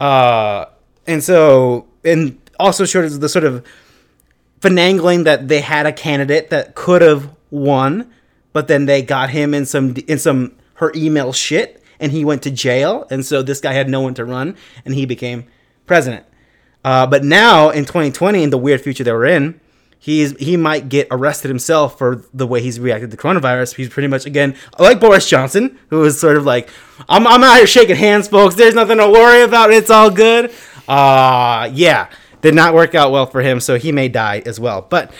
Uh, 0.00 0.64
and 1.06 1.22
so, 1.22 1.86
and 2.04 2.38
also 2.58 2.84
sort 2.84 3.04
of 3.04 3.20
the 3.20 3.28
sort 3.28 3.44
of 3.44 3.64
finagling 4.66 5.24
that 5.24 5.48
they 5.48 5.60
had 5.60 5.86
a 5.86 5.92
candidate 5.92 6.50
that 6.50 6.74
could 6.74 7.02
have 7.02 7.30
won, 7.50 8.10
but 8.52 8.68
then 8.68 8.86
they 8.86 9.02
got 9.02 9.30
him 9.30 9.54
in 9.54 9.66
some 9.66 9.94
in 10.06 10.18
some 10.18 10.56
her 10.74 10.92
email 10.94 11.32
shit, 11.32 11.82
and 12.00 12.12
he 12.12 12.24
went 12.24 12.42
to 12.42 12.50
jail, 12.50 13.06
and 13.10 13.24
so 13.24 13.42
this 13.42 13.60
guy 13.60 13.72
had 13.72 13.88
no 13.88 14.00
one 14.00 14.14
to 14.14 14.24
run, 14.24 14.56
and 14.84 14.94
he 14.94 15.06
became 15.06 15.46
president. 15.86 16.24
Uh, 16.84 17.06
but 17.06 17.24
now 17.24 17.70
in 17.70 17.84
2020, 17.84 18.42
in 18.42 18.50
the 18.50 18.58
weird 18.58 18.80
future 18.80 19.02
that 19.02 19.12
we're 19.12 19.26
in, 19.26 19.60
he's 19.98 20.36
he 20.38 20.56
might 20.56 20.88
get 20.88 21.08
arrested 21.10 21.48
himself 21.48 21.98
for 21.98 22.24
the 22.32 22.46
way 22.46 22.62
he's 22.62 22.78
reacted 22.78 23.10
to 23.10 23.16
coronavirus. 23.16 23.74
He's 23.74 23.88
pretty 23.88 24.08
much 24.08 24.24
again 24.26 24.54
like 24.78 25.00
Boris 25.00 25.28
Johnson, 25.28 25.78
who 25.90 26.04
is 26.04 26.20
sort 26.20 26.36
of 26.36 26.44
like, 26.44 26.68
I'm 27.08 27.26
I'm 27.26 27.42
out 27.42 27.56
here 27.56 27.66
shaking 27.66 27.96
hands, 27.96 28.28
folks. 28.28 28.54
There's 28.54 28.74
nothing 28.74 28.98
to 28.98 29.10
worry 29.10 29.42
about. 29.42 29.72
It's 29.72 29.90
all 29.90 30.10
good. 30.10 30.52
Uh 30.86 31.68
yeah, 31.72 32.08
did 32.46 32.54
not 32.54 32.74
work 32.74 32.94
out 32.94 33.10
well 33.10 33.26
for 33.26 33.42
him, 33.42 33.58
so 33.58 33.76
he 33.76 33.90
may 33.90 34.08
die 34.08 34.40
as 34.46 34.60
well. 34.60 34.80
But 34.80 35.12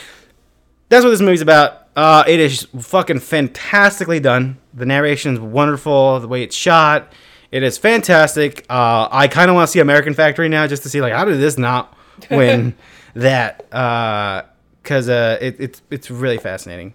that's 0.88 1.04
what 1.04 1.10
this 1.10 1.20
movie's 1.20 1.40
about. 1.40 1.88
Uh, 1.96 2.22
it 2.26 2.38
is 2.38 2.68
fucking 2.78 3.18
fantastically 3.18 4.20
done. 4.20 4.58
The 4.72 4.86
narration's 4.86 5.40
wonderful. 5.40 6.20
The 6.20 6.28
way 6.28 6.44
it's 6.44 6.54
shot, 6.54 7.12
it 7.50 7.64
is 7.64 7.78
fantastic. 7.78 8.64
Uh, 8.70 9.08
I 9.10 9.26
kind 9.26 9.50
of 9.50 9.56
want 9.56 9.66
to 9.66 9.72
see 9.72 9.80
American 9.80 10.14
Factory 10.14 10.48
now, 10.48 10.68
just 10.68 10.84
to 10.84 10.88
see 10.88 11.00
like 11.00 11.12
how 11.12 11.24
did 11.24 11.40
this 11.40 11.58
not 11.58 11.98
win 12.30 12.76
that? 13.14 13.58
Because 14.82 15.08
uh, 15.08 15.38
it, 15.40 15.56
it's 15.58 15.82
it's 15.90 16.10
really 16.10 16.38
fascinating. 16.38 16.94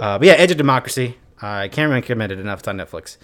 Uh, 0.00 0.18
but 0.18 0.26
yeah, 0.26 0.34
Edge 0.34 0.50
of 0.50 0.56
Democracy. 0.56 1.16
I 1.40 1.68
can't 1.68 1.92
recommend 1.92 2.32
it 2.32 2.40
enough. 2.40 2.58
It's 2.58 2.68
on 2.68 2.76
Netflix. 2.76 3.18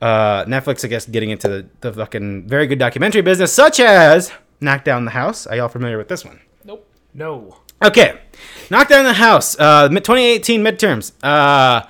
Uh, 0.00 0.46
Netflix, 0.46 0.82
I 0.82 0.88
guess, 0.88 1.04
getting 1.04 1.28
into 1.28 1.46
the, 1.46 1.68
the 1.82 1.92
fucking 1.92 2.48
very 2.48 2.66
good 2.66 2.78
documentary 2.78 3.20
business, 3.20 3.52
such 3.52 3.78
as 3.80 4.32
Knock 4.60 4.84
Down 4.84 5.04
the 5.04 5.10
House. 5.12 5.46
Are 5.46 5.56
y'all 5.56 5.68
familiar 5.68 5.98
with 5.98 6.08
this 6.08 6.24
one? 6.24 6.40
Nope. 6.64 6.86
No. 7.14 7.56
Okay, 7.82 8.20
Knock 8.70 8.88
Down 8.88 9.04
the 9.04 9.14
House. 9.14 9.58
Uh, 9.58 9.88
mid- 9.90 10.04
2018 10.04 10.62
midterms. 10.62 11.12
Uh, 11.22 11.86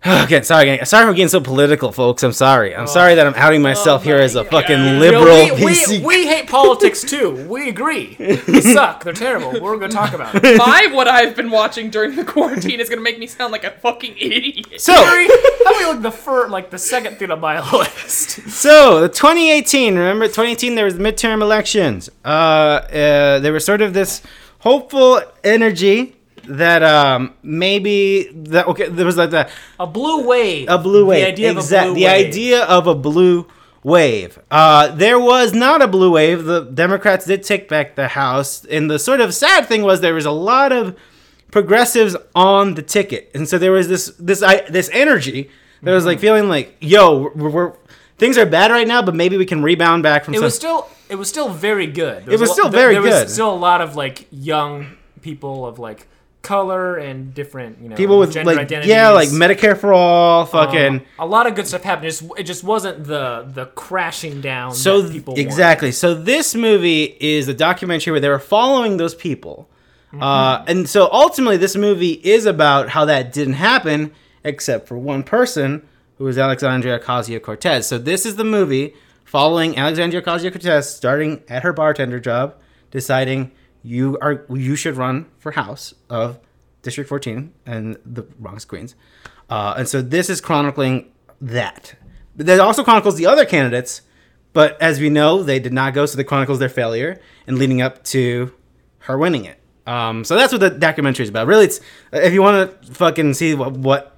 again, 0.04 0.44
sorry, 0.44 0.70
again, 0.70 0.86
sorry 0.86 1.06
for 1.06 1.12
getting 1.12 1.28
so 1.28 1.40
political, 1.40 1.90
folks. 1.90 2.22
I'm 2.22 2.32
sorry. 2.32 2.74
I'm 2.74 2.86
sorry 2.86 3.16
that 3.16 3.26
I'm 3.26 3.34
outing 3.34 3.62
myself 3.62 4.04
here 4.04 4.18
as 4.18 4.36
a 4.36 4.44
fucking 4.44 4.78
You 4.78 4.92
know, 4.92 4.98
liberal 5.00 5.56
we, 5.56 5.72
PC. 5.72 5.98
we, 6.00 6.06
we 6.06 6.26
hate 6.28 6.48
politics 6.48 7.02
too. 7.02 7.48
We 7.48 7.68
agree. 7.68 8.14
They 8.14 8.60
suck. 8.60 9.02
They're 9.02 9.12
terrible. 9.12 9.60
We're 9.60 9.76
going 9.76 9.90
to 9.90 9.96
talk 9.96 10.12
about 10.12 10.36
it. 10.36 10.56
My 10.56 10.88
what 10.92 11.08
I've 11.08 11.34
been 11.34 11.50
watching 11.50 11.90
during 11.90 12.14
the 12.14 12.24
quarantine 12.24 12.78
is 12.78 12.88
gonna 12.88 13.02
make 13.02 13.18
me 13.18 13.26
sound 13.26 13.50
like 13.50 13.64
a 13.64 13.72
fucking 13.72 14.16
idiot. 14.18 14.80
so, 14.80 14.92
How 14.94 15.02
about 15.02 15.80
you 15.80 15.92
look 15.92 16.02
the 16.02 16.12
fir- 16.12 16.48
like 16.48 16.70
the 16.70 16.78
second 16.78 17.18
thing 17.18 17.32
on 17.32 17.40
my 17.40 17.58
list? 17.76 18.48
So, 18.50 19.00
the 19.00 19.08
2018, 19.08 19.96
remember 19.96 20.26
2018 20.26 20.76
there 20.76 20.84
was 20.84 20.94
midterm 20.94 21.42
elections. 21.42 22.08
Uh, 22.24 22.28
uh 22.28 23.38
there 23.40 23.52
was 23.52 23.64
sort 23.64 23.82
of 23.82 23.94
this 23.94 24.22
hopeful 24.60 25.20
energy 25.42 26.14
that 26.48 26.82
um 26.82 27.34
maybe 27.42 28.30
that 28.34 28.66
okay 28.66 28.88
there 28.88 29.06
was 29.06 29.16
like 29.16 29.30
that 29.30 29.50
A 29.78 29.86
blue 29.86 30.26
wave. 30.26 30.66
a 30.68 30.78
blue 30.78 31.06
wave 31.06 31.24
The 31.24 31.28
idea 31.32 31.52
exact 31.52 31.88
of 31.88 31.90
a 31.90 31.94
blue 31.94 31.94
wave. 31.94 31.94
the 31.94 32.04
wave. 32.04 32.26
idea 32.28 32.62
of 32.64 32.86
a 32.86 32.94
blue 32.94 33.46
wave 33.84 34.38
uh 34.50 34.88
there 34.88 35.18
was 35.18 35.52
not 35.54 35.80
a 35.82 35.86
blue 35.88 36.10
wave 36.12 36.44
the 36.44 36.62
democrats 36.64 37.24
did 37.26 37.42
take 37.42 37.68
back 37.68 37.94
the 37.94 38.08
house 38.08 38.64
and 38.64 38.90
the 38.90 38.98
sort 38.98 39.20
of 39.20 39.32
sad 39.34 39.66
thing 39.66 39.82
was 39.82 40.00
there 40.00 40.14
was 40.14 40.26
a 40.26 40.30
lot 40.32 40.72
of 40.72 40.96
progressives 41.50 42.16
on 42.34 42.74
the 42.74 42.82
ticket 42.82 43.30
and 43.34 43.48
so 43.48 43.56
there 43.58 43.72
was 43.72 43.88
this 43.88 44.12
this 44.18 44.42
I, 44.42 44.62
this 44.68 44.90
energy 44.92 45.50
that 45.82 45.92
was 45.92 46.02
Mm-hmm. 46.02 46.08
like 46.08 46.18
feeling 46.20 46.48
like 46.48 46.76
yo 46.80 47.30
we're, 47.34 47.48
we're 47.50 47.72
things 48.18 48.36
are 48.36 48.44
bad 48.46 48.70
right 48.70 48.86
now 48.86 49.00
but 49.00 49.14
maybe 49.14 49.36
we 49.36 49.46
can 49.46 49.62
rebound 49.62 50.02
back 50.02 50.24
from 50.24 50.34
It 50.34 50.38
some 50.38 50.44
was 50.44 50.56
still 50.56 50.88
it 51.08 51.14
was 51.14 51.28
still 51.30 51.48
very 51.48 51.86
good. 51.86 52.26
There 52.26 52.34
It 52.34 52.40
was 52.40 52.50
lo- 52.50 52.54
still 52.54 52.68
there- 52.68 52.80
very 52.82 52.94
there 52.94 53.02
good. 53.02 53.24
was 53.24 53.32
still 53.32 53.50
a 53.50 53.56
lot 53.56 53.80
of 53.80 53.96
like 53.96 54.26
young 54.30 54.96
people 55.22 55.64
of 55.66 55.78
like 55.78 56.06
color 56.42 56.96
and 56.96 57.34
different 57.34 57.82
you 57.82 57.88
know 57.88 57.96
people 57.96 58.18
with 58.18 58.32
gender 58.32 58.52
like 58.52 58.58
identities. 58.58 58.88
yeah 58.88 59.10
like 59.10 59.28
medicare 59.30 59.76
for 59.76 59.92
all 59.92 60.46
fucking 60.46 60.96
Um, 60.98 61.02
a 61.18 61.26
lot 61.26 61.46
of 61.46 61.54
good 61.54 61.66
stuff 61.66 61.82
happened. 61.82 62.08
Just 62.10 62.22
it 62.38 62.44
just 62.44 62.62
wasn't 62.64 63.04
the 63.04 63.44
the 63.52 63.66
crashing 63.66 64.40
down. 64.40 64.72
So 64.74 65.04
exactly. 65.36 65.90
So 65.92 66.14
this 66.14 66.54
movie 66.54 67.16
is 67.20 67.48
a 67.48 67.54
documentary 67.54 68.12
where 68.12 68.20
they 68.20 68.28
were 68.28 68.38
following 68.38 68.96
those 68.96 69.14
people, 69.14 69.68
Mm-hmm. 70.08 70.22
uh, 70.22 70.64
and 70.66 70.88
so 70.88 71.08
ultimately 71.12 71.58
this 71.58 71.76
movie 71.76 72.12
is 72.12 72.46
about 72.46 72.88
how 72.88 73.04
that 73.04 73.30
didn't 73.30 73.54
happen, 73.54 74.10
except 74.42 74.88
for 74.88 74.96
one 74.96 75.22
person 75.22 75.86
who 76.16 76.24
was 76.24 76.38
Alexandria 76.38 76.98
Ocasio 76.98 77.42
Cortez. 77.42 77.86
So 77.86 77.98
this 77.98 78.24
is 78.24 78.36
the 78.36 78.44
movie 78.44 78.94
following 79.26 79.76
Alexandria 79.76 80.22
Ocasio 80.22 80.50
Cortez 80.50 80.94
starting 80.94 81.42
at 81.48 81.62
her 81.62 81.74
bartender 81.74 82.18
job, 82.20 82.54
deciding 82.90 83.50
you 83.82 84.18
are 84.20 84.44
you 84.50 84.76
should 84.76 84.96
run 84.96 85.26
for 85.38 85.52
House 85.52 85.94
of 86.10 86.38
District 86.82 87.08
14 87.08 87.52
and 87.66 87.96
the 88.04 88.22
Bronx 88.22 88.64
Queens, 88.64 88.94
uh, 89.50 89.74
and 89.78 89.88
so 89.88 90.02
this 90.02 90.30
is 90.30 90.40
chronicling 90.40 91.10
that. 91.40 91.94
But 92.36 92.46
that 92.46 92.60
also 92.60 92.84
chronicles 92.84 93.16
the 93.16 93.26
other 93.26 93.44
candidates, 93.44 94.02
but 94.52 94.80
as 94.80 95.00
we 95.00 95.10
know, 95.10 95.42
they 95.42 95.58
did 95.58 95.72
not 95.72 95.94
go, 95.94 96.06
so 96.06 96.16
they 96.16 96.24
chronicles 96.24 96.58
their 96.58 96.68
failure 96.68 97.20
and 97.46 97.58
leading 97.58 97.82
up 97.82 98.04
to 98.04 98.52
her 99.00 99.18
winning 99.18 99.44
it. 99.44 99.58
Um, 99.86 100.22
so 100.22 100.34
that's 100.36 100.52
what 100.52 100.60
the 100.60 100.70
documentary 100.70 101.22
is 101.22 101.30
about. 101.30 101.46
Really, 101.46 101.64
it's 101.64 101.80
if 102.12 102.32
you 102.32 102.42
want 102.42 102.82
to 102.82 102.92
fucking 102.92 103.34
see 103.34 103.54
what, 103.54 103.72
what 103.72 104.16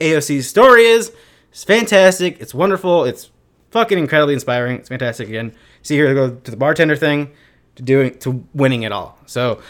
AOC's 0.00 0.48
story 0.48 0.84
is, 0.84 1.12
it's 1.50 1.64
fantastic. 1.64 2.40
It's 2.40 2.54
wonderful. 2.54 3.04
It's 3.04 3.30
fucking 3.70 3.98
incredibly 3.98 4.34
inspiring. 4.34 4.76
It's 4.76 4.88
fantastic. 4.88 5.28
Again, 5.28 5.54
see 5.82 5.98
her 5.98 6.14
go 6.14 6.36
to 6.36 6.50
the 6.50 6.56
bartender 6.56 6.94
thing, 6.94 7.32
to 7.78 7.82
doing 7.84 8.18
to 8.18 8.44
winning 8.52 8.82
it 8.82 8.92
all. 8.92 9.18
So 9.26 9.62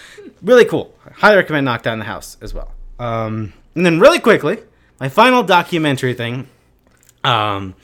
really 0.42 0.64
cool. 0.64 0.94
Highly 1.16 1.36
recommend 1.36 1.66
Knock 1.66 1.82
Down 1.82 1.98
the 1.98 2.06
House 2.06 2.36
as 2.40 2.52
well. 2.52 2.72
Um, 2.98 3.52
and 3.74 3.86
then 3.86 4.00
really 4.00 4.18
quickly, 4.18 4.58
my 4.98 5.08
final 5.08 5.42
documentary 5.42 6.14
thing. 6.14 6.48
Um, 7.22 7.74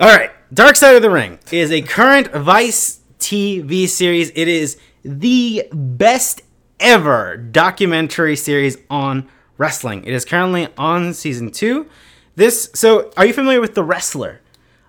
all 0.00 0.08
right, 0.08 0.30
Dark 0.52 0.76
Side 0.76 0.96
of 0.96 1.02
the 1.02 1.10
Ring 1.10 1.38
is 1.52 1.70
a 1.70 1.82
current 1.82 2.32
Vice 2.32 3.00
TV 3.18 3.86
series. 3.86 4.30
It 4.34 4.48
is 4.48 4.78
the 5.04 5.68
best 5.72 6.42
ever 6.80 7.36
documentary 7.36 8.36
series 8.36 8.78
on 8.88 9.28
wrestling. 9.58 10.04
It 10.04 10.14
is 10.14 10.24
currently 10.24 10.68
on 10.78 11.12
season 11.12 11.50
two. 11.50 11.88
This 12.36 12.70
so 12.74 13.12
are 13.18 13.26
you 13.26 13.34
familiar 13.34 13.60
with 13.60 13.74
the 13.74 13.84
wrestler, 13.84 14.40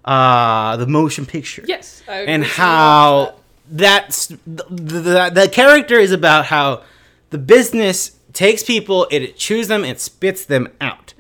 uh, 0.06 0.78
the 0.78 0.88
motion 0.88 1.26
picture? 1.26 1.64
Yes. 1.68 2.02
And 2.08 2.46
how 2.46 3.36
that's 3.74 4.28
the, 4.28 4.66
the 4.70 5.32
the 5.34 5.50
character 5.52 5.98
is 5.98 6.12
about 6.12 6.46
how 6.46 6.84
the 7.32 7.40
business 7.40 8.16
takes 8.32 8.64
people, 8.64 9.08
it 9.10 9.36
chews 9.36 9.68
them, 9.68 9.84
it 9.84 10.00
spits 10.00 10.46
them 10.46 10.70
out. 10.80 11.14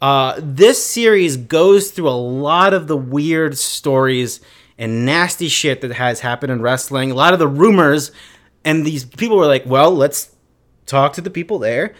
Uh, 0.00 0.34
this 0.42 0.84
series 0.84 1.36
goes 1.36 1.92
through 1.92 2.08
a 2.08 2.10
lot 2.10 2.74
of 2.74 2.88
the 2.88 2.96
weird 2.96 3.56
stories 3.56 4.40
and 4.76 5.06
nasty 5.06 5.46
shit 5.46 5.80
that 5.80 5.92
has 5.92 6.20
happened 6.20 6.50
in 6.50 6.60
wrestling. 6.60 7.12
A 7.12 7.14
lot 7.14 7.32
of 7.32 7.38
the 7.38 7.46
rumors, 7.46 8.10
and 8.64 8.84
these 8.84 9.04
people 9.04 9.36
were 9.36 9.46
like, 9.46 9.64
"Well, 9.64 9.94
let's 9.94 10.34
talk 10.86 11.12
to 11.12 11.20
the 11.20 11.30
people 11.30 11.60
there 11.60 11.94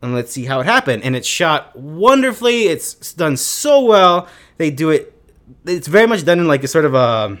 and 0.00 0.14
let's 0.14 0.30
see 0.30 0.44
how 0.44 0.60
it 0.60 0.66
happened." 0.66 1.02
And 1.02 1.16
it's 1.16 1.26
shot 1.26 1.74
wonderfully. 1.74 2.68
It's 2.68 3.12
done 3.12 3.36
so 3.36 3.84
well. 3.84 4.28
They 4.56 4.70
do 4.70 4.90
it. 4.90 5.12
It's 5.66 5.88
very 5.88 6.06
much 6.06 6.24
done 6.24 6.38
in 6.38 6.46
like 6.46 6.62
a 6.62 6.68
sort 6.68 6.84
of 6.84 6.94
a 6.94 7.40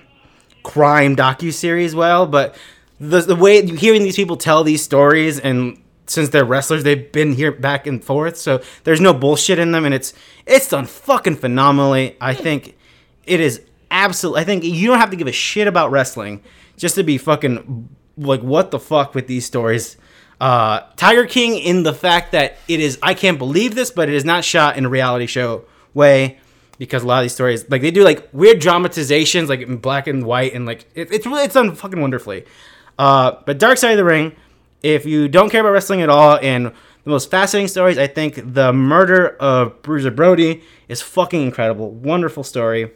crime 0.62 1.16
docu 1.16 1.52
series. 1.52 1.94
Well, 1.94 2.26
but 2.26 2.56
the 3.00 3.20
the 3.20 3.36
way 3.36 3.64
hearing 3.66 4.02
these 4.02 4.16
people 4.16 4.36
tell 4.36 4.64
these 4.64 4.82
stories 4.82 5.38
and 5.38 5.82
since 6.10 6.30
they're 6.30 6.44
wrestlers, 6.44 6.84
they've 6.84 7.10
been 7.12 7.34
here 7.34 7.52
back 7.52 7.86
and 7.86 8.02
forth, 8.02 8.36
so 8.36 8.62
there's 8.84 9.00
no 9.00 9.12
bullshit 9.12 9.58
in 9.58 9.72
them, 9.72 9.84
and 9.84 9.94
it's 9.94 10.14
it's 10.46 10.68
done 10.68 10.86
fucking 10.86 11.36
phenomenally. 11.36 12.16
I 12.20 12.34
think 12.34 12.76
it 13.26 13.40
is 13.40 13.62
absolutely. 13.90 14.40
I 14.40 14.44
think 14.44 14.64
you 14.64 14.88
don't 14.88 14.98
have 14.98 15.10
to 15.10 15.16
give 15.16 15.26
a 15.26 15.32
shit 15.32 15.68
about 15.68 15.90
wrestling 15.90 16.42
just 16.76 16.94
to 16.94 17.02
be 17.02 17.18
fucking 17.18 17.88
like 18.16 18.40
what 18.40 18.70
the 18.70 18.78
fuck 18.78 19.14
with 19.14 19.26
these 19.26 19.44
stories. 19.44 19.96
Uh, 20.40 20.80
Tiger 20.96 21.26
King 21.26 21.58
in 21.58 21.82
the 21.82 21.92
fact 21.92 22.32
that 22.32 22.56
it 22.68 22.80
is 22.80 22.98
I 23.02 23.14
can't 23.14 23.38
believe 23.38 23.74
this, 23.74 23.90
but 23.90 24.08
it 24.08 24.14
is 24.14 24.24
not 24.24 24.44
shot 24.44 24.76
in 24.76 24.84
a 24.86 24.88
reality 24.88 25.26
show 25.26 25.64
way 25.94 26.38
because 26.78 27.02
a 27.02 27.06
lot 27.06 27.18
of 27.18 27.24
these 27.24 27.34
stories 27.34 27.68
like 27.70 27.82
they 27.82 27.90
do 27.90 28.04
like 28.04 28.28
weird 28.32 28.60
dramatizations 28.60 29.48
like 29.48 29.60
in 29.60 29.76
black 29.76 30.06
and 30.06 30.24
white 30.24 30.54
and 30.54 30.64
like 30.64 30.86
it, 30.94 31.12
it's 31.12 31.26
really 31.26 31.44
it's 31.44 31.54
done 31.54 31.74
fucking 31.74 32.00
wonderfully. 32.00 32.44
Uh, 32.98 33.36
but 33.46 33.58
Dark 33.58 33.78
Side 33.78 33.92
of 33.92 33.96
the 33.96 34.04
Ring, 34.04 34.34
if 34.82 35.06
you 35.06 35.28
don't 35.28 35.50
care 35.50 35.60
about 35.60 35.70
wrestling 35.70 36.02
at 36.02 36.08
all 36.08 36.38
and 36.42 36.66
the 37.04 37.10
most 37.10 37.30
fascinating 37.30 37.68
stories, 37.68 37.98
I 37.98 38.06
think 38.06 38.54
the 38.54 38.72
murder 38.72 39.36
of 39.40 39.82
Bruiser 39.82 40.10
Brody 40.10 40.62
is 40.88 41.00
fucking 41.00 41.42
incredible. 41.42 41.90
Wonderful 41.90 42.42
story. 42.42 42.90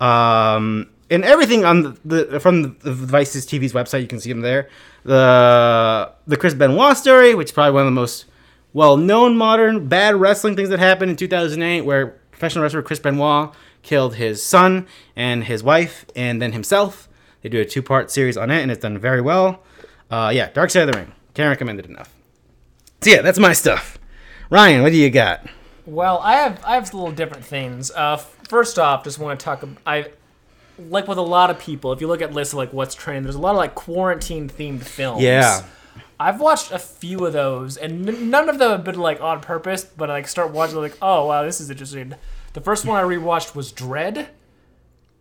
Um, 0.00 0.90
and 1.10 1.24
everything 1.24 1.64
on 1.64 1.98
the, 2.04 2.24
the 2.24 2.40
from 2.40 2.78
the 2.78 2.92
Vices 2.92 3.46
TV's 3.46 3.72
website, 3.72 4.02
you 4.02 4.06
can 4.06 4.20
see 4.20 4.30
them 4.30 4.40
there. 4.40 4.68
The 5.02 6.12
the 6.26 6.36
Chris 6.36 6.54
Benoit 6.54 6.96
story, 6.96 7.34
which 7.34 7.48
is 7.48 7.52
probably 7.52 7.72
one 7.72 7.82
of 7.82 7.86
the 7.86 8.00
most 8.00 8.26
well 8.72 8.96
known 8.96 9.36
modern 9.36 9.88
bad 9.88 10.14
wrestling 10.14 10.54
things 10.54 10.68
that 10.68 10.78
happened 10.78 11.10
in 11.10 11.16
2008, 11.16 11.80
where 11.82 12.19
professional 12.40 12.62
wrestler 12.62 12.82
Chris 12.82 12.98
Benoit 12.98 13.52
killed 13.82 14.14
his 14.14 14.42
son 14.42 14.86
and 15.14 15.44
his 15.44 15.62
wife, 15.62 16.06
and 16.16 16.40
then 16.40 16.52
himself. 16.52 17.06
They 17.42 17.50
do 17.50 17.60
a 17.60 17.66
two 17.66 17.82
part 17.82 18.10
series 18.10 18.36
on 18.38 18.50
it, 18.50 18.62
and 18.62 18.70
it's 18.70 18.80
done 18.80 18.96
very 18.96 19.20
well. 19.20 19.62
Uh, 20.10 20.32
yeah, 20.34 20.50
Dark 20.50 20.70
Side 20.70 20.88
of 20.88 20.92
the 20.92 20.98
Ring. 20.98 21.12
Can't 21.34 21.50
recommend 21.50 21.78
it 21.78 21.86
enough. 21.86 22.12
So 23.02 23.10
yeah, 23.10 23.20
that's 23.20 23.38
my 23.38 23.52
stuff. 23.52 23.98
Ryan, 24.48 24.82
what 24.82 24.90
do 24.90 24.96
you 24.96 25.10
got? 25.10 25.46
Well, 25.84 26.18
I 26.22 26.36
have 26.36 26.64
I 26.64 26.74
have 26.74 26.92
a 26.92 26.96
little 26.96 27.12
different 27.12 27.44
things. 27.44 27.90
Uh, 27.90 28.16
first 28.16 28.78
off, 28.78 29.04
just 29.04 29.18
want 29.18 29.38
to 29.38 29.44
talk. 29.44 29.62
I 29.86 30.10
like 30.78 31.08
with 31.08 31.18
a 31.18 31.22
lot 31.22 31.50
of 31.50 31.58
people. 31.58 31.92
If 31.92 32.00
you 32.00 32.08
look 32.08 32.22
at 32.22 32.32
lists 32.32 32.54
of 32.54 32.58
like 32.58 32.72
what's 32.72 32.94
trending, 32.94 33.24
there's 33.24 33.36
a 33.36 33.40
lot 33.40 33.50
of 33.50 33.58
like 33.58 33.74
quarantine 33.74 34.48
themed 34.48 34.82
films. 34.82 35.22
Yeah. 35.22 35.62
I've 36.20 36.38
watched 36.38 36.70
a 36.70 36.78
few 36.78 37.24
of 37.24 37.32
those, 37.32 37.78
and 37.78 38.06
n- 38.06 38.28
none 38.28 38.50
of 38.50 38.58
them 38.58 38.70
have 38.72 38.84
been 38.84 38.98
like 38.98 39.22
on 39.22 39.40
purpose. 39.40 39.84
But 39.84 40.10
I 40.10 40.14
like 40.14 40.28
start 40.28 40.50
watching, 40.52 40.76
like, 40.76 40.96
oh 41.00 41.24
wow, 41.26 41.42
this 41.42 41.62
is 41.62 41.70
interesting. 41.70 42.14
The 42.52 42.60
first 42.60 42.84
one 42.84 43.02
I 43.02 43.06
rewatched 43.06 43.54
was 43.54 43.72
Dredd, 43.72 44.26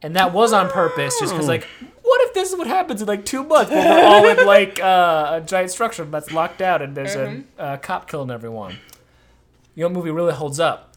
and 0.02 0.16
that 0.18 0.34
was 0.34 0.52
on 0.52 0.70
purpose, 0.70 1.18
just 1.18 1.32
because 1.34 1.48
like, 1.48 1.66
what 2.04 2.22
if 2.28 2.34
this 2.34 2.52
is 2.52 2.58
what 2.58 2.68
happens 2.68 3.02
in 3.02 3.08
like 3.08 3.24
two 3.26 3.44
months 3.44 3.72
when 3.72 3.88
we're 3.88 4.04
all 4.04 4.28
in 4.28 4.46
like 4.46 4.80
uh, 4.84 5.40
a 5.42 5.46
giant 5.46 5.72
structure 5.72 6.04
that's 6.04 6.34
locked 6.34 6.58
down 6.58 6.82
and 6.82 6.98
there's 6.98 7.16
a 7.16 7.44
uh, 7.58 7.78
cop 7.78 8.10
killing 8.10 8.30
everyone? 8.30 8.78
You 9.76 9.84
know, 9.84 9.88
what 9.88 9.94
movie 9.94 10.12
really 10.12 10.34
holds 10.34 10.60
up. 10.60 10.89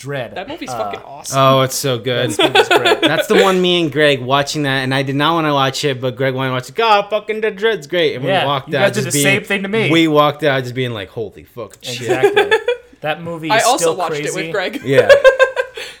Dredd. 0.00 0.34
That 0.34 0.48
movie's 0.48 0.70
fucking 0.72 1.00
awesome. 1.00 1.38
Oh, 1.38 1.60
it's 1.60 1.74
so 1.74 1.98
good. 1.98 2.30
This. 2.30 2.36
That's 2.68 3.26
the 3.26 3.42
one 3.42 3.60
me 3.60 3.82
and 3.82 3.92
Greg 3.92 4.20
watching 4.20 4.62
that, 4.62 4.78
and 4.78 4.94
I 4.94 5.02
did 5.02 5.14
not 5.14 5.34
want 5.34 5.46
to 5.46 5.52
watch 5.52 5.84
it, 5.84 6.00
but 6.00 6.16
Greg 6.16 6.34
wanted 6.34 6.48
to 6.48 6.54
watch 6.54 6.68
it. 6.70 6.74
God, 6.74 7.10
fucking 7.10 7.42
the 7.42 7.52
Dredd's 7.52 7.86
great. 7.86 8.16
And 8.16 8.24
Yeah, 8.24 8.44
we 8.44 8.46
walked 8.46 8.68
you 8.70 8.76
out 8.78 8.80
guys 8.86 8.94
just 8.94 9.06
the 9.06 9.12
being, 9.12 9.22
same 9.22 9.44
thing 9.44 9.62
to 9.62 9.68
me. 9.68 9.90
We 9.90 10.08
walked 10.08 10.42
out 10.42 10.62
just 10.62 10.74
being 10.74 10.92
like, 10.92 11.10
holy 11.10 11.44
fuck, 11.44 11.76
shit. 11.82 12.00
Exactly. 12.00 12.58
that 13.02 13.22
movie 13.22 13.48
is 13.48 13.52
I 13.52 13.60
also 13.66 13.76
still 13.76 13.96
watched 13.96 14.14
crazy. 14.14 14.28
it 14.28 14.34
with 14.46 14.52
Greg. 14.52 14.80
Yeah. 14.82 15.10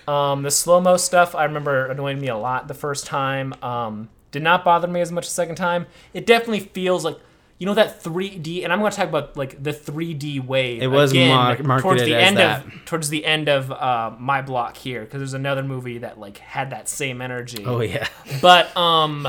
Um, 0.08 0.42
the 0.42 0.50
slow 0.50 0.80
mo 0.80 0.96
stuff 0.96 1.36
I 1.36 1.44
remember 1.44 1.86
annoying 1.86 2.20
me 2.20 2.26
a 2.28 2.36
lot 2.36 2.66
the 2.66 2.74
first 2.74 3.06
time. 3.06 3.54
Um, 3.62 4.08
did 4.32 4.42
not 4.42 4.64
bother 4.64 4.88
me 4.88 5.00
as 5.00 5.12
much 5.12 5.26
the 5.26 5.32
second 5.32 5.54
time. 5.54 5.86
It 6.12 6.26
definitely 6.26 6.60
feels 6.60 7.04
like 7.04 7.16
you 7.60 7.66
know 7.66 7.74
that 7.74 8.02
3D, 8.02 8.64
and 8.64 8.72
I'm 8.72 8.78
going 8.78 8.90
to 8.90 8.96
talk 8.96 9.08
about 9.10 9.36
like 9.36 9.62
the 9.62 9.70
3D 9.72 10.42
wave. 10.42 10.82
It 10.82 10.86
was 10.86 11.10
again, 11.10 11.28
mar- 11.28 11.56
towards 11.56 11.68
marketed 11.68 12.06
the 12.08 12.14
as 12.14 12.22
end 12.22 12.36
that. 12.38 12.64
of 12.64 12.84
towards 12.86 13.10
the 13.10 13.26
end 13.26 13.50
of 13.50 13.70
uh, 13.70 14.12
my 14.18 14.40
block 14.40 14.78
here 14.78 15.02
because 15.04 15.20
there's 15.20 15.34
another 15.34 15.62
movie 15.62 15.98
that 15.98 16.18
like 16.18 16.38
had 16.38 16.70
that 16.70 16.88
same 16.88 17.20
energy. 17.20 17.62
Oh 17.66 17.82
yeah. 17.82 18.08
But 18.40 18.74
um, 18.78 19.28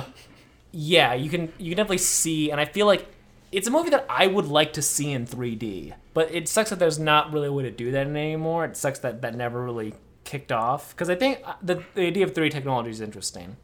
yeah, 0.72 1.14
you 1.14 1.30
can 1.30 1.52
you 1.58 1.72
can 1.72 1.78
definitely 1.78 1.98
see, 1.98 2.52
and 2.52 2.62
I 2.62 2.64
feel 2.64 2.86
like 2.86 3.06
it's 3.52 3.68
a 3.68 3.72
movie 3.72 3.90
that 3.90 4.06
I 4.10 4.28
would 4.28 4.46
like 4.46 4.72
to 4.74 4.82
see 4.82 5.12
in 5.12 5.28
3D. 5.28 5.94
But 6.14 6.34
it 6.34 6.48
sucks 6.48 6.70
that 6.70 6.80
there's 6.80 7.00
not 7.00 7.34
really 7.34 7.48
a 7.50 7.52
way 7.52 7.64
to 7.64 7.72
do 7.72 7.92
that 7.92 8.08
anymore. 8.08 8.64
It 8.64 8.78
sucks 8.78 9.00
that 9.00 9.22
that 9.24 9.36
never 9.36 9.62
really 9.62 9.94
kicked 10.24 10.54
off 10.54 10.92
because 10.92 11.10
I 11.10 11.16
think 11.16 11.42
uh, 11.44 11.56
the 11.62 11.84
the 11.96 12.08
idea 12.08 12.24
of 12.24 12.34
3D 12.34 12.50
technology 12.52 12.92
is 12.92 13.02
interesting, 13.02 13.58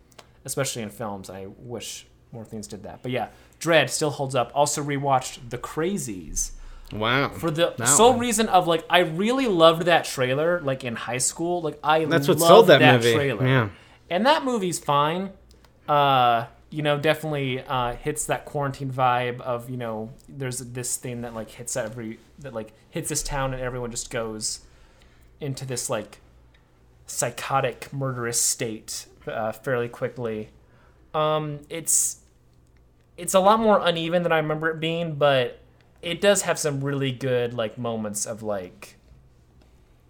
especially 0.43 0.81
in 0.81 0.89
films. 0.89 1.29
I 1.29 1.47
wish 1.57 2.05
more 2.31 2.45
things 2.45 2.67
did 2.67 2.83
that. 2.83 3.01
But 3.01 3.11
yeah, 3.11 3.29
Dredd 3.59 3.89
still 3.89 4.09
holds 4.11 4.35
up. 4.35 4.51
Also 4.53 4.83
rewatched 4.83 5.49
The 5.49 5.57
Crazies 5.57 6.51
Wow. 6.91 7.29
for 7.29 7.51
the 7.51 7.73
That 7.77 7.87
sole 7.87 8.11
one. 8.11 8.19
reason 8.19 8.47
of 8.49 8.67
like 8.67 8.85
I 8.89 8.99
really 8.99 9.47
loved 9.47 9.83
that 9.83 10.05
trailer 10.05 10.61
like 10.61 10.83
in 10.83 10.95
high 10.95 11.17
school. 11.17 11.61
Like 11.61 11.79
I 11.83 12.05
That's 12.05 12.27
what 12.27 12.37
loved 12.39 12.47
sold 12.49 12.67
that 12.67 12.81
movie. 13.01 13.13
trailer. 13.13 13.45
Yeah. 13.47 13.69
And 14.09 14.25
that 14.25 14.43
movie's 14.45 14.79
fine. 14.79 15.31
Uh, 15.87 16.45
you 16.69 16.81
know, 16.81 16.97
definitely 16.99 17.61
uh, 17.61 17.95
hits 17.95 18.25
that 18.25 18.43
quarantine 18.45 18.91
vibe 18.91 19.39
of 19.41 19.69
you 19.69 19.77
know, 19.77 20.09
there's 20.29 20.59
this 20.59 20.97
thing 20.97 21.21
that 21.21 21.33
like 21.33 21.49
hits 21.49 21.75
every 21.77 22.19
that 22.39 22.53
like 22.53 22.71
hits 22.89 23.09
this 23.09 23.23
town 23.23 23.53
and 23.53 23.61
everyone 23.61 23.91
just 23.91 24.09
goes 24.09 24.61
into 25.39 25.65
this 25.65 25.89
like 25.89 26.19
psychotic 27.05 27.91
murderous 27.93 28.41
state 28.41 29.07
uh, 29.27 29.51
fairly 29.51 29.87
quickly. 29.87 30.49
Um, 31.17 31.61
it's 31.69 32.19
it's 33.17 33.33
a 33.33 33.39
lot 33.39 33.59
more 33.59 33.79
uneven 33.83 34.21
than 34.23 34.31
I 34.31 34.37
remember 34.37 34.69
it 34.69 34.79
being, 34.79 35.15
but 35.15 35.59
it 36.01 36.21
does 36.21 36.43
have 36.43 36.59
some 36.59 36.83
really 36.83 37.11
good 37.11 37.53
like 37.53 37.77
moments 37.77 38.25
of 38.25 38.43
like 38.43 38.97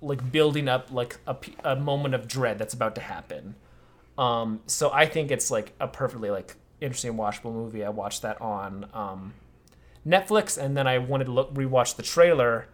like 0.01 0.31
building 0.31 0.67
up 0.67 0.91
like 0.91 1.17
a, 1.25 1.35
a 1.63 1.75
moment 1.75 2.13
of 2.13 2.27
dread 2.27 2.59
that's 2.59 2.73
about 2.73 2.95
to 2.95 3.01
happen. 3.01 3.55
Um, 4.17 4.59
so 4.67 4.91
I 4.91 5.05
think 5.05 5.31
it's 5.31 5.49
like 5.49 5.73
a 5.79 5.87
perfectly 5.87 6.29
like 6.29 6.55
interesting 6.81 7.13
watchable 7.13 7.53
movie. 7.53 7.85
I 7.85 7.89
watched 7.89 8.23
that 8.23 8.41
on 8.41 8.87
um, 8.93 9.33
Netflix, 10.05 10.57
and 10.57 10.75
then 10.75 10.87
I 10.87 10.97
wanted 10.97 11.25
to 11.25 11.31
look 11.31 11.53
rewatch 11.53 11.95
the 11.95 12.03
trailer 12.03 12.67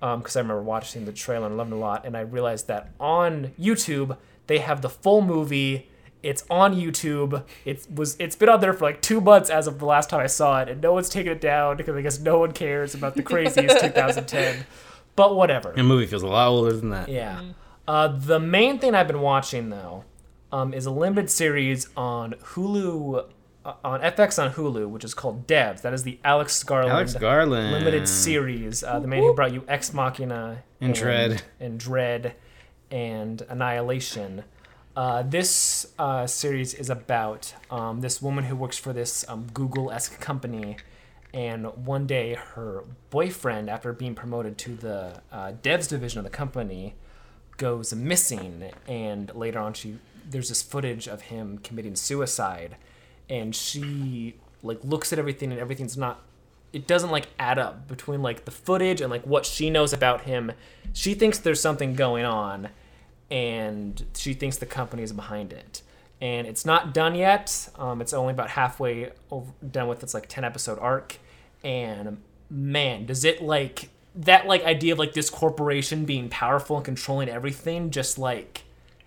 because 0.00 0.36
I 0.36 0.40
remember 0.40 0.62
watching 0.62 1.06
the 1.06 1.12
trailer 1.12 1.46
and 1.46 1.56
loving 1.56 1.72
it 1.72 1.76
a 1.76 1.80
lot. 1.80 2.04
And 2.04 2.16
I 2.16 2.20
realized 2.20 2.68
that 2.68 2.90
on 3.00 3.52
YouTube 3.58 4.16
they 4.46 4.58
have 4.58 4.82
the 4.82 4.90
full 4.90 5.22
movie. 5.22 5.88
It's 6.22 6.44
on 6.50 6.74
YouTube. 6.74 7.44
It 7.64 7.86
was 7.94 8.16
it's 8.18 8.34
been 8.36 8.48
on 8.48 8.60
there 8.60 8.72
for 8.72 8.84
like 8.84 9.00
two 9.02 9.20
months 9.20 9.50
as 9.50 9.66
of 9.66 9.78
the 9.78 9.84
last 9.86 10.10
time 10.10 10.20
I 10.20 10.26
saw 10.26 10.60
it, 10.60 10.68
and 10.68 10.80
no 10.80 10.92
one's 10.92 11.08
taken 11.08 11.32
it 11.32 11.40
down 11.40 11.76
because 11.76 11.94
I 11.96 12.02
guess 12.02 12.18
no 12.18 12.38
one 12.40 12.52
cares 12.52 12.94
about 12.94 13.14
the 13.14 13.22
Crazies 13.30 13.80
2010. 13.80 14.66
But 15.16 15.34
whatever. 15.36 15.72
The 15.76 15.82
movie 15.82 16.06
feels 16.06 16.22
a 16.22 16.26
lot 16.28 16.48
older 16.48 16.72
than 16.72 16.90
that. 16.90 17.08
Yeah. 17.08 17.42
Uh, 17.86 18.08
the 18.08 18.38
main 18.38 18.78
thing 18.78 18.94
I've 18.94 19.06
been 19.08 19.20
watching 19.20 19.70
though 19.70 20.04
um, 20.52 20.74
is 20.74 20.86
a 20.86 20.90
limited 20.90 21.30
series 21.30 21.88
on 21.96 22.34
Hulu, 22.34 23.24
uh, 23.64 23.72
on 23.84 24.00
FX 24.00 24.42
on 24.42 24.52
Hulu, 24.52 24.88
which 24.88 25.04
is 25.04 25.14
called 25.14 25.46
Devs. 25.46 25.82
That 25.82 25.92
is 25.94 26.02
the 26.02 26.18
Alex 26.24 26.62
Garland, 26.64 26.92
Alex 26.92 27.14
Garland. 27.14 27.72
limited 27.72 28.06
series. 28.08 28.82
Uh, 28.84 28.98
the 29.00 29.06
man 29.08 29.20
who 29.22 29.34
brought 29.34 29.52
you 29.52 29.64
Ex 29.68 29.92
Machina 29.94 30.62
And 30.80 30.94
Dredd. 30.94 31.42
and 31.60 31.80
Dredd, 31.80 32.32
and 32.90 33.42
Annihilation. 33.48 34.44
Uh, 34.98 35.22
this 35.22 35.86
uh, 36.00 36.26
series 36.26 36.74
is 36.74 36.90
about 36.90 37.54
um, 37.70 38.00
this 38.00 38.20
woman 38.20 38.42
who 38.42 38.56
works 38.56 38.76
for 38.76 38.92
this 38.92 39.24
um, 39.28 39.46
Google-esque 39.54 40.18
company, 40.18 40.76
and 41.32 41.66
one 41.86 42.04
day 42.04 42.34
her 42.34 42.82
boyfriend, 43.08 43.70
after 43.70 43.92
being 43.92 44.16
promoted 44.16 44.58
to 44.58 44.74
the 44.74 45.22
uh, 45.30 45.52
devs 45.62 45.88
division 45.88 46.18
of 46.18 46.24
the 46.24 46.30
company, 46.30 46.96
goes 47.58 47.94
missing. 47.94 48.72
And 48.88 49.32
later 49.36 49.60
on, 49.60 49.72
she 49.72 49.98
there's 50.28 50.48
this 50.48 50.62
footage 50.62 51.06
of 51.06 51.20
him 51.22 51.58
committing 51.58 51.94
suicide, 51.94 52.74
and 53.30 53.54
she 53.54 54.34
like 54.64 54.80
looks 54.82 55.12
at 55.12 55.20
everything, 55.20 55.52
and 55.52 55.60
everything's 55.60 55.96
not 55.96 56.24
it 56.72 56.88
doesn't 56.88 57.12
like 57.12 57.28
add 57.38 57.60
up 57.60 57.86
between 57.86 58.20
like 58.20 58.46
the 58.46 58.50
footage 58.50 59.00
and 59.00 59.12
like 59.12 59.24
what 59.24 59.46
she 59.46 59.70
knows 59.70 59.92
about 59.92 60.22
him. 60.22 60.50
She 60.92 61.14
thinks 61.14 61.38
there's 61.38 61.60
something 61.60 61.94
going 61.94 62.24
on 62.24 62.70
and 63.30 64.04
she 64.14 64.34
thinks 64.34 64.56
the 64.56 64.66
company 64.66 65.02
is 65.02 65.12
behind 65.12 65.52
it. 65.52 65.82
And 66.20 66.46
it's 66.46 66.66
not 66.66 66.92
done 66.92 67.14
yet. 67.14 67.68
Um, 67.76 68.00
it's 68.00 68.12
only 68.12 68.32
about 68.32 68.50
halfway 68.50 69.12
over, 69.30 69.52
done 69.70 69.86
with 69.88 70.02
its 70.02 70.14
like 70.14 70.28
10 70.28 70.44
episode 70.44 70.78
arc 70.80 71.18
and 71.62 72.18
man, 72.50 73.06
does 73.06 73.24
it 73.24 73.42
like 73.42 73.90
that 74.14 74.46
like 74.46 74.64
idea 74.64 74.92
of 74.92 74.98
like 74.98 75.12
this 75.12 75.30
corporation 75.30 76.04
being 76.04 76.28
powerful 76.28 76.76
and 76.76 76.84
controlling 76.84 77.28
everything, 77.28 77.90
just 77.90 78.18
like 78.18 78.64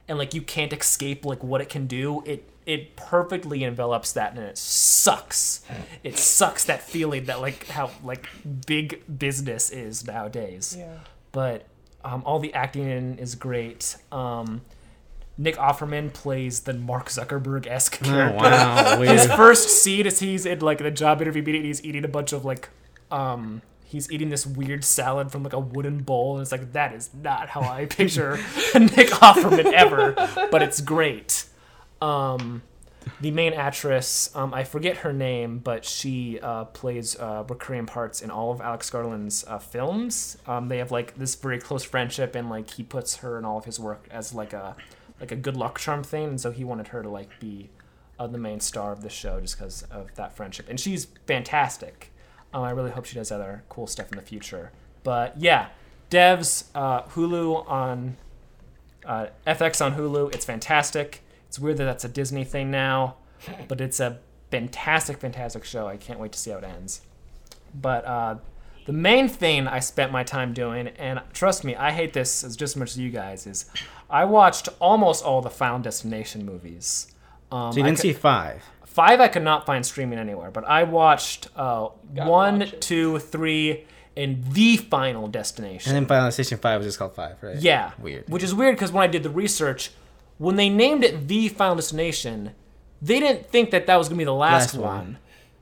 and 0.08 0.18
like 0.18 0.34
you 0.34 0.42
can't 0.42 0.74
escape 0.74 1.26
like 1.26 1.44
what 1.44 1.62
it 1.62 1.70
can 1.70 1.88
do. 1.88 2.22
It 2.26 2.48
it 2.66 2.96
perfectly 2.96 3.64
envelops 3.64 4.14
that, 4.14 4.36
and 4.36 4.44
it 4.44 4.58
sucks. 4.58 5.64
It 6.04 6.18
sucks 6.18 6.66
that 6.66 6.82
feeling 6.84 7.26
that 7.26 7.42
like 7.42 7.68
how 7.68 7.92
like 8.04 8.30
big 8.68 9.02
business 9.20 9.70
is 9.70 10.06
nowadays. 10.06 10.76
Yeah. 10.78 11.00
But 11.32 11.66
um, 12.04 12.24
all 12.26 12.40
the 12.40 12.54
acting 12.54 12.90
in 12.90 13.18
is 13.20 13.36
great. 13.36 13.96
Um, 14.12 14.62
Nick 15.38 15.56
Offerman 15.56 16.14
plays 16.14 16.62
the 16.62 16.74
Mark 16.74 17.08
Zuckerberg 17.10 17.66
esque 17.68 18.00
Oh, 18.02 18.06
character 18.06 18.38
wow. 18.38 19.02
his 19.02 19.26
first 19.28 19.82
scene 19.84 20.06
is 20.06 20.20
he's 20.20 20.46
in 20.46 20.60
like 20.60 20.78
the 20.80 20.92
job 20.92 21.22
interview 21.22 21.42
meeting. 21.42 21.64
He's 21.64 21.84
eating 21.84 22.04
a 22.06 22.08
bunch 22.10 22.34
of 22.34 22.46
like, 22.46 22.70
um, 23.10 23.62
he's 23.86 24.12
eating 24.12 24.30
this 24.30 24.46
weird 24.46 24.84
salad 24.84 25.32
from 25.32 25.44
like 25.44 25.54
a 25.54 25.60
wooden 25.60 26.00
bowl, 26.04 26.36
and 26.36 26.42
it's 26.42 26.52
like 26.52 26.74
that 26.74 26.94
is 26.94 27.10
not 27.14 27.50
how 27.50 27.62
I 27.62 27.86
picture 27.86 28.36
Nick 28.76 29.10
Offerman 29.10 29.72
ever, 29.74 30.14
but 30.52 30.62
it's 30.62 30.82
great. 30.82 31.46
Um, 32.02 32.62
the 33.20 33.32
main 33.32 33.54
actress, 33.54 34.34
um, 34.36 34.54
I 34.54 34.64
forget 34.64 34.98
her 34.98 35.14
name, 35.14 35.60
but 35.60 35.86
she 35.86 36.40
uh, 36.40 36.66
plays 36.66 37.16
uh, 37.18 37.44
recurring 37.48 37.86
parts 37.86 38.22
in 38.22 38.30
all 38.30 38.52
of 38.52 38.62
Alex 38.62 38.90
Garland's 38.90 39.44
uh, 39.48 39.60
films. 39.60 40.38
Um, 40.48 40.68
they 40.68 40.78
have 40.78 40.92
like 40.92 41.16
this 41.16 41.36
very 41.36 41.60
close 41.60 41.84
friendship, 41.84 42.36
and 42.36 42.50
like 42.50 42.70
he 42.72 42.84
puts 42.84 43.18
her 43.18 43.38
in 43.38 43.46
all 43.46 43.58
of 43.58 43.66
his 43.66 43.80
work 43.80 44.08
as 44.12 44.34
like 44.34 44.54
a 44.54 44.76
like 45.20 45.32
a 45.32 45.36
good 45.36 45.58
luck 45.58 45.80
charm 45.80 46.04
thing, 46.04 46.26
and 46.26 46.42
so 46.42 46.52
he 46.52 46.64
wanted 46.64 46.90
her 46.90 47.02
to 47.02 47.10
like 47.10 47.40
be 47.40 47.70
uh, 48.20 48.28
the 48.28 48.38
main 48.38 48.60
star 48.60 48.92
of 48.92 49.02
the 49.02 49.10
show 49.10 49.40
just 49.40 49.58
because 49.58 49.84
of 49.84 50.14
that 50.16 50.36
friendship. 50.36 50.68
And 50.70 50.80
she's 50.80 51.08
fantastic. 51.26 52.12
Um, 52.54 52.64
I 52.64 52.72
really 52.72 52.92
hope 52.92 53.06
she 53.06 53.16
does 53.16 53.32
other 53.32 53.64
cool 53.70 53.88
stuff 53.88 54.12
in 54.12 54.18
the 54.18 54.24
future. 54.24 54.72
But 55.04 55.40
yeah, 55.40 55.70
Devs, 56.12 56.66
uh, 56.76 57.04
Hulu 57.04 57.68
on 57.68 58.18
uh, 59.06 59.28
FX 59.48 59.84
on 59.84 59.96
Hulu. 59.96 60.34
It's 60.36 60.46
fantastic. 60.46 61.24
It's 61.52 61.60
weird 61.60 61.76
that 61.80 61.84
that's 61.84 62.06
a 62.06 62.08
Disney 62.08 62.46
thing 62.46 62.72
now, 62.72 63.16
but 63.68 63.82
it's 63.82 64.00
a 64.00 64.20
fantastic, 64.52 65.18
fantastic 65.18 65.66
show. 65.66 65.86
I 65.86 65.98
can't 65.98 66.18
wait 66.18 66.32
to 66.32 66.40
see 66.40 66.50
how 66.52 66.60
it 66.60 66.64
ends. 66.64 67.02
But 67.76 68.06
uh, 68.06 68.36
the 68.86 68.94
main 68.94 69.28
thing 69.28 69.68
I 69.68 69.80
spent 69.80 70.14
my 70.14 70.24
time 70.24 70.54
doing, 70.54 70.88
and 70.88 71.20
trust 71.34 71.66
me, 71.66 71.76
I 71.76 71.92
hate 71.92 72.14
this 72.14 72.46
as 72.46 72.56
just 72.56 72.78
as 72.78 72.80
much 72.80 72.92
as 72.92 73.00
you 73.00 73.10
guys, 73.10 73.46
is 73.48 73.66
I 74.10 74.24
watched 74.24 74.70
almost 74.80 75.26
all 75.26 75.42
the 75.42 75.50
Final 75.50 75.80
Destination 75.80 76.46
movies. 76.46 77.08
Um, 77.52 77.74
So 77.74 77.80
you 77.80 77.84
didn't 77.84 77.98
cou- 77.98 78.02
see 78.04 78.14
five. 78.14 78.64
Five 78.86 79.20
I 79.20 79.28
could 79.28 79.44
not 79.44 79.66
find 79.66 79.86
streaming 79.86 80.20
anywhere, 80.20 80.52
but 80.52 80.64
I 80.64 80.84
watched 80.84 81.50
uh, 81.58 81.88
one, 82.14 82.60
watch 82.60 82.80
two, 82.80 83.20
three, 83.20 83.84
and 84.16 84.42
the 84.54 84.78
Final 84.78 85.28
Destination. 85.28 85.90
And 85.90 85.98
then 86.02 86.08
Final 86.08 86.28
Destination 86.28 86.60
five 86.60 86.80
was 86.80 86.88
just 86.88 86.98
called 86.98 87.14
five, 87.14 87.36
right? 87.42 87.58
yeah, 87.58 87.92
Weird. 88.00 88.30
Which 88.30 88.42
is 88.42 88.56
weird 88.56 88.78
because 88.78 88.94
when 88.94 89.04
I 89.04 89.08
did 89.08 89.24
the 89.24 89.30
research, 89.30 89.92
when 90.41 90.56
they 90.56 90.69
named 90.69 91.04
it 91.04 91.27
the 91.27 91.47
Final 91.49 91.75
Destination, 91.75 92.51
they 93.01 93.19
didn't 93.19 93.47
think 93.49 93.69
that 93.71 93.86
that 93.86 93.95
was 93.97 94.10
gonna 94.10 94.17
be 94.17 94.23
the 94.25 94.34
last, 94.34 94.73
Last 94.73 94.75
one. 94.75 94.84
one. 94.97 95.17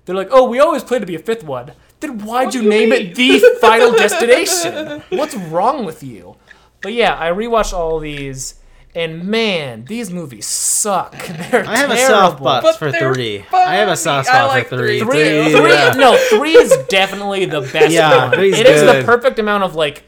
They're 0.05 0.15
like, 0.15 0.29
oh, 0.31 0.47
we 0.49 0.59
always 0.59 0.83
planned 0.83 1.01
to 1.01 1.05
be 1.07 1.15
a 1.15 1.19
fifth 1.19 1.43
one. 1.43 1.73
Then 1.99 2.19
why'd 2.19 2.45
What 2.47 2.55
you 2.55 2.61
name 2.63 2.91
mean? 2.91 3.11
it 3.11 3.15
the 3.15 3.57
Final 3.61 3.91
Destination? 3.91 5.03
What's 5.09 5.35
wrong 5.35 5.83
with 5.85 6.01
you? 6.01 6.37
But 6.81 6.93
yeah, 6.93 7.13
I 7.19 7.29
rewatched 7.29 7.73
all 7.73 7.99
these, 7.99 8.55
and 8.95 9.25
man, 9.25 9.83
these 9.83 10.09
movies 10.11 10.45
suck. 10.45 11.11
They're 11.27 11.65
I 11.67 11.75
have 11.75 11.91
a 11.91 11.97
soft 11.97 12.37
spot 12.37 12.79
for 12.79 12.89
they're 12.91 13.13
three. 13.13 13.43
I 13.53 13.75
have 13.75 13.89
a 13.89 13.97
soft 13.97 14.29
funny. 14.29 14.37
Spot 14.39 14.47
like 14.47 14.67
for 14.69 14.77
three. 14.77 14.99
three, 15.01 15.07
Three, 15.09 15.51
too. 15.51 15.57
three, 15.59 15.71
yeah. 15.73 15.93
no, 15.97 16.17
three 16.29 16.53
is 16.55 16.73
definitely 16.87 17.43
the 17.45 17.61
best 17.61 17.91
Yeah, 17.91 18.27
one. 18.29 18.31
three's 18.33 18.57
It 18.57 18.65
is 18.65 18.81
the 18.81 19.03
perfect 19.05 19.37
amount 19.39 19.65
of 19.65 19.75
like 19.75 20.03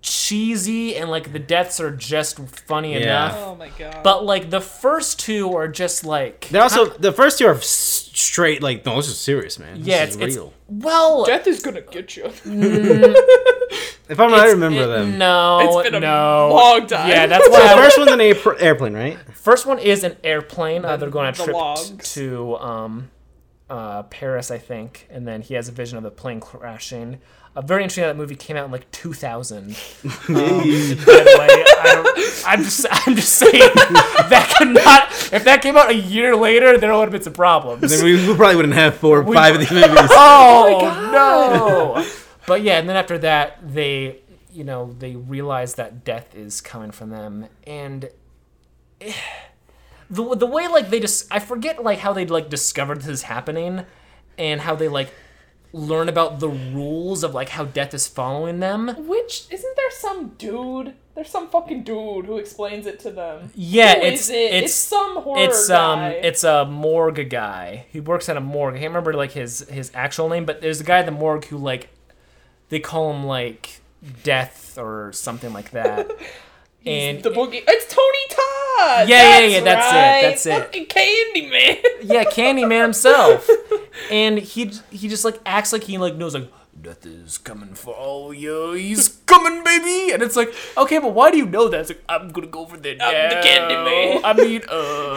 cheesy 0.00 0.94
and 0.96 1.10
like 1.10 1.32
the 1.32 1.38
deaths 1.38 1.80
are 1.80 1.90
just 1.90 2.38
funny 2.38 2.92
Yeah. 2.94 2.98
enough. 3.00 3.34
Oh 3.38 3.54
my 3.56 3.68
god. 3.78 4.02
But 4.04 4.24
like 4.24 4.50
the 4.50 4.60
first 4.60 5.18
two 5.18 5.54
are 5.56 5.68
just 5.68 6.04
like 6.04 6.48
They're 6.50 6.62
also 6.62 6.86
the 6.86 7.12
first 7.12 7.38
two 7.38 7.46
are 7.46 7.54
s- 7.54 8.10
straight 8.14 8.62
like 8.62 8.86
no, 8.86 8.96
this 8.96 9.08
is 9.08 9.18
serious, 9.18 9.58
man. 9.58 9.78
This 9.78 9.86
yeah, 9.86 10.04
is 10.04 10.14
it's, 10.14 10.24
it's 10.24 10.36
real. 10.36 10.52
well, 10.68 11.24
Death 11.24 11.46
is 11.46 11.60
gonna 11.62 11.80
get 11.82 12.16
you. 12.16 12.24
if 14.08 14.20
I'm 14.20 14.30
right, 14.30 14.32
I 14.32 14.38
it's- 14.38 14.52
remember 14.54 14.82
it- 14.82 14.86
them. 14.86 15.18
No, 15.18 15.60
It's 15.80 15.90
been 15.90 15.94
a 15.96 16.00
no. 16.00 16.48
long 16.54 16.86
time. 16.86 17.08
Yeah, 17.08 17.26
that's 17.26 17.44
So 17.44 17.50
why. 17.52 17.74
the 17.76 17.82
first 17.82 17.98
one's 17.98 18.10
an 18.12 18.20
air- 18.20 18.60
airplane, 18.60 18.94
right? 18.94 19.18
first 19.34 19.66
one 19.66 19.78
is 19.78 20.04
an 20.04 20.16
airplane. 20.24 20.84
Uh, 20.84 20.96
they're 20.96 21.10
going 21.10 21.26
on 21.26 21.32
a 21.32 21.36
trip 21.36 21.48
t- 21.48 21.52
logs. 21.52 22.12
to 22.14 22.56
um, 22.58 23.10
uh, 23.70 24.02
Paris, 24.04 24.50
I 24.50 24.58
think, 24.58 25.06
and 25.10 25.26
then 25.26 25.42
he 25.42 25.54
has 25.54 25.68
a 25.68 25.72
vision 25.72 25.96
of 25.98 26.04
the 26.04 26.10
plane 26.10 26.40
crashing. 26.40 27.18
Uh, 27.56 27.60
very 27.62 27.82
interesting. 27.82 28.04
That 28.04 28.16
movie 28.16 28.36
came 28.36 28.56
out 28.56 28.66
in 28.66 28.70
like 28.70 28.90
2000. 28.90 29.76
Um, 30.28 30.34
by 30.34 30.34
the 30.34 31.36
way, 31.38 31.64
I 31.80 31.92
don't, 31.94 32.42
I'm 32.46 32.62
just 32.62 32.86
I'm 32.90 33.16
just 33.16 33.34
saying 33.34 33.52
that 33.74 34.54
could 34.58 34.68
not. 34.68 35.08
If 35.32 35.44
that 35.44 35.62
came 35.62 35.76
out 35.76 35.90
a 35.90 35.94
year 35.94 36.36
later, 36.36 36.76
there 36.78 36.92
would 36.92 37.02
have 37.02 37.12
been 37.12 37.22
some 37.22 37.32
problems. 37.32 37.90
Then 37.90 38.04
we, 38.04 38.14
we 38.28 38.36
probably 38.36 38.56
wouldn't 38.56 38.74
have 38.74 38.96
four 38.96 39.20
or 39.20 39.32
five 39.34 39.54
of 39.54 39.60
these 39.60 39.70
movies. 39.70 39.88
Oh, 40.10 41.10
no! 41.12 42.06
But 42.46 42.62
yeah, 42.62 42.78
and 42.78 42.88
then 42.88 42.96
after 42.96 43.18
that, 43.18 43.58
they, 43.62 44.20
you 44.52 44.64
know, 44.64 44.94
they 44.98 45.16
realize 45.16 45.74
that 45.74 46.04
death 46.04 46.34
is 46.34 46.60
coming 46.60 46.90
from 46.90 47.10
them, 47.10 47.46
and 47.66 48.08
eh, 49.00 49.12
the 50.10 50.34
the 50.36 50.46
way 50.46 50.68
like 50.68 50.90
they 50.90 51.00
just 51.00 51.26
I 51.32 51.38
forget 51.38 51.82
like 51.82 51.98
how 51.98 52.12
they 52.12 52.26
like 52.26 52.48
discovered 52.50 52.98
this 52.98 53.08
is 53.08 53.22
happening, 53.22 53.84
and 54.36 54.60
how 54.60 54.74
they 54.74 54.88
like 54.88 55.12
learn 55.72 56.08
about 56.08 56.40
the 56.40 56.48
rules 56.48 57.22
of 57.22 57.34
like 57.34 57.50
how 57.50 57.64
death 57.64 57.92
is 57.94 58.06
following 58.08 58.60
them. 58.60 58.88
Which 59.06 59.46
isn't 59.50 59.76
there 59.76 59.90
some 59.90 60.28
dude? 60.38 60.94
There's 61.14 61.30
some 61.30 61.48
fucking 61.48 61.82
dude 61.82 62.26
who 62.26 62.36
explains 62.38 62.86
it 62.86 63.00
to 63.00 63.10
them. 63.10 63.50
Yeah, 63.54 63.96
Who 63.98 64.02
it's 64.06 64.22
is 64.22 64.30
it? 64.30 64.34
it's 64.34 64.64
it's 64.66 64.74
some 64.74 65.16
horror 65.22 65.40
it's 65.42 65.68
um 65.68 65.98
guy. 65.98 66.10
it's 66.10 66.44
a 66.44 66.64
morgue 66.64 67.28
guy. 67.28 67.86
He 67.90 68.00
works 68.00 68.28
at 68.28 68.36
a 68.36 68.40
morgue. 68.40 68.74
I 68.76 68.78
can't 68.78 68.90
remember 68.90 69.12
like 69.14 69.32
his 69.32 69.68
his 69.68 69.90
actual 69.94 70.28
name, 70.28 70.44
but 70.46 70.60
there's 70.60 70.80
a 70.80 70.84
guy 70.84 70.98
at 71.00 71.06
the 71.06 71.12
morgue 71.12 71.44
who 71.46 71.58
like 71.58 71.88
they 72.68 72.80
call 72.80 73.12
him 73.12 73.24
like 73.24 73.80
Death 74.22 74.78
or 74.78 75.12
something 75.12 75.52
like 75.52 75.72
that. 75.72 76.08
and 76.88 77.22
the 77.22 77.30
boogie. 77.30 77.62
It's 77.66 77.92
Tony 77.92 78.24
Todd. 78.30 79.08
Yeah, 79.08 79.38
yeah, 79.40 79.46
yeah, 79.46 79.60
That's 79.60 79.90
that's 79.90 80.46
it, 80.46 80.50
that's 80.50 80.72
it. 80.74 80.86
Fucking 80.86 80.86
Candyman. 80.86 81.82
yeah, 82.02 82.24
Candyman 82.24 82.82
himself. 82.82 83.48
and 84.10 84.38
he 84.38 84.72
he 84.90 85.08
just 85.08 85.24
like 85.24 85.40
acts 85.46 85.72
like 85.72 85.84
he 85.84 85.98
like 85.98 86.14
knows 86.16 86.34
like 86.34 86.50
death 86.80 87.04
is 87.04 87.38
coming 87.38 87.74
for 87.74 87.92
all 87.92 88.32
you. 88.32 88.72
He's 88.72 89.08
coming, 89.26 89.64
baby. 89.64 90.12
And 90.14 90.22
it's 90.22 90.36
like, 90.36 90.54
okay, 90.76 90.98
but 91.00 91.12
why 91.12 91.32
do 91.32 91.36
you 91.36 91.44
know 91.46 91.68
that? 91.68 91.80
It's 91.80 91.90
like 91.90 92.02
I'm 92.08 92.28
gonna 92.30 92.46
go 92.46 92.66
for 92.66 92.76
the 92.76 92.90
I'm 93.02 93.30
the 93.30 93.36
Candyman. 93.48 94.20
I 94.24 94.32
mean, 94.34 94.62
uh, 94.68 95.14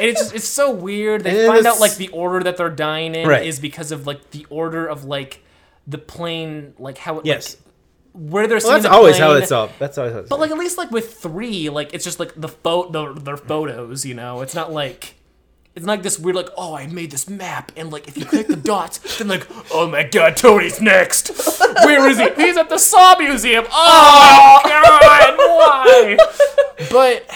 and 0.00 0.08
it's 0.10 0.20
just 0.20 0.34
it's 0.34 0.48
so 0.48 0.72
weird. 0.72 1.22
They 1.22 1.44
And 1.44 1.46
find 1.52 1.64
this- 1.64 1.72
out 1.74 1.80
like 1.80 1.94
the 1.96 2.08
order 2.08 2.42
that 2.42 2.56
they're 2.56 2.68
dying 2.68 3.14
in 3.14 3.28
Right. 3.28 3.46
is 3.46 3.60
because 3.60 3.92
of 3.92 4.06
like 4.08 4.30
the 4.32 4.44
order 4.50 4.86
of 4.86 5.04
like 5.04 5.40
the 5.86 5.98
plane, 5.98 6.74
like 6.78 6.98
how 6.98 7.20
it 7.20 7.26
Yes. 7.26 7.54
like 7.56 7.73
where 8.14 8.46
they're 8.46 8.58
Well, 8.62 8.70
that's 8.72 8.84
the 8.84 8.90
always 8.90 9.18
how 9.18 9.32
it's 9.32 9.52
up. 9.52 9.70
That's 9.78 9.98
always 9.98 10.12
how 10.14 10.20
it's 10.20 10.28
But 10.30 10.36
up. 10.36 10.40
like 10.40 10.50
at 10.50 10.56
least 10.58 10.78
like 10.78 10.90
with 10.90 11.14
three, 11.14 11.68
like 11.68 11.92
it's 11.92 12.04
just 12.04 12.18
like 12.18 12.32
the 12.34 12.48
photo, 12.48 13.12
the, 13.12 13.20
their 13.20 13.36
photos. 13.36 14.06
You 14.06 14.14
know, 14.14 14.40
it's 14.40 14.54
not 14.54 14.72
like 14.72 15.14
it's 15.74 15.84
not 15.84 15.94
like 15.94 16.02
this 16.02 16.18
weird 16.18 16.36
like 16.36 16.48
oh 16.56 16.74
I 16.74 16.86
made 16.86 17.10
this 17.10 17.28
map 17.28 17.72
and 17.76 17.90
like 17.90 18.06
if 18.08 18.16
you 18.16 18.24
click 18.24 18.46
the 18.46 18.56
dots, 18.56 18.98
then 19.18 19.28
like 19.28 19.46
oh 19.72 19.88
my 19.88 20.04
god 20.04 20.36
Tony's 20.36 20.80
next. 20.80 21.28
Where 21.84 22.08
is 22.08 22.18
he? 22.18 22.30
He's 22.42 22.56
at 22.56 22.68
the 22.68 22.78
Saw 22.78 23.18
Museum. 23.18 23.66
Oh 23.70 24.60
god, 24.64 25.36
why? 25.36 26.16
But 26.90 27.28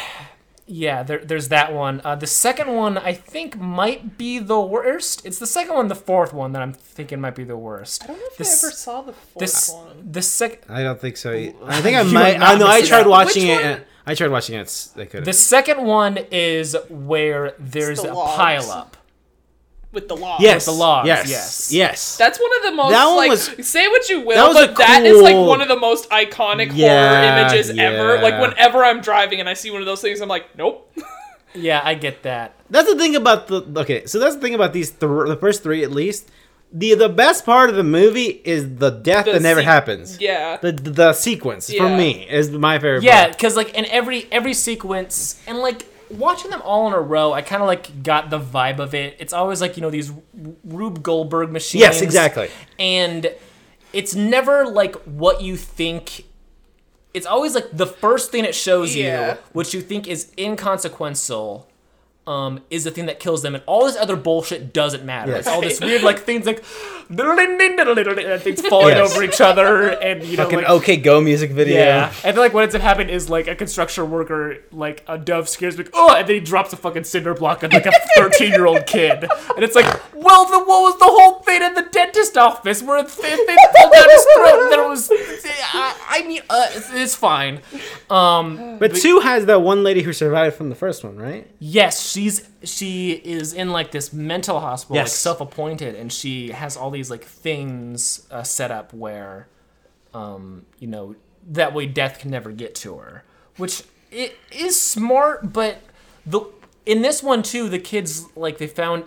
yeah, 0.68 1.02
there, 1.02 1.18
there's 1.24 1.48
that 1.48 1.72
one. 1.72 2.00
Uh, 2.04 2.14
the 2.14 2.26
second 2.26 2.68
one 2.74 2.98
I 2.98 3.12
think 3.14 3.58
might 3.58 4.18
be 4.18 4.38
the 4.38 4.60
worst. 4.60 5.24
It's 5.24 5.38
the 5.38 5.46
second 5.46 5.74
one, 5.74 5.88
the 5.88 5.94
fourth 5.94 6.32
one 6.34 6.52
that 6.52 6.60
I'm 6.62 6.74
thinking 6.74 7.20
might 7.20 7.34
be 7.34 7.44
the 7.44 7.56
worst. 7.56 8.04
I 8.04 8.08
don't 8.08 8.18
know 8.18 8.26
if 8.30 8.36
This- 8.36 8.62
I 8.62 8.66
ever 8.68 8.76
saw 8.76 9.02
the 9.02 9.12
fourth 9.14 9.40
This 9.40 9.70
one. 9.70 10.12
the 10.12 10.20
sec 10.22 10.68
I 10.68 10.82
don't 10.82 11.00
think 11.00 11.16
so. 11.16 11.32
I 11.32 11.80
think 11.80 11.96
I 11.96 12.02
might. 12.12 12.36
are 12.36 12.42
I 12.42 12.58
know. 12.58 12.66
I 12.68 12.82
tried 12.82 13.00
out. 13.00 13.08
watching 13.08 13.48
Which 13.48 13.58
it. 13.58 13.62
one? 13.64 13.72
And 13.72 13.82
I 14.06 14.14
tried 14.14 14.30
watching 14.30 14.54
it. 14.56 14.60
it's- 14.60 14.92
I 14.96 15.06
could. 15.06 15.24
The 15.24 15.32
second 15.32 15.82
one 15.84 16.18
is 16.30 16.76
where 16.90 17.54
there's 17.58 18.02
the 18.02 18.12
a 18.12 18.14
logs. 18.14 18.36
pile 18.36 18.70
up. 18.70 18.96
With 19.92 20.06
the 20.08 20.16
logs. 20.16 20.42
yes. 20.42 20.66
the 20.66 20.70
logs, 20.72 21.06
Yes. 21.06 21.28
yes. 21.30 21.72
Yes. 21.72 22.16
That's 22.18 22.38
one 22.38 22.50
of 22.58 22.62
the 22.64 22.72
most 22.72 22.90
That 22.92 23.06
one 23.06 23.16
like 23.16 23.30
was- 23.30 23.66
say 23.66 23.88
what 23.88 24.08
you 24.10 24.20
will, 24.20 24.36
that 24.36 24.48
was 24.48 24.56
a 24.64 24.66
but 24.68 24.76
that 24.78 25.04
is 25.06 25.20
like 25.22 25.34
one 25.36 25.60
of 25.62 25.68
the 25.68 25.76
most 25.78 26.08
iconic 26.10 26.72
Yeah, 26.74 27.08
horror 27.32 27.40
images 27.42 27.70
ever. 27.78 28.20
Like 28.20 28.40
whenever 28.40 28.84
I'm 28.84 29.00
driving 29.00 29.40
and 29.40 29.48
I 29.48 29.54
see 29.54 29.70
one 29.70 29.80
of 29.80 29.86
those 29.86 30.00
things, 30.02 30.20
I'm 30.20 30.28
like, 30.28 30.56
nope. 30.56 30.92
Yeah, 31.54 31.80
I 31.82 31.94
get 31.94 32.22
that. 32.24 32.54
That's 32.68 32.86
the 32.92 32.98
thing 32.98 33.16
about 33.16 33.46
the 33.48 33.62
okay. 33.80 34.04
So 34.04 34.18
that's 34.18 34.34
the 34.34 34.40
thing 34.42 34.54
about 34.54 34.74
these 34.74 34.90
th- 34.90 35.00
the 35.00 35.36
first 35.40 35.62
three 35.62 35.82
at 35.82 35.90
least. 35.90 36.28
The 36.70 36.94
the 36.94 37.08
best 37.08 37.46
part 37.46 37.70
of 37.70 37.76
the 37.76 37.82
movie 37.82 38.42
is 38.44 38.76
the 38.76 38.90
death 38.90 39.24
The 39.24 39.32
that 39.32 39.42
never 39.42 39.60
se- 39.60 39.64
happens. 39.64 40.20
Yeah. 40.20 40.58
The 40.58 40.72
the 40.72 41.12
sequence 41.14 41.72
for 41.72 41.88
me 41.88 42.28
is 42.28 42.50
my 42.50 42.78
favorite. 42.78 43.02
Yeah, 43.02 43.28
because 43.28 43.56
like 43.56 43.72
in 43.72 43.86
every 43.86 44.28
every 44.30 44.52
sequence 44.52 45.40
and 45.46 45.58
like 45.58 45.86
watching 46.10 46.50
them 46.50 46.62
all 46.62 46.86
in 46.88 46.92
a 46.94 47.00
row, 47.00 47.32
I 47.32 47.42
kind 47.42 47.62
of 47.62 47.66
like 47.66 48.02
got 48.02 48.30
the 48.30 48.40
vibe 48.40 48.78
of 48.78 48.94
it. 48.94 49.16
It's 49.18 49.32
always 49.32 49.60
like 49.60 49.76
you 49.76 49.82
know 49.82 49.90
these 49.90 50.12
Rube 50.64 51.02
Goldberg 51.02 51.50
machines. 51.50 51.80
Yes, 51.80 52.00
exactly. 52.02 52.50
And 52.78 53.32
it's 53.92 54.14
never 54.14 54.66
like 54.66 54.94
what 55.04 55.42
you 55.42 55.56
think. 55.56 56.24
It's 57.14 57.26
always 57.26 57.54
like 57.54 57.66
the 57.72 57.86
first 57.86 58.30
thing 58.30 58.44
it 58.44 58.54
shows 58.54 58.94
Yeah. 58.94 59.32
you, 59.32 59.38
which 59.52 59.72
you 59.74 59.80
think 59.80 60.06
is 60.06 60.30
inconsequential, 60.38 61.68
um, 62.28 62.60
is 62.70 62.84
the 62.84 62.90
thing 62.90 63.06
that 63.06 63.18
kills 63.20 63.40
them, 63.42 63.54
and 63.54 63.64
all 63.66 63.86
this 63.86 63.96
other 63.96 64.14
bullshit 64.16 64.72
doesn't 64.74 65.04
matter. 65.04 65.30
Yes. 65.32 65.40
It's 65.40 65.48
all 65.48 65.60
this 65.62 65.80
weird 65.80 66.02
like 66.02 66.18
things 66.20 66.44
like 66.46 66.62
things 67.08 68.60
falling 68.68 68.96
Yes. 68.96 69.10
over 69.12 69.22
each 69.24 69.40
other, 69.40 69.88
and 69.90 70.22
you 70.24 70.36
know, 70.36 70.46
like, 70.48 70.68
OK 70.68 70.96
Go 70.98 71.20
music 71.20 71.50
video. 71.52 71.76
yeah. 71.78 72.06
I 72.24 72.32
feel 72.32 72.42
like 72.42 72.52
what 72.52 72.64
ends 72.64 72.74
up 72.74 72.82
happening 72.82 73.08
is 73.14 73.30
like 73.30 73.48
a 73.48 73.54
construction 73.54 74.10
worker, 74.10 74.58
like 74.72 75.04
a 75.08 75.16
dove 75.18 75.48
scares 75.48 75.78
me, 75.78 75.84
oh, 75.94 76.14
and 76.14 76.28
then 76.28 76.34
he 76.34 76.40
drops 76.40 76.72
a 76.72 76.76
fucking 76.76 77.04
cinder 77.04 77.34
block 77.34 77.64
on 77.64 77.70
like 77.70 77.86
a 77.86 77.92
13 78.16 78.50
year 78.50 78.66
old 78.66 78.86
kid. 78.86 79.24
And 79.56 79.64
it's 79.64 79.74
like, 79.74 79.86
well, 80.14 80.44
the, 80.46 80.58
what 80.58 80.82
was 80.82 80.98
the 80.98 81.06
whole 81.06 81.40
thing 81.40 81.62
in 81.62 81.74
the 81.74 81.82
dentist 81.90 82.36
office 82.36 82.82
where 82.82 83.02
they, 83.02 83.08
they 83.08 83.56
pulled 83.76 83.92
down 83.92 84.10
his 84.10 84.26
throat 84.36 84.62
and 84.64 84.72
then 84.72 84.88
was, 84.88 85.10
I, 85.72 85.96
I 86.08 86.26
mean, 86.26 86.42
uh, 86.50 86.66
it's, 86.72 86.92
it's 86.92 87.14
fine. 87.14 87.60
Um, 88.10 88.78
But 88.78 88.94
two 88.94 89.20
has 89.20 89.46
that 89.46 89.62
one 89.62 89.82
lady 89.82 90.02
who 90.02 90.12
survived 90.12 90.56
from 90.56 90.68
the 90.68 90.74
first 90.74 91.04
one, 91.04 91.16
right? 91.16 91.46
yes, 91.58 91.98
she's, 92.18 92.48
she 92.64 93.12
is 93.12 93.52
in 93.52 93.70
like 93.70 93.90
this 93.90 94.12
mental 94.12 94.60
hospital, 94.60 94.96
like 94.96 95.08
self 95.08 95.40
appointed, 95.40 95.94
and 95.94 96.12
she 96.12 96.50
has 96.50 96.76
all 96.76 96.90
these 96.90 97.10
like 97.10 97.24
things 97.24 98.26
uh, 98.30 98.42
set 98.42 98.70
up 98.70 98.92
where 98.92 99.48
um, 100.14 100.66
you 100.78 100.88
know, 100.88 101.14
that 101.50 101.72
way 101.72 101.86
death 101.86 102.18
can 102.18 102.30
never 102.30 102.52
get 102.52 102.74
to 102.76 102.98
her. 102.98 103.24
Which 103.56 103.82
it 104.10 104.36
is 104.50 104.80
smart, 104.80 105.52
but 105.52 105.82
the 106.24 106.40
in 106.86 107.02
this 107.02 107.22
one 107.22 107.42
too, 107.42 107.68
the 107.68 107.78
kids 107.78 108.26
like 108.36 108.58
they 108.58 108.66
found 108.66 109.04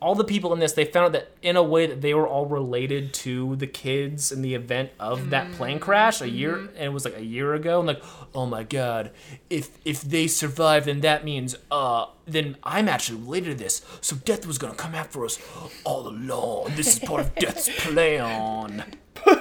all 0.00 0.14
the 0.14 0.24
people 0.24 0.52
in 0.52 0.60
this 0.60 0.72
they 0.72 0.84
found 0.84 1.06
out 1.06 1.12
that 1.12 1.32
in 1.42 1.56
a 1.56 1.62
way 1.62 1.86
that 1.86 2.00
they 2.00 2.14
were 2.14 2.26
all 2.26 2.46
related 2.46 3.12
to 3.12 3.56
the 3.56 3.66
kids 3.66 4.30
in 4.30 4.42
the 4.42 4.54
event 4.54 4.90
of 5.00 5.30
that 5.30 5.50
plane 5.52 5.78
crash 5.80 6.20
a 6.20 6.28
year 6.28 6.56
and 6.58 6.84
it 6.84 6.92
was 6.92 7.04
like 7.04 7.16
a 7.16 7.24
year 7.24 7.54
ago. 7.54 7.78
And 7.80 7.88
like 7.88 8.02
oh 8.34 8.46
my 8.46 8.62
god 8.62 9.10
if 9.50 9.70
if 9.84 10.02
they 10.02 10.26
survive 10.26 10.84
then 10.84 11.00
that 11.00 11.24
means 11.24 11.56
uh 11.70 12.06
then 12.26 12.56
i'm 12.62 12.88
actually 12.88 13.20
related 13.20 13.58
to 13.58 13.64
this. 13.64 13.82
So 14.00 14.16
death 14.16 14.46
was 14.46 14.58
gonna 14.58 14.74
come 14.74 14.94
after 14.94 15.24
us 15.24 15.38
all 15.84 16.06
along. 16.08 16.72
This 16.76 16.94
is 16.94 16.98
part 16.98 17.20
of 17.20 17.34
death's 17.34 17.68
plan. 17.86 18.84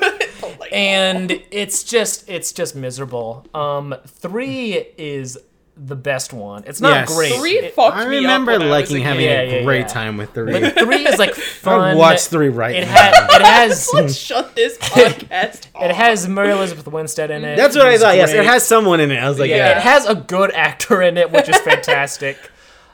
And 0.72 1.44
it's 1.52 1.84
just 1.84 2.28
it's 2.30 2.52
just 2.52 2.76
miserable. 2.76 3.46
Um, 3.54 3.96
three 4.06 4.74
is 4.98 5.38
the 5.80 5.96
best 5.96 6.34
one. 6.34 6.64
It's 6.66 6.82
not 6.82 6.92
Yes. 6.96 7.16
great. 7.16 7.34
Three 7.36 7.58
It- 7.60 7.76
fucked 7.76 7.96
I 7.98 8.06
me 8.08 8.18
remember 8.18 8.52
up 8.54 8.60
when 8.60 8.68
I 8.68 8.72
was 8.72 8.90
liking 8.90 9.04
a 9.04 9.06
having 9.08 9.20
kid. 9.26 9.26
Yeah, 9.50 9.56
a 9.56 9.60
yeah, 9.60 9.64
great 9.64 9.80
yeah. 9.82 9.88
time 9.88 10.18
with 10.18 10.34
three. 10.34 10.52
but 10.60 10.78
three 10.80 11.06
is 11.08 11.20
like 11.20 11.36
fun. 11.62 11.80
I'd 11.82 11.98
watch 11.98 12.22
three 12.22 12.50
right 12.50 12.76
It 12.76 12.82
now. 12.86 12.92
had 12.92 13.14
it 13.42 13.42
has 13.46 13.90
Let's 13.94 14.16
shut 14.16 14.56
this 14.56 14.78
podcast 14.80 15.68
off. 15.76 15.84
it 15.84 15.92
has 15.96 16.28
Mary 16.28 16.50
Elizabeth 16.52 16.88
Winstead 16.88 17.30
in 17.32 17.46
it. 17.46 17.56
That's 17.58 17.76
what 17.76 17.86
I 17.86 17.92
who's 17.92 18.02
thought. 18.02 18.16
Yes, 18.16 18.32
it 18.34 18.44
has 18.46 18.64
someone 18.66 19.00
in 19.00 19.12
it. 19.12 19.18
I 19.18 19.30
was 19.30 19.40
like, 19.40 19.50
yeah, 19.50 19.58
yeah. 19.58 19.78
it 19.78 19.84
has 19.84 20.06
a 20.08 20.16
good 20.16 20.52
actor 20.54 21.02
in 21.02 21.16
it, 21.18 21.32
which 21.32 21.48
is 21.48 21.58
fantastic. 21.60 22.38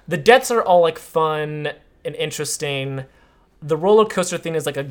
the 0.07 0.17
deaths 0.17 0.51
are 0.51 0.61
all 0.61 0.81
like 0.81 0.99
fun 0.99 1.69
and 2.03 2.15
interesting. 2.15 3.05
The 3.61 3.77
roller 3.77 4.03
coaster 4.05 4.37
thing 4.37 4.55
is 4.55 4.65
like 4.65 4.75
a, 4.75 4.87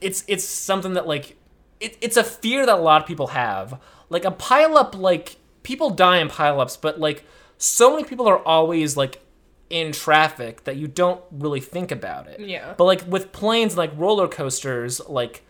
it's 0.00 0.22
it's 0.28 0.44
something 0.44 0.92
that 0.94 1.08
like, 1.08 1.36
it, 1.80 1.96
it's 2.00 2.16
a 2.16 2.22
fear 2.22 2.64
that 2.64 2.78
a 2.78 2.80
lot 2.80 3.02
of 3.02 3.08
people 3.08 3.26
have. 3.28 3.80
Like 4.08 4.24
a 4.24 4.30
pile 4.30 4.78
up, 4.78 4.96
like 4.96 5.34
people 5.66 5.90
die 5.90 6.18
in 6.18 6.28
pile 6.28 6.60
ups, 6.60 6.76
but 6.76 7.00
like 7.00 7.24
so 7.58 7.90
many 7.90 8.04
people 8.04 8.28
are 8.28 8.38
always 8.38 8.96
like 8.96 9.20
in 9.68 9.90
traffic 9.90 10.62
that 10.62 10.76
you 10.76 10.86
don't 10.86 11.20
really 11.32 11.58
think 11.60 11.90
about 11.90 12.28
it. 12.28 12.38
Yeah. 12.38 12.74
But 12.78 12.84
like 12.84 13.04
with 13.08 13.32
planes, 13.32 13.76
like 13.76 13.90
roller 13.96 14.28
coasters, 14.28 15.00
like 15.08 15.42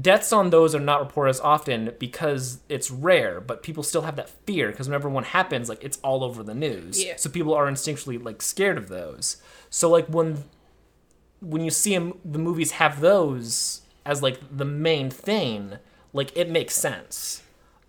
deaths 0.00 0.32
on 0.32 0.50
those 0.50 0.74
are 0.74 0.80
not 0.80 0.98
reported 0.98 1.30
as 1.30 1.40
often 1.40 1.94
because 2.00 2.58
it's 2.68 2.90
rare. 2.90 3.40
But 3.40 3.62
people 3.62 3.84
still 3.84 4.02
have 4.02 4.16
that 4.16 4.30
fear 4.44 4.72
because 4.72 4.88
whenever 4.88 5.08
one 5.08 5.22
happens, 5.22 5.68
like 5.68 5.84
it's 5.84 5.98
all 6.02 6.24
over 6.24 6.42
the 6.42 6.54
news. 6.54 7.00
Yeah. 7.04 7.14
So 7.16 7.30
people 7.30 7.54
are 7.54 7.70
instinctually 7.70 8.20
like 8.20 8.42
scared 8.42 8.76
of 8.76 8.88
those. 8.88 9.36
So 9.70 9.88
like 9.88 10.08
when 10.08 10.42
when 11.40 11.62
you 11.62 11.70
see 11.70 11.94
'em- 11.94 12.18
the 12.24 12.40
movies 12.40 12.72
have 12.72 13.00
those 13.00 13.82
as 14.04 14.20
like 14.20 14.40
the 14.50 14.64
main 14.64 15.10
thing, 15.10 15.78
like 16.12 16.36
it 16.36 16.50
makes 16.50 16.74
sense. 16.74 17.42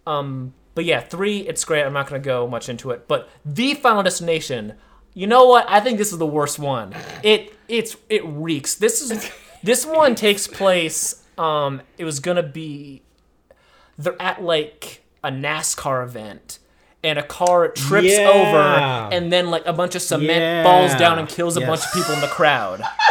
Um, 0.05 0.53
but 0.75 0.85
yeah, 0.85 0.99
three, 1.01 1.39
it's 1.39 1.63
great. 1.65 1.83
I'm 1.83 1.93
not 1.93 2.07
gonna 2.07 2.19
go 2.21 2.47
much 2.47 2.69
into 2.69 2.91
it. 2.91 3.07
But 3.07 3.29
the 3.45 3.73
Final 3.75 4.03
Destination, 4.03 4.75
you 5.13 5.27
know 5.27 5.45
what? 5.45 5.65
I 5.69 5.79
think 5.79 5.97
this 5.97 6.11
is 6.11 6.17
the 6.17 6.25
worst 6.25 6.59
one. 6.59 6.93
It 7.23 7.53
it's 7.67 7.95
it 8.09 8.23
reeks. 8.25 8.75
This 8.75 9.01
is 9.01 9.31
this 9.63 9.85
one 9.85 10.15
takes 10.15 10.47
place. 10.47 11.23
Um, 11.37 11.81
it 11.97 12.05
was 12.05 12.19
gonna 12.19 12.43
be 12.43 13.01
they're 13.97 14.19
at 14.21 14.41
like 14.43 15.03
a 15.23 15.29
NASCAR 15.29 16.03
event. 16.03 16.59
And 17.03 17.17
a 17.17 17.23
car 17.23 17.67
trips 17.69 18.09
Yeah. 18.15 18.29
over, 18.29 18.59
and 19.15 19.33
then 19.33 19.49
like 19.49 19.65
a 19.65 19.73
bunch 19.73 19.95
of 19.95 20.03
cement 20.03 20.63
falls 20.63 20.93
down 20.93 21.17
and 21.17 21.27
kills 21.27 21.57
a 21.57 21.61
Yes. 21.61 21.67
bunch 21.67 21.81
of 21.83 21.91
people 21.93 22.13
in 22.13 22.21
the 22.21 22.27
crowd. 22.27 22.83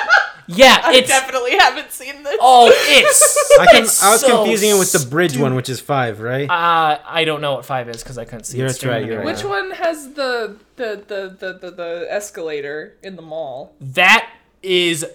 Yeah, 0.52 0.80
I 0.82 0.94
it's 0.94 1.08
definitely 1.08 1.56
haven't 1.56 1.92
seen 1.92 2.22
this. 2.22 2.36
oh, 2.40 2.70
it's. 2.72 3.56
I, 3.60 3.66
can, 3.66 3.82
it's 3.84 4.02
I 4.02 4.10
was 4.10 4.20
so 4.20 4.38
confusing 4.38 4.70
it 4.70 4.78
with 4.78 4.92
the 4.92 5.06
bridge 5.08 5.38
one, 5.38 5.54
which 5.54 5.68
is 5.68 5.80
five, 5.80 6.20
right? 6.20 6.48
Uh, 6.50 6.98
I 7.06 7.24
don't 7.24 7.40
know 7.40 7.54
what 7.54 7.64
five 7.64 7.88
is 7.88 8.02
because 8.02 8.18
I 8.18 8.24
couldn't 8.24 8.44
see. 8.44 8.58
it 8.58 8.62
That's 8.62 8.76
streaming 8.76 9.02
right, 9.02 9.06
you're 9.06 9.20
anywhere. 9.20 9.34
Which 9.34 9.44
one 9.44 9.70
has 9.72 10.14
the 10.14 10.56
the, 10.76 11.02
the 11.06 11.36
the 11.38 11.52
the 11.58 11.70
the 11.70 12.06
escalator 12.10 12.96
in 13.02 13.16
the 13.16 13.22
mall? 13.22 13.74
That 13.80 14.30
is, 14.62 15.06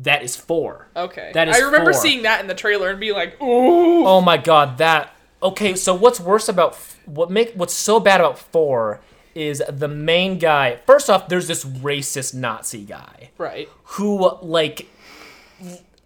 that 0.00 0.22
is 0.22 0.36
four. 0.36 0.88
Okay. 0.96 1.30
That 1.34 1.48
is 1.48 1.56
I 1.56 1.60
remember 1.60 1.92
four. 1.92 2.00
seeing 2.00 2.22
that 2.22 2.40
in 2.40 2.46
the 2.46 2.54
trailer 2.54 2.90
and 2.90 2.98
being 3.00 3.14
like, 3.14 3.40
ooh. 3.40 4.06
Oh 4.06 4.20
my 4.20 4.36
god, 4.36 4.78
that. 4.78 5.14
Okay, 5.42 5.76
so 5.76 5.94
what's 5.94 6.18
worse 6.18 6.48
about 6.48 6.72
f- 6.72 6.98
what 7.06 7.30
make 7.30 7.52
what's 7.54 7.74
so 7.74 8.00
bad 8.00 8.20
about 8.20 8.38
four 8.38 9.00
is 9.38 9.62
the 9.68 9.88
main 9.88 10.38
guy. 10.38 10.76
First 10.86 11.08
off, 11.08 11.28
there's 11.28 11.46
this 11.46 11.64
racist 11.64 12.34
Nazi 12.34 12.84
guy 12.84 13.30
Right. 13.38 13.68
who 13.84 14.30
like. 14.42 14.86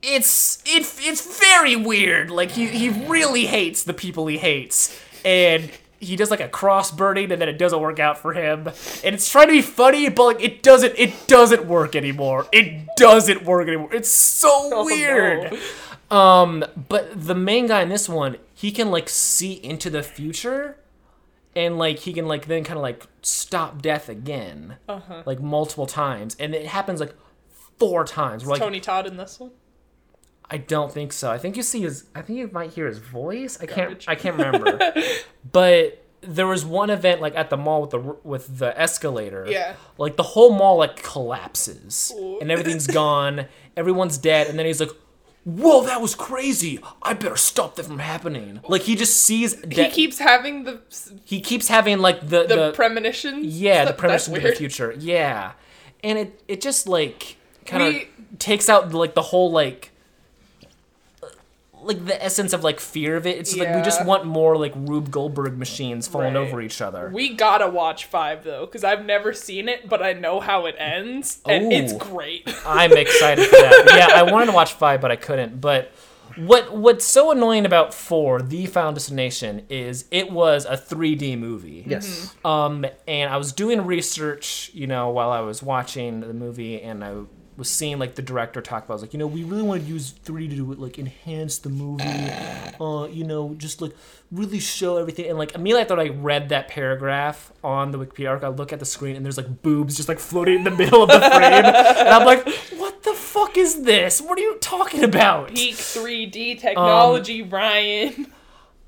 It's 0.05 0.61
it, 0.67 0.83
it's 1.01 1.39
very 1.39 1.77
weird. 1.77 2.31
Like 2.31 2.51
he, 2.51 2.67
he 2.67 2.89
really 3.07 3.47
hates 3.47 3.85
the 3.85 3.95
people 3.95 4.27
he 4.27 4.37
hates, 4.39 4.99
and 5.25 5.71
he 6.01 6.17
does 6.17 6.29
like 6.29 6.41
a 6.41 6.49
cross 6.49 6.91
burning, 6.91 7.31
and 7.31 7.41
then 7.41 7.49
it 7.49 7.57
doesn't 7.57 7.81
work 7.81 8.01
out 8.01 8.19
for 8.19 8.33
him. 8.33 8.67
And 9.05 9.15
it's 9.15 9.31
trying 9.31 9.47
to 9.47 9.53
be 9.53 9.63
funny, 9.63 10.09
but 10.09 10.25
like 10.25 10.43
it 10.43 10.63
doesn't 10.65 10.95
it 10.99 11.29
doesn't 11.29 11.67
work 11.67 11.95
anymore. 11.95 12.47
It 12.53 12.85
doesn't 12.97 13.45
work 13.45 13.69
anymore. 13.69 13.95
It's 13.95 14.11
so 14.11 14.49
Oh, 14.73 14.85
weird. 14.87 15.53
no. 16.11 16.17
Um, 16.17 16.65
but 16.89 17.13
the 17.27 17.37
main 17.37 17.69
guy 17.69 17.83
in 17.83 17.89
this 17.89 18.09
one, 18.09 18.37
he 18.55 18.73
can 18.73 18.91
like 18.91 19.09
see 19.09 19.53
into 19.53 19.89
the 19.89 20.03
future, 20.03 20.77
and 21.55 21.79
like 21.79 21.99
he 22.01 22.13
can 22.13 22.27
like 22.27 22.47
then 22.47 22.65
kind 22.65 22.79
of 22.79 22.83
like 22.83 23.07
stop 23.23 23.83
death 23.83 24.09
again, 24.09 24.77
Uh-huh. 24.89 25.23
like 25.27 25.41
multiple 25.41 25.87
times, 25.87 26.37
and 26.41 26.55
it 26.55 26.67
happens 26.67 27.01
like 27.01 27.15
four 27.79 28.05
times. 28.05 28.47
Like, 28.47 28.61
Tony 28.61 28.81
Todd 28.81 29.07
in 29.07 29.17
this 29.17 29.39
one. 29.41 29.51
I 30.51 30.59
don't 30.59 30.93
think 30.93 31.13
so. 31.13 31.31
I 31.31 31.39
think 31.39 31.57
you 31.57 31.63
see 31.63 31.81
his. 31.81 32.05
I 32.15 32.21
think 32.23 32.39
you 32.39 32.51
might 32.53 32.73
hear 32.73 32.87
his 32.87 32.99
voice. 32.99 33.59
I 33.61 33.67
Garbage. 33.67 34.05
can't. 34.07 34.09
I 34.09 34.21
can't 34.21 34.37
remember. 34.37 34.93
but 35.53 36.05
there 36.21 36.47
was 36.47 36.65
one 36.65 36.91
event 36.91 37.21
like 37.21 37.35
at 37.35 37.49
the 37.51 37.57
mall 37.57 37.81
with 37.81 37.91
the 37.91 37.99
with 38.23 38.59
the 38.59 38.79
escalator. 38.79 39.47
Yeah. 39.49 39.75
Like 39.99 40.17
the 40.17 40.23
whole 40.23 40.53
mall 40.53 40.77
like 40.77 41.03
collapses 41.03 42.13
Ooh. 42.17 42.39
and 42.41 42.51
everything's 42.51 42.87
gone. 42.87 43.47
Everyone's 43.77 44.19
dead, 44.19 44.49
and 44.49 44.59
then 44.59 44.67
he's 44.67 44.81
like. 44.81 44.91
Whoa, 45.45 45.83
that 45.85 46.01
was 46.01 46.15
crazy! 46.15 46.79
I 47.03 47.15
better 47.15 47.37
stop 47.37 47.75
that 47.77 47.87
from 47.87 47.99
happening. 47.99 48.61
Like 48.69 48.83
he 48.83 48.95
just 48.95 49.23
sees. 49.23 49.61
He 49.71 49.89
keeps 49.89 50.19
having 50.19 50.65
the 50.65 50.81
he 51.25 51.41
keeps 51.41 51.69
having 51.69 51.99
like 51.99 52.21
the 52.21 52.45
the, 52.45 52.57
the, 52.57 52.73
premonitions. 52.73 53.47
yeah 53.47 53.85
the 53.85 53.93
premonition 53.93 54.35
to 54.35 54.41
the 54.41 54.53
future. 54.55 54.95
Yeah, 54.97 55.53
and 56.05 56.19
it 56.19 56.43
it 56.47 56.61
just 56.61 56.87
like 56.87 57.37
kind 57.67 57.97
of 57.97 58.39
takes 58.39 58.69
out 58.69 58.93
like 58.93 59.15
the 59.15 59.23
whole 59.23 59.51
like 59.51 59.92
like 61.83 62.05
the 62.05 62.23
essence 62.25 62.53
of 62.53 62.63
like 62.65 62.81
fear 62.81 63.17
of 63.17 63.27
it. 63.27 63.39
It's 63.39 63.57
like 63.57 63.75
we 63.75 63.83
just 63.83 64.05
want 64.05 64.25
more 64.25 64.57
like 64.57 64.73
Rube 64.77 65.11
Goldberg 65.11 65.59
machines 65.59 66.07
falling 66.09 66.35
Right. 66.35 66.47
over 66.49 66.61
each 66.61 66.81
other. 66.81 67.11
We 67.13 67.35
gotta 67.35 67.69
watch 67.69 68.05
five 68.07 68.45
though, 68.45 68.67
because 68.67 68.85
I've 68.85 69.05
never 69.05 69.33
seen 69.33 69.69
it, 69.69 69.89
but 69.89 70.03
I 70.03 70.13
know 70.13 70.41
how 70.41 70.67
it 70.67 70.77
ends, 70.79 71.41
and 71.47 71.73
it's 71.73 71.93
great. 71.93 72.43
I'm 72.67 72.93
excited 72.97 73.47
for 73.47 73.57
that. 73.57 73.95
yeah, 74.11 74.21
I 74.21 74.23
wanted 74.31 74.47
to 74.47 74.53
watch 74.53 74.73
five, 74.75 75.01
but 75.01 75.11
I 75.11 75.17
couldn't. 75.17 75.61
But 75.61 75.91
what 76.37 76.73
what's 76.75 77.05
so 77.05 77.31
annoying 77.31 77.67
about 77.67 77.93
four, 77.93 78.41
The 78.41 78.65
Final 78.67 78.93
Destination, 78.93 79.67
is 79.69 80.07
it 80.11 80.31
was 80.31 80.65
a 80.65 80.77
3D 80.79 81.39
movie. 81.39 81.85
yes. 81.87 82.35
Um, 82.45 82.87
and 83.07 83.31
I 83.31 83.37
was 83.37 83.53
doing 83.53 83.85
research, 83.85 84.71
you 84.73 84.87
know, 84.87 85.11
while 85.11 85.31
I 85.31 85.41
was 85.41 85.63
watching 85.63 86.21
the 86.21 86.33
movie, 86.33 86.81
and 86.81 87.05
I 87.05 87.15
was 87.57 87.69
seeing 87.69 87.99
like 87.99 88.15
the 88.15 88.23
director 88.23 88.61
talk 88.61 88.85
about, 88.85 88.95
I 88.95 88.97
was 88.97 89.03
like, 89.03 89.13
you 89.13 89.19
know, 89.19 89.27
we 89.27 89.45
really 89.45 89.63
want 89.63 89.83
to 89.83 89.89
use 89.89 90.15
3D 90.25 90.57
to 90.57 90.75
like 90.75 90.99
enhance 90.99 91.59
the 91.59 91.69
movie, 91.69 92.05
uh, 92.81 93.07
you 93.11 93.25
know, 93.25 93.55
just 93.59 93.81
like 93.83 93.93
really 94.31 94.59
show 94.59 94.97
everything. 94.97 95.27
And 95.29 95.39
like 95.39 95.55
immediately 95.55 95.83
after 95.83 95.99
I 96.01 96.09
read 96.09 96.49
that 96.51 96.69
paragraph 96.69 97.53
on 97.63 97.91
the 97.91 97.99
Wikipedia 97.99 98.29
article, 98.31 98.53
I 98.53 98.57
look 98.57 98.73
at 98.73 98.79
the 98.79 98.87
screen 98.87 99.17
and 99.17 99.25
there's 99.25 99.37
like 99.37 99.63
boobs 99.63 99.97
just 99.97 100.09
like 100.09 100.19
floating 100.19 100.57
in 100.57 100.65
the 100.65 100.71
middle 100.71 101.03
of 101.03 101.09
the 101.09 101.21
frame, 101.21 101.65
and 101.65 102.09
I'm 102.09 102.25
like, 102.27 102.49
what 102.77 103.03
the 103.03 103.15
fuck 103.15 103.57
is 103.59 103.83
this? 103.83 104.21
What 104.21 104.39
are 104.39 104.43
you 104.43 104.57
talking 104.59 105.05
about? 105.05 105.55
Peak 105.55 105.75
3D 105.75 106.59
technology, 106.61 107.43
Ryan. 107.43 108.27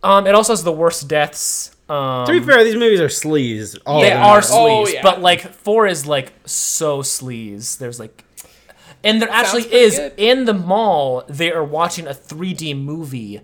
Um, 0.03 0.27
it 0.27 0.35
also 0.35 0.53
has 0.53 0.63
the 0.65 0.73
worst 0.73 1.09
deaths. 1.09 1.71
Um, 1.89 2.27
To 2.27 2.33
be 2.33 2.41
fair, 2.41 2.63
these 2.65 2.77
movies 2.77 3.01
are 3.01 3.09
sleaze. 3.09 3.79
All 3.87 4.01
they 4.01 4.11
of 4.13 4.19
them 4.19 4.23
are 4.23 4.39
Oh, 4.39 4.85
sleaze, 4.87 4.95
yeah. 4.95 5.03
but 5.03 5.21
like 5.21 5.41
four 5.53 5.87
is 5.87 6.07
like 6.07 6.33
so 6.47 7.01
sleaze. 7.01 7.79
There's 7.79 7.99
like, 8.01 8.24
and 9.05 9.23
there 9.23 9.31
actually 9.31 9.73
is 9.73 9.97
good. 9.97 10.13
in 10.17 10.45
the 10.47 10.55
mall. 10.55 11.25
They 11.29 11.53
are 11.53 11.65
watching 11.65 12.07
a 12.07 12.11
3D 12.15 12.83
movie 12.83 13.41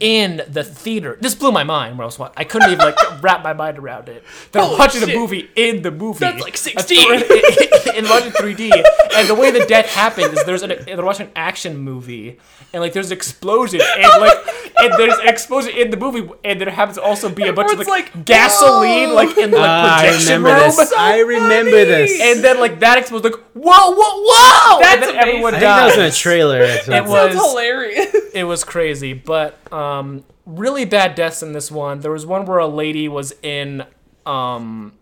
in 0.00 0.42
the 0.48 0.64
theater. 0.64 1.16
This 1.20 1.34
blew 1.34 1.52
my 1.52 1.62
mind. 1.64 1.96
Where 1.96 2.04
I 2.04 2.06
was 2.06 2.18
wa- 2.18 2.32
I 2.36 2.44
couldn't 2.44 2.70
even 2.72 2.78
like 2.84 2.96
wrap 3.22 3.42
my 3.44 3.52
mind 3.52 3.78
around 3.78 4.08
it. 4.08 4.24
They're 4.52 4.62
Holy 4.62 4.78
watching 4.78 5.00
shit. 5.00 5.10
a 5.14 5.18
movie 5.18 5.48
in 5.56 5.82
the 5.82 5.90
movie. 5.90 6.18
That's 6.20 6.40
like 6.42 6.54
A 6.54 6.58
16. 6.58 7.20
thr- 7.20 7.24
in 7.96 8.04
watching 8.08 8.32
3D, 8.32 8.72
and 9.16 9.28
the 9.28 9.34
way 9.34 9.50
the 9.50 9.64
death 9.66 9.86
happens 9.86 10.32
is 10.38 10.44
there's 10.44 10.62
an 10.62 10.72
they're 10.84 11.04
watching 11.04 11.26
an 11.26 11.32
action 11.36 11.76
movie, 11.78 12.38
and 12.72 12.82
like 12.82 12.92
there's 12.92 13.10
an 13.10 13.16
explosion, 13.16 13.80
and 13.80 14.20
like 14.20 14.38
and 14.78 14.92
there's 14.98 15.18
an 15.18 15.28
explosion 15.28 15.76
in 15.76 15.90
the 15.90 15.96
movie, 15.96 16.28
and 16.44 16.60
there 16.60 16.68
happens 16.70 16.96
to 16.96 17.02
also 17.02 17.28
be 17.28 17.46
a 17.46 17.52
bunch 17.52 17.72
of 17.72 17.78
like, 17.78 17.86
like, 18.14 18.24
gasoline 18.24 19.10
"Whoa." 19.10 19.14
like 19.14 19.38
in 19.38 19.50
the 19.50 19.58
like, 19.58 19.66
Ah, 19.68 19.98
I 19.98 20.02
projection 20.08 20.42
remember 20.42 20.48
room. 20.66 20.76
this. 20.76 20.92
I 20.96 21.18
remember 21.20 21.70
funny. 21.70 21.84
this. 21.84 22.20
And 22.20 22.44
then 22.44 22.58
like 22.60 22.80
that 22.80 22.98
explodes 22.98 23.24
like 23.24 23.34
whoa 23.54 23.90
whoa 23.94 23.94
whoa! 23.96 24.80
That's 24.80 24.94
and 24.94 25.02
then 25.02 25.16
everyone 25.16 25.54
I 25.54 25.58
think 25.58 25.62
that 25.68 25.84
was 25.86 25.94
in 25.96 26.00
a 26.04 26.10
trailer. 26.10 26.60
It 26.62 27.04
was 27.06 27.34
hilarious. 27.34 28.14
it 28.34 28.44
was 28.44 28.64
crazy, 28.64 29.12
but 29.12 29.58
um, 29.72 30.24
really 30.46 30.84
bad 30.84 31.14
deaths 31.14 31.42
in 31.42 31.52
this 31.52 31.70
one. 31.70 32.00
There 32.00 32.12
was 32.12 32.26
one 32.26 32.44
where 32.46 32.58
a 32.58 32.66
lady 32.66 33.08
was 33.08 33.34
in 33.42 33.84
um, 34.26 34.92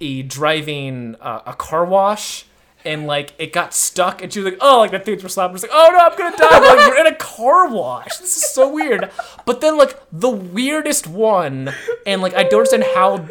a 0.00 0.22
driving 0.22 1.16
uh, 1.20 1.42
a 1.46 1.52
car 1.54 1.84
wash. 1.84 2.46
And 2.84 3.08
like 3.08 3.34
it 3.38 3.52
got 3.52 3.74
stuck, 3.74 4.22
and 4.22 4.32
she 4.32 4.38
was 4.38 4.52
like, 4.52 4.58
"Oh, 4.60 4.78
like 4.78 4.92
the 4.92 5.00
things 5.00 5.20
were 5.20 5.28
slapping." 5.28 5.54
Was 5.54 5.62
like, 5.62 5.72
"Oh 5.74 5.88
no, 5.90 5.98
I'm 5.98 6.16
gonna 6.16 6.36
die!" 6.36 6.46
But, 6.48 6.62
like 6.62 6.86
we're 6.88 7.00
in 7.00 7.08
a 7.08 7.16
car 7.16 7.68
wash. 7.68 8.16
This 8.18 8.36
is 8.36 8.48
so 8.54 8.72
weird. 8.72 9.10
But 9.44 9.60
then 9.60 9.76
like 9.76 9.98
the 10.12 10.30
weirdest 10.30 11.08
one, 11.08 11.72
and 12.06 12.22
like 12.22 12.34
I 12.34 12.44
don't 12.44 12.60
understand 12.60 12.84
how 12.94 13.26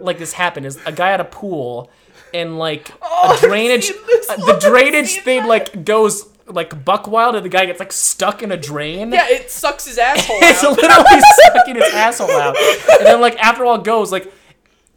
like 0.00 0.18
this 0.18 0.32
happened 0.32 0.66
is 0.66 0.80
a 0.86 0.90
guy 0.90 1.12
at 1.12 1.20
a 1.20 1.24
pool, 1.24 1.88
and 2.34 2.58
like 2.58 2.90
Oh, 3.00 3.36
a 3.36 3.46
drainage, 3.46 3.92
uh, 4.28 4.36
the 4.44 4.58
drainage 4.60 5.20
thing 5.22 5.42
that. 5.42 5.48
like 5.48 5.84
goes 5.84 6.26
like 6.46 6.84
buck 6.84 7.08
wild, 7.08 7.34
and 7.36 7.44
the 7.44 7.48
guy 7.48 7.66
gets 7.66 7.80
like 7.80 7.92
stuck 7.92 8.42
in 8.42 8.52
a 8.52 8.56
drain. 8.56 9.12
yeah, 9.12 9.26
it 9.28 9.50
sucks 9.50 9.86
his 9.86 9.98
asshole 9.98 10.36
out. 10.36 10.42
It's 10.42 10.64
out. 10.64 10.76
literally 10.76 11.20
sucking 11.54 11.74
his 11.76 11.92
asshole 11.94 12.30
out. 12.30 12.56
And 12.98 13.06
then 13.06 13.20
like 13.20 13.36
after 13.38 13.64
all 13.64 13.78
goes, 13.78 14.12
like 14.12 14.32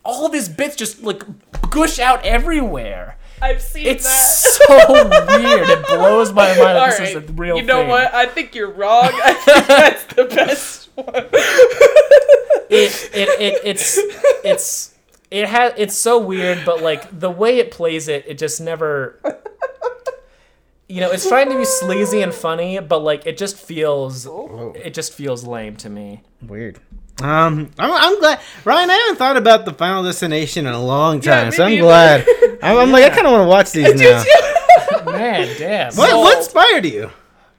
all 0.03 0.25
of 0.25 0.33
his 0.33 0.47
bits 0.49 0.75
just 0.75 1.03
like 1.03 1.23
gush 1.69 1.99
out 1.99 2.25
everywhere. 2.25 3.17
I've 3.41 3.61
seen 3.61 3.87
It's 3.87 4.03
that. 4.03 4.27
so 4.27 5.39
weird. 5.39 5.69
It 5.69 5.87
blows 5.87 6.33
my 6.33 6.47
mind 6.49 6.59
All 6.59 6.65
that 6.65 6.89
this 6.89 6.99
right. 6.99 7.23
is 7.23 7.29
a 7.29 7.33
real 7.33 7.55
you 7.55 7.63
know 7.63 7.79
thing. 7.79 7.87
what? 7.87 8.13
I 8.13 8.25
think 8.25 8.53
you're 8.53 8.69
wrong. 8.71 9.09
I 9.13 9.33
think 9.33 9.67
that's 9.67 10.03
the 10.13 10.25
best 10.25 10.89
one. 10.95 11.07
It, 12.71 13.09
it, 13.15 13.29
it 13.41 13.61
it's 13.63 13.97
it's 14.43 14.93
it 15.31 15.47
has 15.47 15.73
it's 15.77 15.95
so 15.95 16.19
weird, 16.19 16.63
but 16.65 16.81
like 16.83 17.17
the 17.17 17.31
way 17.31 17.59
it 17.59 17.71
plays 17.71 18.07
it, 18.09 18.25
it 18.27 18.37
just 18.37 18.59
never 18.61 19.17
you 20.89 20.99
know, 21.01 21.11
it's 21.11 21.27
trying 21.27 21.49
to 21.49 21.57
be 21.57 21.65
sleazy 21.65 22.21
and 22.21 22.33
funny, 22.33 22.79
but 22.79 22.99
like 22.99 23.25
it 23.25 23.37
just 23.37 23.57
feels 23.57 24.27
it 24.75 24.93
just 24.93 25.13
feels 25.13 25.45
lame 25.45 25.75
to 25.77 25.89
me. 25.89 26.21
Weird. 26.41 26.79
Um, 27.21 27.69
I'm, 27.77 27.91
I'm 27.91 28.19
glad, 28.19 28.39
Ryan. 28.65 28.89
I 28.89 28.93
haven't 28.93 29.17
thought 29.17 29.37
about 29.37 29.65
the 29.65 29.73
Final 29.73 30.03
Destination 30.03 30.65
in 30.65 30.73
a 30.73 30.81
long 30.83 31.19
time, 31.21 31.47
me 31.49 31.51
so 31.51 31.63
I'm 31.65 31.69
neither. 31.71 31.81
glad. 31.83 32.25
I'm, 32.63 32.77
I'm 32.77 32.91
like, 32.91 33.03
I 33.03 33.09
kind 33.09 33.27
of 33.27 33.31
want 33.33 33.43
to 33.43 33.47
watch 33.47 33.71
these 33.71 33.93
now. 33.99 34.23
Man, 35.05 35.57
damn. 35.57 35.93
What, 35.95 36.09
Sold. 36.09 36.23
what 36.23 36.37
inspired 36.37 36.85
you? 36.85 37.11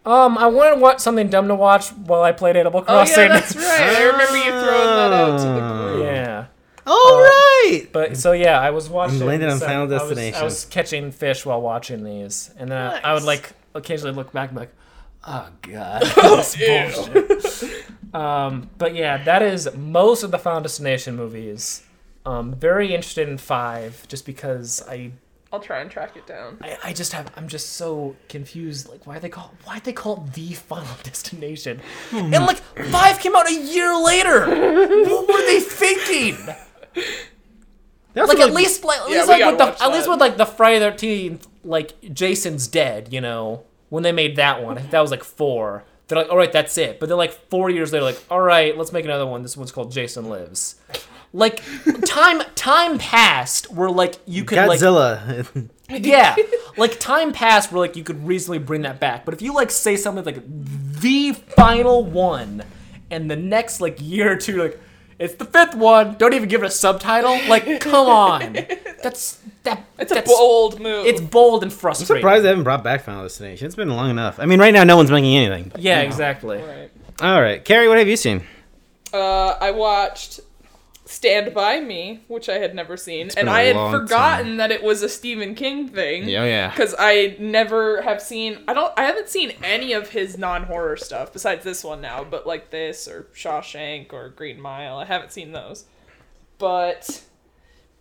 Um, 0.06 0.38
I 0.38 0.46
wanted 0.46 0.76
to 0.76 0.80
watch 0.80 1.00
something 1.00 1.28
dumb 1.28 1.46
to 1.48 1.54
watch 1.54 1.90
while 1.90 2.22
I 2.22 2.32
played 2.32 2.56
Animal 2.56 2.80
Oh 2.80 2.84
Crossing. 2.84 3.24
yeah, 3.24 3.28
that's 3.28 3.54
right. 3.54 3.80
I 3.98 4.02
remember 4.04 4.36
you 4.38 4.44
throwing 4.44 4.64
that 4.96 5.12
out 5.12 5.36
to 5.38 5.44
the 5.44 5.92
group. 5.92 6.04
yeah. 6.06 6.39
All 6.90 7.20
right. 7.20 7.86
But 7.92 8.16
so 8.16 8.32
yeah, 8.32 8.58
I 8.60 8.70
was 8.70 8.88
watching. 8.88 9.18
You 9.18 9.24
landed 9.26 9.48
on 9.48 9.58
so 9.58 9.66
Final 9.66 9.82
I 9.82 9.84
was- 9.84 10.02
Destination. 10.02 10.40
I 10.40 10.44
was, 10.44 10.64
catching 10.64 11.12
fish 11.12 11.46
while 11.46 11.60
watching 11.60 12.02
these, 12.04 12.50
and 12.58 12.70
then 12.70 12.78
I, 12.78 12.98
I 13.10 13.14
would 13.14 13.22
like 13.22 13.52
occasionally 13.74 14.14
look 14.14 14.32
back 14.32 14.50
and 14.50 14.56
be 14.56 14.60
like, 14.62 14.74
"Oh 15.26 15.48
god, 15.62 16.02
this 16.16 16.56
bullshit." 16.56 17.84
um, 18.14 18.70
but 18.78 18.94
yeah, 18.94 19.22
that 19.24 19.42
is 19.42 19.68
most 19.76 20.22
of 20.24 20.30
the 20.30 20.38
Final 20.38 20.62
Destination 20.62 21.16
movies. 21.16 21.84
Um, 22.26 22.54
very 22.54 22.92
interested 22.94 23.28
in 23.28 23.38
five, 23.38 24.06
just 24.08 24.26
because 24.26 24.82
I, 24.86 25.12
I'll 25.52 25.58
try 25.60 25.80
and 25.80 25.90
track 25.90 26.16
it 26.16 26.26
down. 26.26 26.58
I, 26.60 26.76
I 26.84 26.92
just 26.92 27.12
have, 27.14 27.32
I'm 27.34 27.48
just 27.48 27.70
so 27.74 28.14
confused. 28.28 28.88
Like, 28.90 29.06
why 29.06 29.18
they 29.18 29.30
call, 29.30 29.54
why 29.64 29.78
they 29.78 29.94
call 29.94 30.24
it 30.26 30.34
the 30.34 30.52
Final 30.68 30.94
Destination? 31.02 31.80
And 32.12 32.30
like, 32.32 32.58
five 32.90 33.18
came 33.20 33.34
out 33.34 33.48
a 33.48 33.54
year 33.54 33.96
later. 33.96 34.40
what 35.08 35.28
were 35.28 35.46
they 35.46 35.60
thinking? 35.60 36.36
That's 38.12 38.28
like 38.28 38.38
what, 38.38 38.48
at 38.48 38.54
least 38.54 38.84
like 38.84 39.00
at 39.00 39.08
Yeah, 39.08 39.16
least 39.24 39.28
we 39.28 39.34
like 39.34 39.44
with 39.50 39.58
the 39.58 39.64
watch 39.66 39.80
at 39.80 39.92
least 39.92 40.08
with 40.08 40.20
like 40.20 40.36
the 40.36 40.46
Friday 40.46 40.80
Thirteenth 40.80 41.46
like 41.64 42.12
Jason's 42.12 42.66
dead, 42.66 43.12
you 43.12 43.20
know, 43.20 43.64
when 43.88 44.02
they 44.02 44.12
made 44.12 44.36
that 44.36 44.62
one, 44.62 44.76
I 44.76 44.80
think 44.80 44.90
that 44.92 45.00
was 45.00 45.10
like 45.10 45.24
four. 45.24 45.84
They're 46.08 46.18
like, 46.18 46.28
all 46.30 46.36
right, 46.36 46.50
that's 46.52 46.76
it. 46.76 46.98
But 46.98 47.08
then 47.08 47.18
like 47.18 47.32
four 47.50 47.70
years 47.70 47.92
later, 47.92 48.04
like, 48.04 48.20
all 48.30 48.40
right, 48.40 48.76
let's 48.76 48.92
make 48.92 49.04
another 49.04 49.26
one. 49.26 49.42
This 49.42 49.56
one's 49.56 49.70
called 49.70 49.92
Jason 49.92 50.28
Lives. 50.28 50.74
Like 51.32 51.62
time 52.04 52.42
time 52.56 52.98
passed 52.98 53.70
where 53.72 53.88
like 53.88 54.16
you 54.26 54.42
could 54.44 54.58
like 54.58 54.80
Godzilla. 54.80 55.68
yeah, 55.88 56.34
like 56.76 56.98
time 56.98 57.32
passed 57.32 57.70
where 57.70 57.78
like 57.78 57.94
you 57.94 58.02
could 58.02 58.26
reasonably 58.26 58.58
bring 58.58 58.82
that 58.82 58.98
back. 58.98 59.24
But 59.24 59.34
if 59.34 59.42
you 59.42 59.54
like 59.54 59.70
say 59.70 59.94
something 59.94 60.24
like 60.24 60.42
the 61.00 61.32
final 61.32 62.04
one, 62.04 62.64
and 63.12 63.30
the 63.30 63.36
next 63.36 63.80
like 63.80 63.98
year 64.00 64.32
or 64.32 64.36
two, 64.36 64.60
like 64.60 64.80
it's 65.20 65.34
the 65.34 65.44
fifth 65.44 65.76
one, 65.76 66.16
don't 66.18 66.34
even 66.34 66.48
give 66.48 66.62
it 66.62 66.66
a 66.66 66.70
subtitle. 66.70 67.38
Like, 67.48 67.78
come 67.80 68.08
on, 68.08 68.54
that's 69.02 69.40
that. 69.62 69.84
It's 69.98 70.10
a 70.10 70.22
bold 70.22 70.80
move. 70.80 71.06
It's 71.06 71.20
bold 71.20 71.62
and 71.62 71.72
frustrating. 71.72 71.76
I'm 71.76 72.22
frustrating. 72.22 72.22
surprised 72.22 72.44
they 72.44 72.48
haven't 72.48 72.64
brought 72.64 72.82
back 72.82 73.02
Final 73.04 73.22
Destination. 73.22 73.66
It's 73.66 73.76
been 73.76 73.90
long 73.90 74.10
enough. 74.10 74.40
I 74.40 74.46
mean, 74.46 74.58
right 74.58 74.74
now 74.74 74.82
no 74.82 74.96
one's 74.96 75.10
making 75.12 75.36
anything. 75.36 75.68
but, 75.68 75.80
Yeah, 75.80 75.98
you 75.98 76.02
know. 76.02 76.06
exactly. 76.08 76.58
right. 76.58 76.90
All 77.20 77.40
right, 77.40 77.64
Carrie, 77.64 77.86
what 77.88 77.98
have 77.98 78.08
you 78.08 78.16
seen? 78.16 78.42
Uh, 79.12 79.48
I 79.60 79.70
watched 79.72 80.40
Stand 81.10 81.52
By 81.52 81.80
Me, 81.80 82.22
which 82.28 82.48
I 82.48 82.58
had 82.58 82.72
never 82.72 82.96
seen, 82.96 83.30
and 83.36 83.50
I 83.50 83.62
had 83.62 83.90
forgotten 83.90 84.58
that 84.58 84.70
it 84.70 84.80
was 84.80 85.02
a 85.02 85.08
Stephen 85.08 85.56
King 85.56 85.88
thing. 85.88 86.22
Oh 86.22 86.44
yeah. 86.44 86.70
Because 86.70 86.94
I 86.96 87.36
never 87.40 88.02
have 88.02 88.22
seen, 88.22 88.62
I 88.68 88.74
don't, 88.74 88.92
I 88.96 89.02
haven't 89.02 89.28
seen 89.28 89.54
any 89.64 89.92
of 89.92 90.10
his 90.10 90.38
non-horror 90.38 90.98
stuff 90.98 91.32
besides 91.32 91.64
this 91.64 91.82
one 91.82 92.00
now. 92.00 92.22
But 92.22 92.46
like 92.46 92.70
this 92.70 93.08
or 93.08 93.26
Shawshank 93.34 94.12
or 94.12 94.28
Green 94.28 94.60
Mile, 94.60 94.98
I 94.98 95.04
haven't 95.04 95.32
seen 95.32 95.50
those. 95.50 95.86
But 96.58 97.24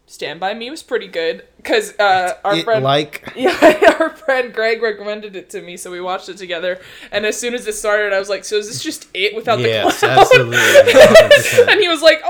Stand 0.10 0.40
By 0.40 0.56
Me 0.56 0.72
was 0.72 0.82
pretty 0.82 1.08
good 1.08 1.46
because 1.58 1.94
uh, 2.00 2.34
our 2.44 2.56
It, 2.56 2.64
friend 2.64 2.84
like 2.84 3.32
yeah, 3.36 3.96
our 4.00 4.10
friend 4.10 4.52
Greg 4.52 4.82
recommended 4.82 5.36
it 5.36 5.52
to 5.52 5.62
me, 5.62 5.78
so 5.78 5.92
we 5.92 6.02
watched 6.02 6.30
it 6.30 6.38
together. 6.38 6.82
And 7.12 7.28
as 7.28 7.40
soon 7.40 7.54
as 7.54 7.68
it 7.68 7.74
started, 7.74 8.12
I 8.12 8.18
was 8.18 8.28
like, 8.28 8.44
"So 8.44 8.56
is 8.56 8.68
this 8.68 8.82
just 8.82 9.08
it 9.14 9.36
without 9.36 9.60
yes, 9.60 10.02
the 10.02 10.08
clown?" 10.08 10.20
absolutely. 10.20 11.72
and 11.72 11.80
he 11.80 11.88
was 11.88 12.02
like, 12.02 12.24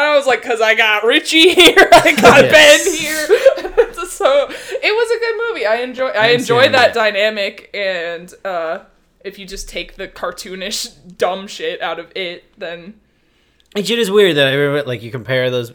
I 0.00 0.16
was 0.16 0.26
like, 0.26 0.42
"Cause 0.42 0.60
I 0.60 0.74
got 0.74 1.04
Richie 1.04 1.54
here, 1.54 1.88
I 1.92 2.14
got 2.20 2.44
Yes. 2.44 2.84
Ben 2.84 2.94
here." 2.94 3.94
so 4.06 4.46
it 4.50 4.94
was 4.94 5.10
a 5.10 5.18
good 5.20 5.48
movie. 5.48 5.66
I 5.66 5.76
enjoy, 5.76 6.08
I 6.08 6.28
enjoy 6.28 6.68
that 6.70 6.90
it. 6.90 6.94
dynamic, 6.94 7.70
and 7.74 8.32
uh, 8.44 8.80
if 9.24 9.38
you 9.38 9.46
just 9.46 9.68
take 9.68 9.96
the 9.96 10.08
cartoonish 10.08 11.16
dumb 11.18 11.46
shit 11.46 11.80
out 11.82 11.98
of 11.98 12.10
it, 12.16 12.44
then 12.58 13.00
And 13.76 13.86
shit 13.86 13.98
is 13.98 14.10
weird 14.10 14.36
that 14.36 14.52
everybody, 14.52 14.86
like 14.86 15.02
you 15.02 15.10
compare 15.10 15.50
those. 15.50 15.72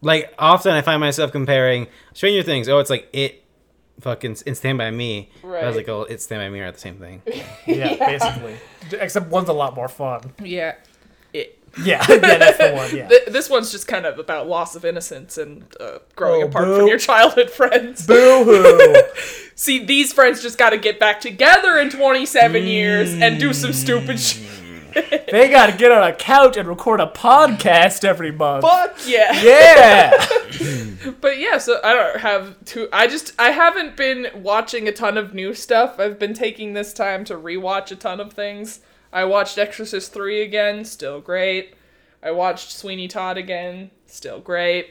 Like 0.00 0.34
often, 0.38 0.72
I 0.72 0.82
find 0.82 0.98
myself 1.00 1.30
comparing 1.30 1.86
Stranger 2.14 2.42
Things. 2.42 2.68
Oh, 2.68 2.78
it's 2.80 2.90
like 2.90 3.08
it, 3.12 3.44
fucking 4.00 4.36
and 4.46 4.56
Stand 4.56 4.76
by 4.78 4.90
Me. 4.90 5.30
Right. 5.44 5.62
I 5.62 5.66
was 5.68 5.76
like, 5.76 5.88
oh, 5.88 6.02
it's 6.02 6.24
Stand 6.24 6.40
by 6.40 6.48
Me 6.50 6.58
are 6.60 6.72
the 6.72 6.78
same 6.78 6.96
thing. 6.98 7.22
Yeah, 7.66 7.94
basically. 7.96 8.56
Except 8.92 9.28
one's 9.28 9.48
a 9.48 9.52
lot 9.52 9.76
more 9.76 9.86
fun. 9.88 10.32
yeah, 10.42 10.70
it. 10.70 10.80
Yeah, 11.82 12.04
yeah, 12.08 12.16
that's 12.36 12.58
the 12.58 12.72
one. 12.74 12.94
Yeah. 12.94 13.08
Th- 13.08 13.24
this 13.28 13.48
one's 13.48 13.72
just 13.72 13.88
kind 13.88 14.04
of 14.04 14.18
about 14.18 14.46
loss 14.46 14.76
of 14.76 14.84
innocence 14.84 15.38
and 15.38 15.64
uh, 15.80 15.98
growing 16.16 16.42
Oh, 16.42 16.46
apart 16.48 16.66
boo. 16.66 16.76
from 16.80 16.86
your 16.86 16.98
childhood 16.98 17.50
friends. 17.58 18.06
Boo 18.06 18.44
hoo. 18.44 18.96
See, 19.54 19.82
these 19.84 20.12
friends 20.12 20.42
just 20.42 20.58
got 20.58 20.70
to 20.70 20.78
get 20.78 21.00
back 21.00 21.20
together 21.20 21.78
in 21.78 21.88
27 21.88 22.64
years 22.64 23.12
and 23.14 23.40
do 23.40 23.52
some 23.54 23.72
stupid 23.72 24.20
shit. 24.20 24.48
they 25.30 25.48
got 25.48 25.70
to 25.70 25.76
get 25.78 25.90
on 25.90 26.02
a 26.06 26.14
couch 26.14 26.58
and 26.58 26.68
record 26.68 27.00
a 27.00 27.06
podcast 27.06 28.04
every 28.04 28.30
month. 28.32 28.62
Fuck 28.62 28.98
yeah. 29.06 29.32
Yeah. 29.42 30.26
But 31.22 31.38
yeah, 31.38 31.56
so 31.56 31.80
I 31.82 31.94
don't 31.94 32.20
have 32.20 32.62
too. 32.66 32.88
I 32.92 33.06
just 33.06 33.32
I 33.38 33.50
haven't 33.52 33.96
been 33.96 34.26
watching 34.34 34.86
a 34.88 34.92
ton 34.92 35.16
of 35.16 35.32
new 35.32 35.54
stuff. 35.54 35.98
I've 35.98 36.18
been 36.18 36.34
taking 36.34 36.74
this 36.74 36.92
time 36.92 37.24
to 37.24 37.34
rewatch 37.36 37.90
a 37.90 37.96
ton 37.96 38.20
of 38.20 38.34
things. 38.34 38.80
I 39.12 39.24
watched 39.24 39.58
Exorcist 39.58 40.12
three 40.12 40.42
again, 40.42 40.84
still 40.84 41.20
great. 41.20 41.74
I 42.22 42.30
watched 42.30 42.72
Sweeney 42.72 43.08
Todd 43.08 43.36
again, 43.36 43.90
still 44.06 44.40
great. 44.40 44.90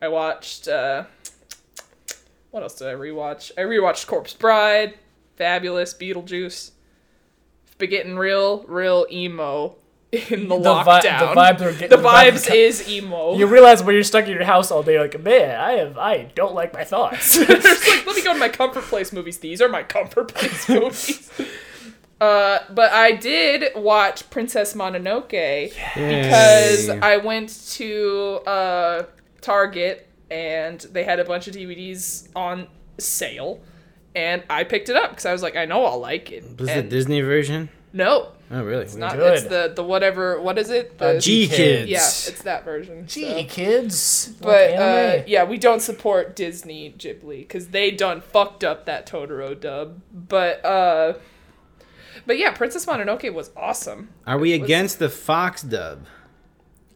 I 0.00 0.08
watched 0.08 0.66
uh, 0.68 1.04
what 2.50 2.62
else 2.62 2.74
did 2.76 2.88
I 2.88 2.94
rewatch? 2.94 3.52
I 3.58 3.62
rewatched 3.62 4.06
Corpse 4.06 4.34
Bride, 4.34 4.94
fabulous. 5.36 5.94
Beetlejuice. 5.94 6.70
Been 7.78 7.90
getting 7.90 8.16
real, 8.16 8.64
real 8.68 9.06
emo 9.10 9.76
in 10.12 10.48
the, 10.48 10.58
The 10.58 10.82
vi- 10.84 11.00
the 11.02 11.08
lockdown. 11.08 11.34
vibes 11.34 11.60
are 11.60 11.72
getting- 11.72 11.88
the 11.88 11.96
the 11.96 12.02
vibes 12.02 12.54
is 12.54 12.88
emo. 12.90 13.34
you 13.36 13.46
realize 13.46 13.82
when 13.82 13.94
you're 13.94 14.04
stuck 14.04 14.24
in 14.26 14.32
your 14.32 14.44
house 14.44 14.70
all 14.70 14.82
day, 14.82 14.98
like, 14.98 15.18
man, 15.22 15.58
I 15.58 15.72
have, 15.72 15.96
I 15.96 16.30
don't 16.34 16.54
like 16.54 16.74
my 16.74 16.84
thoughts. 16.84 17.38
Like, 17.48 17.48
let 18.06 18.16
me 18.16 18.22
go 18.22 18.32
to 18.34 18.38
my 18.38 18.48
comfort 18.50 18.84
place 18.84 19.12
movies. 19.12 19.38
These 19.38 19.62
are 19.62 19.68
my 19.68 19.82
comfort 19.82 20.34
place 20.34 20.68
movies. 20.68 21.30
Uh, 22.20 22.58
but 22.70 22.92
I 22.92 23.12
did 23.12 23.72
watch 23.74 24.28
Princess 24.30 24.74
Mononoke 24.74 25.72
because 25.94 26.88
I 26.88 27.16
went 27.16 27.48
to 27.72 28.40
uh, 28.46 29.02
Target 29.40 30.06
and 30.30 30.80
they 30.80 31.04
had 31.04 31.18
a 31.18 31.24
bunch 31.24 31.48
of 31.48 31.54
DVDs 31.54 32.28
on 32.36 32.68
sale, 32.98 33.60
and 34.14 34.42
I 34.50 34.64
picked 34.64 34.88
it 34.90 34.96
up 34.96 35.10
because 35.10 35.24
I 35.26 35.32
was 35.32 35.42
like, 35.42 35.56
I 35.56 35.64
know 35.64 35.84
I'll 35.84 35.98
like 35.98 36.30
it. 36.30 36.44
Was 36.58 36.68
it 36.68 36.74
the 36.74 36.82
Disney 36.88 37.20
version? 37.22 37.68
No, 37.92 38.28
Oh, 38.52 38.62
really? 38.64 38.82
it's 38.84 38.94
not. 38.96 39.14
Good. 39.16 39.34
It's 39.34 39.44
the 39.46 39.72
the 39.74 39.82
whatever. 39.82 40.40
What 40.40 40.58
is 40.58 40.70
it? 40.70 40.98
The 40.98 41.04
Uh, 41.06 41.14
GKIDS. 41.14 41.86
yeah, 41.88 41.98
it's 41.98 42.42
that 42.42 42.64
version. 42.64 43.08
so. 43.08 43.44
Kids. 43.44 44.28
But 44.40 44.74
uh, 44.74 45.22
yeah, 45.26 45.44
we 45.44 45.56
don't 45.58 45.80
support 45.80 46.36
Disney 46.36 46.94
Ghibli 46.96 47.38
because 47.40 47.68
they 47.68 47.90
done 47.90 48.20
fucked 48.20 48.62
up 48.62 48.86
that 48.86 49.06
Totoro 49.08 49.58
dub. 49.58 50.00
But 50.12 50.64
uh, 50.64 51.14
but 52.30 52.38
yeah, 52.38 52.52
Princess 52.52 52.86
Mononoke 52.86 53.34
was 53.34 53.50
awesome. 53.56 54.08
Are 54.24 54.38
we 54.38 54.56
was- 54.56 54.64
against 54.64 55.00
the 55.00 55.08
Fox 55.08 55.62
dub? 55.62 56.06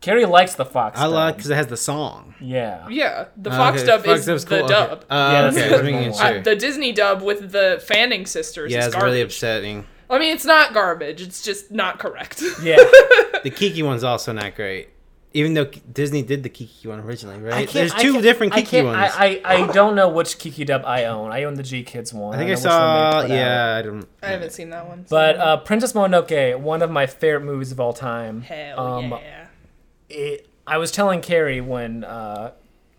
Carrie 0.00 0.26
likes 0.26 0.54
the 0.54 0.64
Fox. 0.64 0.96
I 1.00 1.06
like 1.06 1.34
because 1.36 1.50
it 1.50 1.56
has 1.56 1.66
the 1.66 1.76
song. 1.76 2.36
Yeah. 2.40 2.86
Yeah, 2.88 3.26
the 3.36 3.50
Fox 3.50 3.78
okay, 3.78 3.86
dub 3.86 4.04
Fox 4.04 4.20
is 4.20 4.26
dub's 4.26 4.44
the 4.44 4.58
cool, 4.60 4.68
dub. 4.68 4.90
Okay. 4.92 5.06
Uh, 5.10 5.32
Yeah, 5.32 5.42
that's 5.42 5.56
okay, 5.56 5.68
the 5.68 5.74
I 5.74 5.76
was 5.78 5.82
making 5.82 6.00
normal. 6.02 6.18
sure. 6.18 6.38
Uh, 6.38 6.42
the 6.42 6.54
Disney 6.56 6.92
dub 6.92 7.22
with 7.22 7.50
the 7.50 7.82
Fanning 7.84 8.26
sisters 8.26 8.70
yeah, 8.70 8.78
is 8.78 8.86
it's 8.86 8.94
garbage. 8.94 9.06
really 9.10 9.20
upsetting. 9.22 9.86
I 10.08 10.18
mean, 10.20 10.32
it's 10.32 10.44
not 10.44 10.72
garbage. 10.72 11.20
It's 11.20 11.42
just 11.42 11.72
not 11.72 11.98
correct. 11.98 12.40
Yeah. 12.62 12.76
The 13.42 13.50
Kiki 13.50 13.82
one's 13.82 14.04
also 14.04 14.32
not 14.32 14.54
great. 14.54 14.88
Even 15.36 15.54
though 15.54 15.64
Disney 15.92 16.22
did 16.22 16.44
the 16.44 16.48
Kiki 16.48 16.86
one 16.86 17.00
originally, 17.00 17.38
right? 17.40 17.68
There's 17.68 17.92
two 17.94 18.12
can't- 18.12 18.22
different 18.22 18.52
Kiki 18.52 18.66
can't- 18.68 18.86
ones. 18.86 19.12
I, 19.16 19.40
I, 19.44 19.54
I 19.64 19.72
don't 19.72 19.96
know 19.96 20.08
which 20.08 20.38
Kiki 20.38 20.64
dub 20.64 20.84
I 20.86 21.06
own. 21.06 21.32
I 21.32 21.42
own 21.42 21.54
the 21.54 21.64
GKIDS 21.64 22.12
one. 22.14 22.34
I 22.34 22.38
think 22.38 22.50
I 22.50 22.54
don't 22.54 22.62
know 22.62 22.62
which 22.62 22.64
one 22.64 22.70
saw. 22.70 23.20
they 23.22 23.26
put 23.26 23.32
out. 23.32 23.36
Yeah, 23.36 23.74
I 23.76 23.82
don't. 23.82 24.08
I 24.22 24.26
haven't 24.28 24.52
seen 24.52 24.70
that 24.70 24.86
one. 24.86 25.06
so- 25.06 25.10
But 25.16 25.36
uh, 25.38 25.56
Princess 25.58 25.92
Mononoke, 25.92 26.58
one 26.60 26.82
of 26.82 26.90
my 26.90 27.06
favorite 27.06 27.44
movies 27.44 27.72
of 27.72 27.80
all 27.80 27.92
time. 27.92 28.42
hell 28.42 28.78
um, 28.78 29.10
yeah. 29.10 29.46
It, 30.08 30.48
I 30.66 30.78
was 30.78 30.92
telling 30.92 31.20
Carrie 31.20 31.60
when 31.60 32.04
uh, 32.04 32.52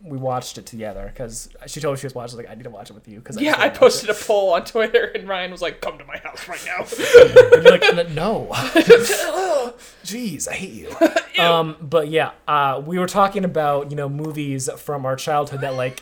we 0.08 0.18
watched 0.18 0.58
it 0.58 0.66
together 0.68 1.10
because 1.12 1.50
she 1.68 1.80
told 1.82 1.96
me 1.96 2.00
she 2.00 2.06
was 2.06 2.14
watching. 2.16 2.38
Like, 2.38 2.50
I 2.50 2.54
need 2.56 2.64
to 2.64 2.70
watch 2.70 2.90
it 2.90 2.94
with 2.94 3.08
you 3.08 3.20
because 3.20 3.40
Yeah, 3.42 3.56
I 3.58 3.70
posted 3.70 4.10
a 4.10 4.14
poll 4.14 4.54
on 4.54 4.64
Twitter 4.64 5.06
and 5.06 5.28
Ryan 5.28 5.52
was 5.52 5.62
like, 5.62 5.82
"Come 5.82 5.98
to 5.98 6.06
my 6.06 6.18
house 6.18 6.48
right 6.48 6.64
now." 6.66 6.86
Like, 7.72 8.10
no. 8.12 8.50
Jeez, 10.04 10.48
I 10.48 10.54
hate 10.54 10.74
you. 10.74 11.44
um, 11.44 11.76
but 11.82 12.10
yeah, 12.10 12.32
uh, 12.48 12.82
we 12.86 13.00
were 13.00 13.08
talking 13.08 13.44
about 13.46 13.90
you 13.92 13.98
know 13.98 14.08
movies 14.10 14.70
from 14.78 15.06
our 15.06 15.16
childhood 15.16 15.62
that 15.62 15.74
like, 15.74 16.02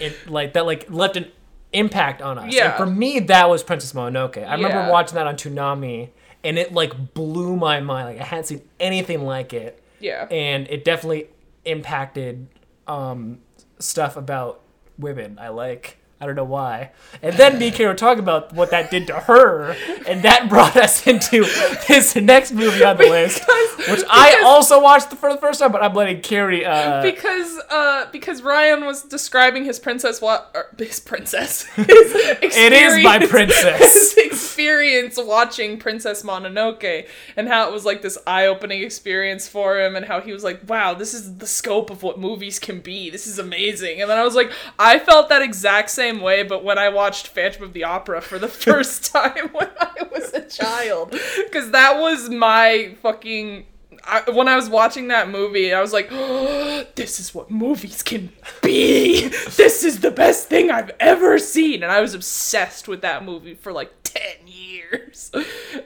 it 0.00 0.28
like 0.28 0.52
that 0.54 0.66
like 0.66 0.90
left 0.90 1.16
an 1.16 1.30
impact 1.72 2.22
on 2.22 2.38
us. 2.38 2.52
Yeah. 2.52 2.68
And 2.70 2.76
for 2.76 2.86
me, 2.86 3.20
that 3.20 3.48
was 3.48 3.62
Princess 3.62 3.92
Mononoke. 3.92 4.38
I 4.38 4.54
remember 4.54 4.78
Yeah. 4.78 4.90
watching 4.90 5.14
that 5.16 5.26
on 5.26 5.36
Toonami, 5.36 6.10
and 6.44 6.58
it 6.58 6.72
like 6.72 7.14
blew 7.14 7.56
my 7.56 7.80
mind. 7.80 8.08
Like 8.08 8.20
I 8.20 8.24
hadn't 8.24 8.44
seen 8.46 8.62
anything 8.80 9.22
like 9.24 9.52
it, 9.52 9.82
yeah. 10.00 10.26
and 10.30 10.66
it 10.68 10.84
definitely 10.84 11.28
impacted 11.64 12.48
um, 12.88 13.40
stuff 13.78 14.16
about 14.16 14.60
women. 14.98 15.38
I 15.38 15.48
like. 15.48 15.98
I 16.20 16.26
don't 16.26 16.34
know 16.34 16.42
why. 16.44 16.90
And 17.22 17.36
then 17.36 17.58
me 17.60 17.68
and 17.68 17.76
Kara 17.76 17.90
were 17.92 17.96
talking 17.96 18.22
about 18.22 18.52
what 18.52 18.70
that 18.72 18.90
did 18.90 19.06
to 19.06 19.14
her, 19.20 19.76
and 20.06 20.22
that 20.24 20.48
brought 20.48 20.76
us 20.76 21.06
into 21.06 21.44
this 21.86 22.16
next 22.16 22.52
movie 22.52 22.82
on 22.82 22.96
the 22.96 23.04
list, 23.04 23.40
which 23.88 24.02
I 24.10 24.42
also 24.44 24.82
watched 24.82 25.12
for 25.14 25.32
the 25.32 25.38
first 25.38 25.60
time. 25.60 25.70
But 25.70 25.82
I'm 25.82 25.94
letting 25.94 26.20
Carrie. 26.20 26.64
Uh, 26.66 27.02
because 27.02 27.60
uh 27.70 28.06
because 28.10 28.42
Ryan 28.42 28.84
was 28.84 29.02
describing 29.02 29.64
his 29.64 29.78
princess 29.78 30.20
wa- 30.20 30.44
his 30.76 30.98
princess 31.00 31.62
his 31.76 31.86
it 31.88 32.72
is 32.72 33.04
my 33.04 33.24
princess. 33.24 33.94
his 33.94 34.14
experience 34.18 35.18
watching 35.22 35.78
Princess 35.78 36.22
Mononoke 36.22 37.06
and 37.36 37.48
how 37.48 37.68
it 37.68 37.72
was 37.72 37.84
like 37.84 38.02
this 38.02 38.18
eye-opening 38.26 38.82
experience 38.82 39.46
for 39.46 39.78
him 39.78 39.94
and 39.94 40.06
how 40.06 40.20
he 40.20 40.32
was 40.32 40.42
like 40.42 40.60
wow 40.68 40.94
this 40.94 41.14
is 41.14 41.36
the 41.36 41.46
scope 41.46 41.90
of 41.90 42.02
what 42.02 42.18
movies 42.18 42.58
can 42.58 42.80
be 42.80 43.08
this 43.10 43.26
is 43.26 43.38
amazing 43.38 44.00
and 44.00 44.10
then 44.10 44.18
I 44.18 44.24
was 44.24 44.34
like 44.34 44.50
I 44.78 44.98
felt 44.98 45.28
that 45.28 45.42
exact 45.42 45.90
same 45.90 46.07
way 46.16 46.42
but 46.42 46.64
when 46.64 46.78
I 46.78 46.88
watched 46.88 47.28
Phantom 47.28 47.62
of 47.62 47.72
the 47.72 47.84
Opera 47.84 48.20
for 48.20 48.38
the 48.38 48.48
first 48.66 49.12
time 49.12 49.48
when 49.52 49.70
I 49.78 50.04
was 50.10 50.32
a 50.32 50.42
child 50.42 51.10
because 51.10 51.70
that 51.70 51.98
was 51.98 52.28
my 52.28 52.94
fucking 53.02 53.66
I, 54.04 54.22
when 54.30 54.48
I 54.48 54.56
was 54.56 54.70
watching 54.70 55.08
that 55.08 55.28
movie, 55.28 55.74
I 55.74 55.82
was 55.82 55.92
like, 55.92 56.08
oh, 56.10 56.86
"This 56.94 57.20
is 57.20 57.34
what 57.34 57.50
movies 57.50 58.02
can 58.02 58.32
be. 58.62 59.28
This 59.28 59.84
is 59.84 60.00
the 60.00 60.10
best 60.10 60.48
thing 60.48 60.70
I've 60.70 60.92
ever 60.98 61.38
seen." 61.38 61.82
And 61.82 61.92
I 61.92 62.00
was 62.00 62.14
obsessed 62.14 62.88
with 62.88 63.02
that 63.02 63.24
movie 63.24 63.54
for 63.54 63.70
like 63.70 63.92
ten 64.04 64.46
years. 64.46 65.30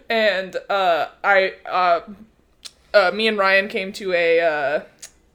And 0.09 0.57
uh, 0.71 1.09
I, 1.25 1.55
uh, 1.67 2.01
uh, 2.95 3.11
me 3.13 3.27
and 3.27 3.39
Ryan 3.39 3.69
came 3.69 3.93
to 3.95 4.13
a 4.13 4.41
uh, 4.41 4.81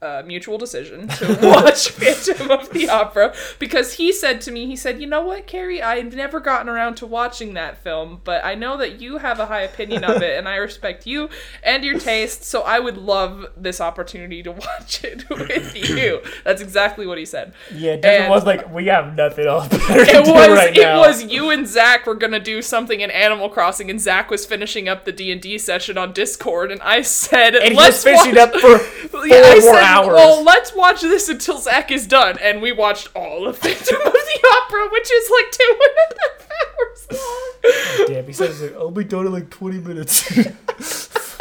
uh, 0.00 0.22
mutual 0.24 0.58
decision 0.58 1.08
to 1.08 1.38
watch 1.42 1.88
Phantom 1.90 2.50
of 2.52 2.70
the 2.70 2.88
Opera 2.88 3.34
because 3.58 3.94
he 3.94 4.12
said 4.12 4.40
to 4.42 4.52
me, 4.52 4.66
he 4.66 4.76
said, 4.76 5.00
"You 5.00 5.06
know 5.08 5.22
what, 5.22 5.46
Carrie? 5.48 5.82
I've 5.82 6.14
never 6.14 6.38
gotten 6.38 6.68
around 6.68 6.94
to 6.98 7.06
watching 7.06 7.54
that 7.54 7.82
film, 7.82 8.20
but 8.22 8.44
I 8.44 8.54
know 8.54 8.76
that 8.76 9.00
you 9.00 9.18
have 9.18 9.40
a 9.40 9.46
high 9.46 9.62
opinion 9.62 10.04
of 10.04 10.22
it, 10.22 10.38
and 10.38 10.48
I 10.48 10.56
respect 10.56 11.04
you 11.06 11.28
and 11.64 11.84
your 11.84 11.98
taste. 11.98 12.44
So 12.44 12.62
I 12.62 12.78
would 12.78 12.96
love 12.96 13.46
this 13.56 13.80
opportunity 13.80 14.40
to 14.44 14.52
watch 14.52 15.02
it 15.02 15.28
with 15.28 15.74
you." 15.74 16.22
That's 16.44 16.62
exactly 16.62 17.04
what 17.06 17.18
he 17.18 17.24
said. 17.24 17.52
yeah, 17.74 17.96
Desmond 17.96 18.22
and- 18.24 18.30
was 18.30 18.44
like, 18.44 18.72
we 18.72 18.86
have 18.86 19.16
nothing 19.16 19.46
else 19.46 19.66
better 19.68 20.04
to 20.04 20.10
It 20.18 20.24
do 20.26 20.32
was 20.32 20.48
right 20.48 20.76
it 20.76 20.82
now. 20.82 21.00
was 21.00 21.24
you 21.24 21.50
and 21.50 21.66
Zach 21.66 22.06
were 22.06 22.14
gonna 22.14 22.38
do 22.38 22.62
something 22.62 23.00
in 23.00 23.10
Animal 23.10 23.48
Crossing, 23.48 23.90
and 23.90 24.00
Zach 24.00 24.30
was 24.30 24.46
finishing 24.46 24.88
up 24.88 25.04
the 25.06 25.12
D 25.12 25.32
and 25.32 25.40
D 25.40 25.58
session 25.58 25.98
on 25.98 26.12
Discord, 26.12 26.70
and 26.70 26.80
I 26.82 27.02
said, 27.02 27.56
and 27.56 27.72
he 27.72 27.74
"Let's 27.76 28.04
was 28.04 28.04
finishing 28.04 28.36
watch- 28.36 28.54
up 28.54 28.60
for 28.60 28.78
four 29.08 29.26
Yeah, 29.26 29.54
more 29.60 29.74
hours. 29.88 30.14
Well, 30.14 30.42
let's 30.44 30.74
watch 30.74 31.00
this 31.00 31.28
until 31.28 31.58
Zach 31.58 31.90
is 31.90 32.06
done, 32.06 32.38
and 32.40 32.60
we 32.62 32.72
watched 32.72 33.08
all 33.14 33.46
of 33.46 33.58
Phantom 33.58 33.96
of 33.96 34.12
the 34.12 34.48
Opera, 34.56 34.88
which 34.92 35.10
is 35.10 35.30
like 35.30 35.50
two 35.50 35.78
and 35.80 35.98
a 35.98 36.22
half 36.22 36.48
hours 36.50 37.08
long. 37.20 38.06
Damn, 38.06 38.26
he 38.26 38.32
says 38.32 38.60
like, 38.62 38.74
I'll 38.74 38.90
be 38.90 39.04
done 39.04 39.26
in 39.26 39.32
like 39.32 39.50
20 39.50 39.78
minutes. 39.78 40.38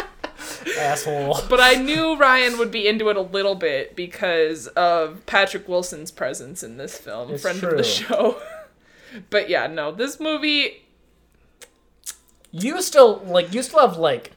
Asshole. 0.79 1.39
But 1.49 1.59
I 1.59 1.75
knew 1.75 2.17
Ryan 2.17 2.57
would 2.57 2.71
be 2.71 2.87
into 2.87 3.09
it 3.09 3.17
a 3.17 3.21
little 3.21 3.55
bit 3.55 3.95
because 3.95 4.67
of 4.67 5.25
Patrick 5.25 5.67
Wilson's 5.67 6.11
presence 6.11 6.61
in 6.61 6.77
this 6.77 6.97
film, 6.97 7.31
It's 7.31 7.41
friend 7.41 7.63
of 7.63 7.77
the 7.77 7.83
show. 7.83 8.41
But 9.29 9.49
yeah, 9.49 9.67
no, 9.67 9.93
this 9.93 10.19
movie 10.19 10.85
You 12.51 12.81
still 12.81 13.23
like 13.25 13.53
you 13.53 13.63
still 13.63 13.87
have 13.87 13.97
like 13.97 14.31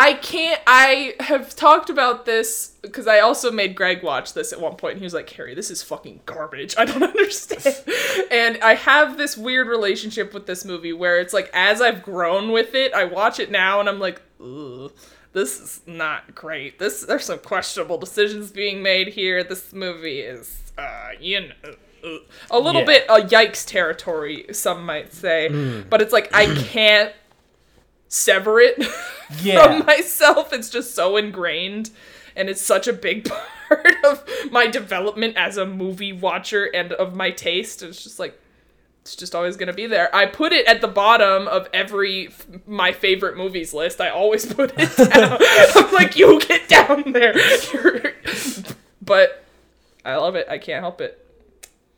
I 0.00 0.12
can't. 0.14 0.60
I 0.66 1.14
have 1.18 1.56
talked 1.56 1.90
about 1.90 2.24
this 2.24 2.74
because 2.82 3.08
I 3.08 3.18
also 3.18 3.50
made 3.50 3.74
Greg 3.74 4.02
watch 4.04 4.32
this 4.32 4.52
at 4.52 4.60
one 4.60 4.76
point, 4.76 4.92
and 4.92 5.00
he 5.00 5.04
was 5.04 5.12
like, 5.14 5.28
"Harry, 5.30 5.54
this 5.54 5.70
is 5.72 5.82
fucking 5.82 6.20
garbage. 6.24 6.74
I 6.78 6.84
don't 6.84 7.02
understand." 7.14 7.82
and 8.30 8.58
I 8.62 8.74
have 8.74 9.18
this 9.18 9.36
weird 9.36 9.66
relationship 9.66 10.32
with 10.32 10.46
this 10.46 10.64
movie 10.64 10.92
where 10.92 11.18
it's 11.18 11.34
like, 11.34 11.50
as 11.52 11.80
I've 11.80 12.02
grown 12.04 12.52
with 12.52 12.74
it, 12.76 12.94
I 12.94 13.04
watch 13.04 13.40
it 13.40 13.50
now, 13.50 13.80
and 13.80 13.88
I'm 13.88 13.98
like, 13.98 14.22
"Ugh, 14.40 14.92
this 15.32 15.58
is 15.60 15.80
not 15.86 16.32
great. 16.34 16.78
This 16.78 17.02
there's 17.04 17.24
some 17.24 17.40
questionable 17.40 17.98
decisions 17.98 18.52
being 18.52 18.82
made 18.82 19.08
here. 19.08 19.42
This 19.42 19.72
movie 19.72 20.20
is, 20.20 20.62
uh, 20.78 21.08
you 21.18 21.40
know." 21.40 21.54
uh, 22.04 22.18
A 22.52 22.58
little 22.60 22.82
Yeah. 22.82 22.86
bit 22.86 23.06
a 23.08 23.16
yikes 23.22 23.66
territory, 23.66 24.46
some 24.52 24.86
might 24.86 25.12
say, 25.12 25.48
but 25.90 26.00
it's 26.00 26.12
like 26.12 26.30
I 26.32 26.46
can't 26.54 27.12
sever 28.08 28.58
it 28.60 28.82
Yeah. 29.42 29.62
from 29.78 29.86
myself. 29.86 30.52
It's 30.52 30.70
just 30.70 30.94
so 30.94 31.16
ingrained, 31.16 31.90
and 32.34 32.48
it's 32.48 32.62
such 32.62 32.88
a 32.88 32.92
big 32.92 33.28
part 33.68 33.94
of 34.04 34.24
my 34.50 34.66
development 34.66 35.36
as 35.36 35.56
a 35.56 35.66
movie 35.66 36.12
watcher 36.12 36.64
and 36.64 36.92
of 36.92 37.14
my 37.14 37.30
taste. 37.30 37.82
It's 37.82 38.02
just 38.02 38.18
like 38.18 38.38
It's 39.02 39.14
just 39.16 39.34
always 39.34 39.56
gonna 39.56 39.72
be 39.74 39.86
there. 39.86 40.14
I 40.14 40.26
put 40.26 40.52
it 40.52 40.66
at 40.66 40.80
the 40.80 40.88
bottom 40.88 41.46
of 41.48 41.68
every 41.74 42.28
f- 42.28 42.46
my 42.66 42.92
favorite 42.92 43.36
movies 43.36 43.72
list. 43.74 44.00
I 44.00 44.08
always 44.10 44.44
put 44.54 44.72
it 44.76 44.96
down. 44.96 45.38
I'm 45.76 45.92
like, 45.92 46.16
you 46.16 46.40
get 46.40 46.68
down 46.68 47.12
there. 47.12 47.34
But 49.02 49.44
I 50.04 50.16
love 50.16 50.36
it. 50.36 50.46
I 50.48 50.58
can't 50.58 50.80
help 50.82 51.00
it. 51.00 51.24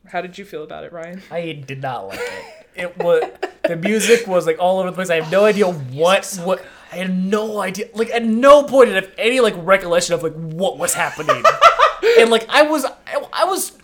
How 0.07 0.21
did 0.21 0.37
you 0.37 0.45
feel 0.45 0.63
about 0.63 0.83
it, 0.83 0.91
Ryan? 0.93 1.21
I 1.31 1.51
did 1.65 1.81
not 1.81 2.07
like 2.07 2.19
it. 2.19 2.60
It 2.75 2.97
was 2.97 3.23
the 3.63 3.75
music 3.75 4.27
was 4.27 4.45
like 4.47 4.57
all 4.59 4.79
over 4.79 4.89
the 4.89 4.95
place. 4.95 5.09
I 5.09 5.15
have 5.21 5.31
no 5.31 5.45
idea 5.45 5.69
what 5.71 6.25
what. 6.43 6.63
I 6.91 6.95
had 6.97 7.15
no 7.15 7.61
idea. 7.61 7.87
Like 7.93 8.09
at 8.09 8.23
no 8.25 8.63
point 8.63 8.89
did 8.89 8.97
I 8.97 9.01
have 9.07 9.13
any 9.17 9.39
like 9.39 9.53
recollection 9.57 10.13
of 10.13 10.23
like 10.23 10.33
what 10.33 10.77
was 10.77 10.93
happening. 10.93 11.41
and 12.19 12.29
like 12.29 12.45
I 12.49 12.63
was, 12.63 12.83
I, 12.83 13.25
I 13.31 13.45
was, 13.45 13.77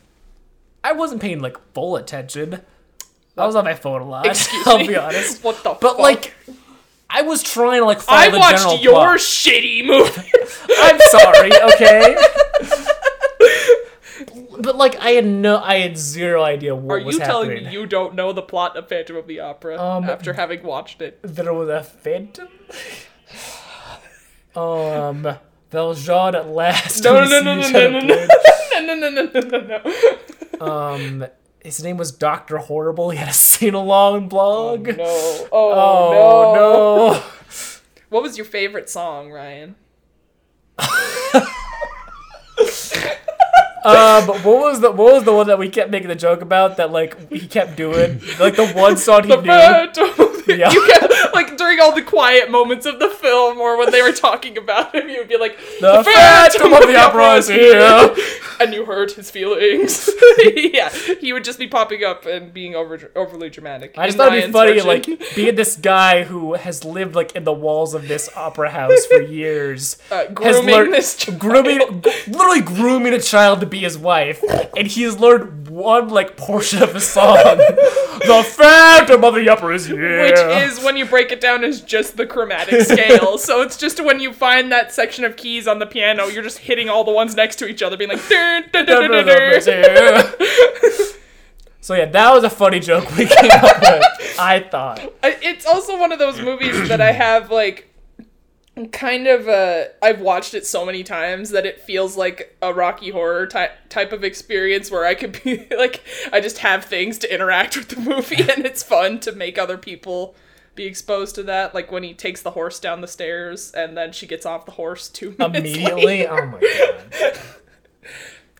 I 0.83 0.91
wasn't 0.91 1.21
paying 1.21 1.39
like 1.39 1.57
full 1.73 1.95
attention. 1.95 2.61
I 3.37 3.45
was 3.45 3.55
on 3.55 3.63
my 3.65 3.75
phone 3.75 4.01
a 4.01 4.05
lot. 4.05 4.25
Excuse 4.25 4.67
I'll 4.67 4.79
me. 4.79 4.87
be 4.87 4.95
honest. 4.97 5.41
What 5.43 5.63
the? 5.63 5.69
But 5.79 5.91
fuck? 5.91 5.99
like, 5.99 6.33
I 7.09 7.21
was 7.21 7.43
trying 7.43 7.79
to 7.79 7.85
like 7.85 8.01
follow 8.01 8.19
I 8.19 8.29
the 8.29 8.39
watched 8.39 8.83
your 8.83 8.93
plot. 8.93 9.19
shitty 9.19 9.85
movie. 9.85 10.31
I'm 10.79 10.99
sorry, 11.11 11.51
okay. 11.73 12.17
But 14.59 14.75
like, 14.75 14.95
I 14.97 15.11
had 15.11 15.25
no, 15.25 15.57
I 15.57 15.79
had 15.79 15.97
zero 15.97 16.43
idea 16.43 16.75
what 16.75 17.01
Are 17.01 17.05
was 17.05 17.15
you 17.15 17.21
telling 17.21 17.49
me 17.49 17.69
you 17.71 17.85
don't 17.85 18.15
know 18.15 18.33
the 18.33 18.41
plot 18.41 18.75
of 18.77 18.87
Phantom 18.89 19.15
of 19.15 19.27
the 19.27 19.39
Opera 19.39 19.79
Um, 19.81 20.03
after 20.05 20.33
having 20.33 20.63
watched 20.63 21.01
it? 21.01 21.19
there 21.23 21.53
was 21.53 21.69
a 21.69 21.83
phantom. 21.83 22.47
um, 24.55 25.37
Valjean 25.71 26.35
at 26.35 26.47
last. 26.47 27.03
No, 27.03 27.23
no, 27.23 27.41
no, 27.41 27.55
no, 27.55 27.69
no, 27.69 27.89
no, 27.89 27.99
no, 27.99 27.99
no, 28.81 28.95
no, 28.95 28.95
no, 28.95 29.09
no, 29.09 29.29
no, 29.33 29.59
no, 29.59 29.81
no. 30.59 30.65
Um, 30.65 31.25
his 31.63 31.83
name 31.83 31.97
was 31.97 32.11
Doctor 32.11 32.57
Horrible. 32.57 33.09
He 33.11 33.17
had 33.17 33.29
a 33.29 33.33
sing 33.33 33.73
along 33.73 34.29
blog. 34.29 34.87
No. 34.87 35.47
Oh, 35.51 35.51
Oh 35.51 36.53
no. 36.53 37.13
no. 37.13 37.23
What 38.09 38.23
was 38.23 38.37
your 38.37 38.45
favorite 38.45 38.89
song, 38.89 39.31
Ryan? 39.31 39.75
Uh, 43.87 44.25
but 44.27 44.43
what 44.43 44.59
was 44.59 44.79
the 44.81 44.91
what 44.91 45.13
was 45.13 45.23
the 45.23 45.33
one 45.33 45.47
that 45.47 45.57
we 45.59 45.69
kept 45.69 45.89
making 45.91 46.09
the 46.09 46.15
joke 46.15 46.41
about 46.41 46.77
that 46.77 46.91
like 46.91 47.31
he 47.31 47.47
kept 47.47 47.75
doing 47.77 48.21
like 48.39 48.55
the 48.55 48.67
one 48.75 48.97
song 49.07 49.23
he 49.23 49.29
The 49.35 49.41
knew? 49.41 50.33
Yeah. 50.47 50.71
You 50.71 50.87
kept, 50.87 51.13
like 51.33 51.57
during 51.57 51.81
all 51.81 51.93
the 51.93 52.01
quiet 52.01 52.49
moments 52.49 52.85
of 52.85 52.99
the 52.99 53.09
film, 53.09 53.57
or 53.59 53.77
when 53.77 53.91
they 53.91 54.01
were 54.01 54.13
talking 54.13 54.57
about 54.57 54.95
him, 54.95 55.09
you 55.09 55.17
would 55.17 55.27
be 55.27 55.35
like, 55.35 55.57
The 55.81 56.01
Phantom 56.05 56.71
of 56.71 56.87
the 56.87 56.95
Opera 56.95 57.33
is 57.35 57.49
here. 57.49 58.15
and 58.61 58.73
you 58.73 58.85
hurt 58.85 59.11
his 59.11 59.29
feelings. 59.29 60.09
yeah, 60.55 60.87
he 61.19 61.33
would 61.33 61.43
just 61.43 61.59
be 61.59 61.67
popping 61.67 62.05
up 62.05 62.25
and 62.25 62.53
being 62.53 62.75
over 62.75 63.11
overly 63.13 63.49
dramatic. 63.49 63.97
I 63.97 64.05
just 64.05 64.17
thought 64.17 64.33
it'd 64.33 64.47
be 64.47 64.51
funny, 64.53 64.71
version. 64.79 64.87
like 64.87 65.35
being 65.35 65.55
this 65.55 65.75
guy 65.75 66.23
who 66.23 66.53
has 66.53 66.85
lived 66.85 67.13
like 67.13 67.35
in 67.35 67.43
the 67.43 67.51
walls 67.51 67.93
of 67.93 68.07
this 68.07 68.29
opera 68.33 68.69
house 68.69 69.05
for 69.07 69.21
years, 69.21 69.97
Uh, 70.09 70.15
has 70.27 70.29
grooming 70.33 70.75
learned- 70.75 70.93
this 70.93 71.17
child. 71.17 71.39
grooming, 71.39 72.01
literally 72.25 72.61
grooming 72.61 73.13
a 73.13 73.19
child 73.19 73.59
to 73.59 73.65
be 73.65 73.76
his 73.81 73.97
wife, 73.97 74.43
and 74.75 74.87
he 74.87 75.03
has 75.03 75.19
learned 75.19 75.67
one 75.69 76.09
like 76.09 76.37
portion 76.37 76.81
of 76.83 76.93
the 76.93 76.99
song, 76.99 77.35
"The 77.35 78.43
Phantom 78.47 79.23
of 79.23 79.35
the 79.35 79.47
Opera 79.49 79.75
is 79.75 79.85
here," 79.85 80.23
Which 80.23 80.63
is 80.63 80.83
when 80.83 80.97
you 80.97 81.05
break 81.05 81.31
it 81.31 81.39
down 81.41 81.63
is 81.63 81.81
just 81.81 82.17
the 82.17 82.25
chromatic 82.25 82.81
scale. 82.81 83.37
so 83.37 83.61
it's 83.61 83.77
just 83.77 84.03
when 84.03 84.19
you 84.19 84.33
find 84.33 84.71
that 84.71 84.93
section 84.93 85.23
of 85.23 85.35
keys 85.35 85.67
on 85.67 85.79
the 85.79 85.85
piano, 85.85 86.25
you're 86.27 86.43
just 86.43 86.59
hitting 86.59 86.89
all 86.89 87.03
the 87.03 87.11
ones 87.11 87.35
next 87.35 87.57
to 87.57 87.67
each 87.67 87.81
other, 87.81 87.97
being 87.97 88.09
like, 88.09 88.27
dun, 88.29 88.63
dun, 88.71 88.85
dun, 88.85 89.11
dun, 89.11 89.25
dun, 89.25 89.65
dun. 89.65 90.33
So 91.79 91.93
yeah, 91.95 92.03
that 92.05 92.33
was 92.33 92.43
a 92.43 92.49
funny 92.49 92.81
joke 92.81 93.09
we 93.15 93.25
came 93.27 93.49
up 93.49 93.79
with. 93.81 94.03
I 94.37 94.59
thought. 94.69 94.99
It's 95.23 95.65
also 95.65 95.97
one 95.97 96.11
of 96.11 96.19
those 96.19 96.37
movies 96.41 96.89
that 96.89 96.99
I 96.99 97.13
have 97.13 97.49
like 97.49 97.86
kind 98.85 99.27
of 99.27 99.47
uh 99.47 99.85
I've 100.01 100.21
watched 100.21 100.53
it 100.53 100.65
so 100.65 100.85
many 100.85 101.03
times 101.03 101.49
that 101.49 101.65
it 101.65 101.81
feels 101.81 102.15
like 102.15 102.55
a 102.61 102.73
Rocky 102.73 103.09
Horror 103.09 103.47
type 103.47 103.71
type 103.89 104.11
of 104.11 104.23
experience 104.23 104.91
where 104.91 105.05
I 105.05 105.15
could 105.15 105.41
be 105.43 105.67
like 105.77 106.03
I 106.31 106.39
just 106.39 106.59
have 106.59 106.85
things 106.85 107.17
to 107.19 107.33
interact 107.33 107.75
with 107.75 107.89
the 107.89 107.99
movie 107.99 108.41
and 108.41 108.65
it's 108.65 108.83
fun 108.83 109.19
to 109.21 109.31
make 109.31 109.57
other 109.57 109.77
people 109.77 110.35
be 110.75 110.85
exposed 110.85 111.33
to 111.35 111.43
that 111.43 111.73
like 111.73 111.91
when 111.91 112.03
he 112.03 112.13
takes 112.13 112.43
the 112.43 112.51
horse 112.51 112.79
down 112.79 113.01
the 113.01 113.07
stairs 113.07 113.71
and 113.71 113.97
then 113.97 114.11
she 114.11 114.27
gets 114.27 114.45
off 114.45 114.65
the 114.65 114.73
horse 114.73 115.09
too 115.09 115.35
Immediately, 115.39 116.27
oh 116.27 116.45
my 116.45 116.59
god! 116.59 117.39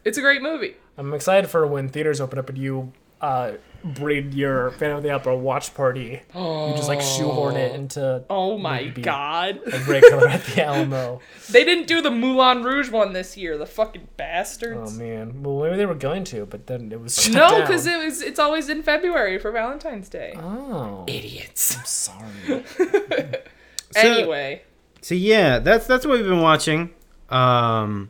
It's 0.08 0.18
a 0.18 0.22
great 0.22 0.42
movie. 0.42 0.76
I'm 0.98 1.14
excited 1.14 1.50
for 1.50 1.68
when 1.68 1.90
theaters 1.90 2.22
open 2.22 2.40
up 2.40 2.48
and 2.48 2.58
you 2.58 2.94
uh, 3.20 3.54
bring 3.94 4.32
your 4.32 4.72
Phantom 4.72 4.98
of 4.98 5.04
the 5.04 5.12
Opera 5.12 5.36
watch 5.36 5.74
party. 5.74 6.22
Oh. 6.36 6.70
You 6.70 6.76
just 6.76 6.88
like 6.88 7.02
shoehorn 7.02 7.56
it 7.56 7.74
into 7.76 8.24
Oh 8.30 8.58
my 8.58 8.82
Maybe. 8.84 9.02
god. 9.02 9.60
a 9.72 9.80
great 9.84 10.04
color 10.10 10.28
at 10.28 10.44
the 10.46 10.64
Alamo. 10.66 11.22
They 11.50 11.64
didn't 11.64 11.88
do 11.88 12.02
the 12.02 12.12
Moulin 12.12 12.64
Rouge 12.64 12.90
one 12.92 13.14
this 13.14 13.36
year, 13.38 13.58
the 13.58 13.66
fucking 13.66 14.08
bastards. 14.18 14.96
Oh 14.96 15.00
man, 15.00 15.44
well 15.44 15.60
maybe 15.64 15.78
they 15.78 15.86
were 15.86 15.96
going 15.96 16.24
to, 16.26 16.46
but 16.46 16.68
then 16.68 16.92
it 16.92 17.00
was 17.02 17.22
shut 17.22 17.34
no, 17.34 17.62
because 17.62 17.86
it 17.88 17.98
was 18.04 18.22
it's 18.22 18.40
always 18.40 18.70
in 18.70 18.84
February 18.84 19.38
for 19.40 19.52
Valentine's 19.52 20.10
Day. 20.10 20.34
oh, 20.38 21.04
Idiots. 21.08 21.78
I'm 21.78 21.86
sorry. 21.86 22.64
anyway, 23.96 24.62
So 25.02 25.16
yeah, 25.16 25.60
that's 25.60 25.88
that's 25.88 26.06
what 26.06 26.18
we've 26.18 26.28
been 26.28 26.42
watching. 26.42 26.92
Um, 27.30 28.10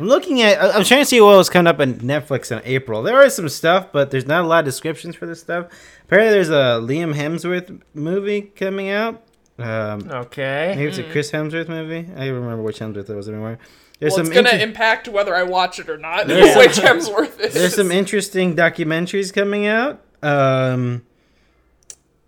I'm 0.00 0.06
looking 0.08 0.40
at. 0.42 0.60
I- 0.60 0.70
I'm 0.72 0.84
trying 0.84 1.02
to 1.02 1.04
see 1.06 1.20
what 1.20 1.36
was 1.36 1.48
coming 1.50 1.66
up 1.68 1.78
on 1.80 1.94
Netflix 1.96 2.50
in 2.50 2.60
April. 2.64 3.02
There 3.02 3.22
is 3.22 3.34
some 3.34 3.48
stuff, 3.48 3.88
but 3.92 4.10
there's 4.10 4.26
not 4.26 4.44
a 4.44 4.46
lot 4.48 4.60
of 4.60 4.64
descriptions 4.64 5.14
for 5.14 5.26
this 5.26 5.40
stuff. 5.40 5.66
Apparently, 6.06 6.32
there's 6.32 6.48
a 6.50 6.80
Liam 6.82 7.14
Hemsworth 7.14 7.80
movie 7.94 8.42
coming 8.42 8.88
out. 8.90 9.22
Um, 9.58 10.10
Okay. 10.10 10.72
maybe 10.74 10.88
it's 10.88 10.98
a 10.98 11.02
Chris 11.04 11.30
Hemsworth 11.30 11.68
movie. 11.68 12.08
I 12.16 12.26
don't 12.26 12.34
remember 12.34 12.62
which 12.62 12.78
Hemsworth 12.78 13.10
it 13.10 13.14
was 13.14 13.28
anymore. 13.28 13.58
There's 13.98 14.12
well, 14.12 14.20
it's 14.20 14.28
some 14.30 14.34
gonna 14.34 14.54
inter- 14.54 14.64
impact 14.64 15.08
whether 15.08 15.36
I 15.36 15.42
watch 15.42 15.78
it 15.78 15.90
or 15.90 15.98
not. 15.98 16.26
Yeah. 16.26 16.56
Which 16.58 16.78
Hemsworth 16.78 17.38
is. 17.38 17.52
there's 17.52 17.74
some 17.76 17.92
interesting 17.92 18.56
documentaries 18.56 19.30
coming 19.30 19.66
out. 19.66 20.00
Um, 20.22 21.02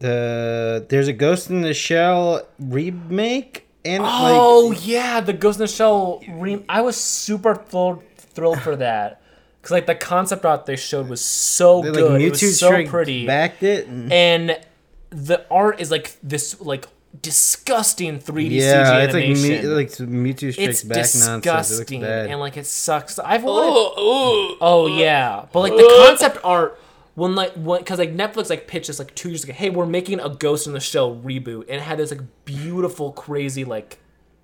the 0.00 0.84
there's 0.88 1.08
a 1.08 1.12
Ghost 1.12 1.48
in 1.50 1.62
the 1.62 1.72
Shell 1.74 2.46
remake 2.58 3.66
and 3.84 4.02
Oh 4.06 4.68
like 4.70 4.86
yeah, 4.86 5.20
the 5.20 5.32
Ghost 5.32 5.58
in 5.58 5.64
the 5.64 5.68
Shell. 5.68 6.22
Re- 6.28 6.64
I 6.68 6.82
was 6.82 6.96
super 6.96 7.54
thrilled, 7.54 8.02
thrilled 8.16 8.60
for 8.60 8.76
that 8.76 9.22
because 9.60 9.72
like 9.72 9.86
the 9.86 9.94
concept 9.94 10.44
art 10.44 10.66
they 10.66 10.76
showed 10.76 11.08
was 11.08 11.24
so 11.24 11.80
like 11.80 11.92
good. 11.94 12.20
it 12.20 12.30
was 12.30 12.58
so 12.58 12.86
pretty, 12.86 13.26
backed 13.26 13.62
it. 13.62 13.86
And, 13.86 14.12
and 14.12 14.60
the 15.10 15.46
art 15.50 15.80
is 15.80 15.90
like 15.90 16.16
this 16.22 16.60
like 16.60 16.86
disgusting 17.20 18.18
3D 18.18 18.50
yeah, 18.50 18.62
CG 18.62 19.04
it's 19.04 19.14
like 19.14 19.24
animation. 19.24 19.74
Like 19.74 19.88
Mewtwo 19.90 20.52
Strikes 20.52 20.58
it's 20.58 20.82
Back 20.82 20.96
nonsense. 20.96 21.20
It 21.20 21.52
looks 21.52 21.68
disgusting 21.68 22.00
bad. 22.00 22.26
and 22.30 22.40
like 22.40 22.56
it 22.56 22.66
sucks. 22.66 23.18
I've 23.18 23.44
oh, 23.44 23.46
wanted. 23.46 23.94
Oh, 23.98 24.56
Oh 24.60 24.86
yeah, 24.86 25.46
but 25.52 25.60
like 25.60 25.72
the 25.72 26.04
concept 26.06 26.38
art 26.44 26.80
when 27.14 27.34
like 27.34 27.52
when 27.52 27.80
because 27.80 27.98
like 27.98 28.14
Netflix 28.14 28.48
like 28.50 28.66
pitched 28.66 28.88
us 28.88 28.98
like 28.98 29.14
two 29.14 29.28
years 29.28 29.44
ago, 29.44 29.52
hey, 29.52 29.70
we're 29.70 29.86
making 29.86 30.20
a 30.20 30.28
Ghost 30.28 30.66
in 30.66 30.72
the 30.72 30.80
Shell 30.80 31.16
reboot, 31.16 31.62
and 31.62 31.76
it 31.76 31.82
had 31.82 31.98
this 31.98 32.10
like 32.10 32.22
beautiful, 32.44 33.12
crazy 33.12 33.64
like 33.64 33.98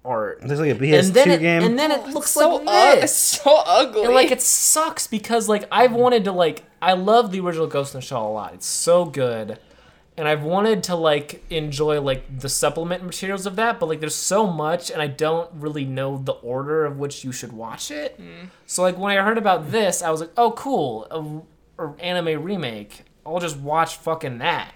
art. 0.05 0.41
There's 0.43 0.61
like 0.61 0.71
a 0.71 0.75
PS2 0.75 0.99
and 0.99 1.15
then 1.15 1.31
it, 1.31 1.41
game. 1.41 1.63
and 1.63 1.79
then 1.79 1.91
it 1.91 2.01
oh, 2.05 2.11
looks 2.11 2.31
so 2.31 2.57
like 2.57 2.67
ug- 2.69 3.03
it's 3.03 3.03
this. 3.03 3.17
so 3.17 3.63
ugly. 3.67 4.05
And 4.05 4.15
like 4.15 4.31
it 4.31 4.43
sucks 4.43 5.07
because 5.07 5.49
like 5.49 5.67
I've 5.73 5.93
wanted 5.93 6.25
to 6.25 6.33
like 6.33 6.65
I 6.83 6.93
love 6.93 7.33
the 7.33 7.41
original 7.41 7.67
Ghost 7.67 7.95
in 7.95 8.01
the 8.01 8.07
Shell 8.07 8.27
a 8.27 8.31
lot. 8.31 8.55
It's 8.55 8.67
so 8.67 9.05
good. 9.05 9.59
And 10.17 10.27
I've 10.27 10.43
wanted 10.43 10.83
to 10.85 10.97
like 10.97 11.45
enjoy 11.49 12.01
like 12.01 12.41
the 12.41 12.49
supplement 12.49 13.05
materials 13.05 13.47
of 13.47 13.55
that, 13.57 13.79
but 13.79 13.89
like 13.89 14.01
there's 14.01 14.17
so 14.17 14.49
much 14.49 14.91
and 14.91 15.01
I 15.01 15.07
don't 15.07 15.49
really 15.55 15.85
know 15.85 16.19
the 16.19 16.33
order 16.33 16.85
of 16.85 16.99
which 16.99 17.23
you 17.25 17.31
should 17.31 17.53
watch 17.53 17.93
it. 17.93 18.21
Mm. 18.21 18.51
So 18.67 18.83
like 18.83 18.99
when 18.99 19.17
I 19.17 19.23
heard 19.23 19.39
about 19.39 19.71
this, 19.71 20.03
I 20.03 20.11
was 20.11 20.21
like, 20.21 20.33
"Oh 20.37 20.51
cool, 20.53 21.07
a, 21.13 21.41
a 21.79 21.95
anime 22.01 22.43
remake. 22.43 23.05
I'll 23.27 23.41
just 23.41 23.59
watch 23.59 23.97
fucking 23.97 24.39
that." 24.39 24.73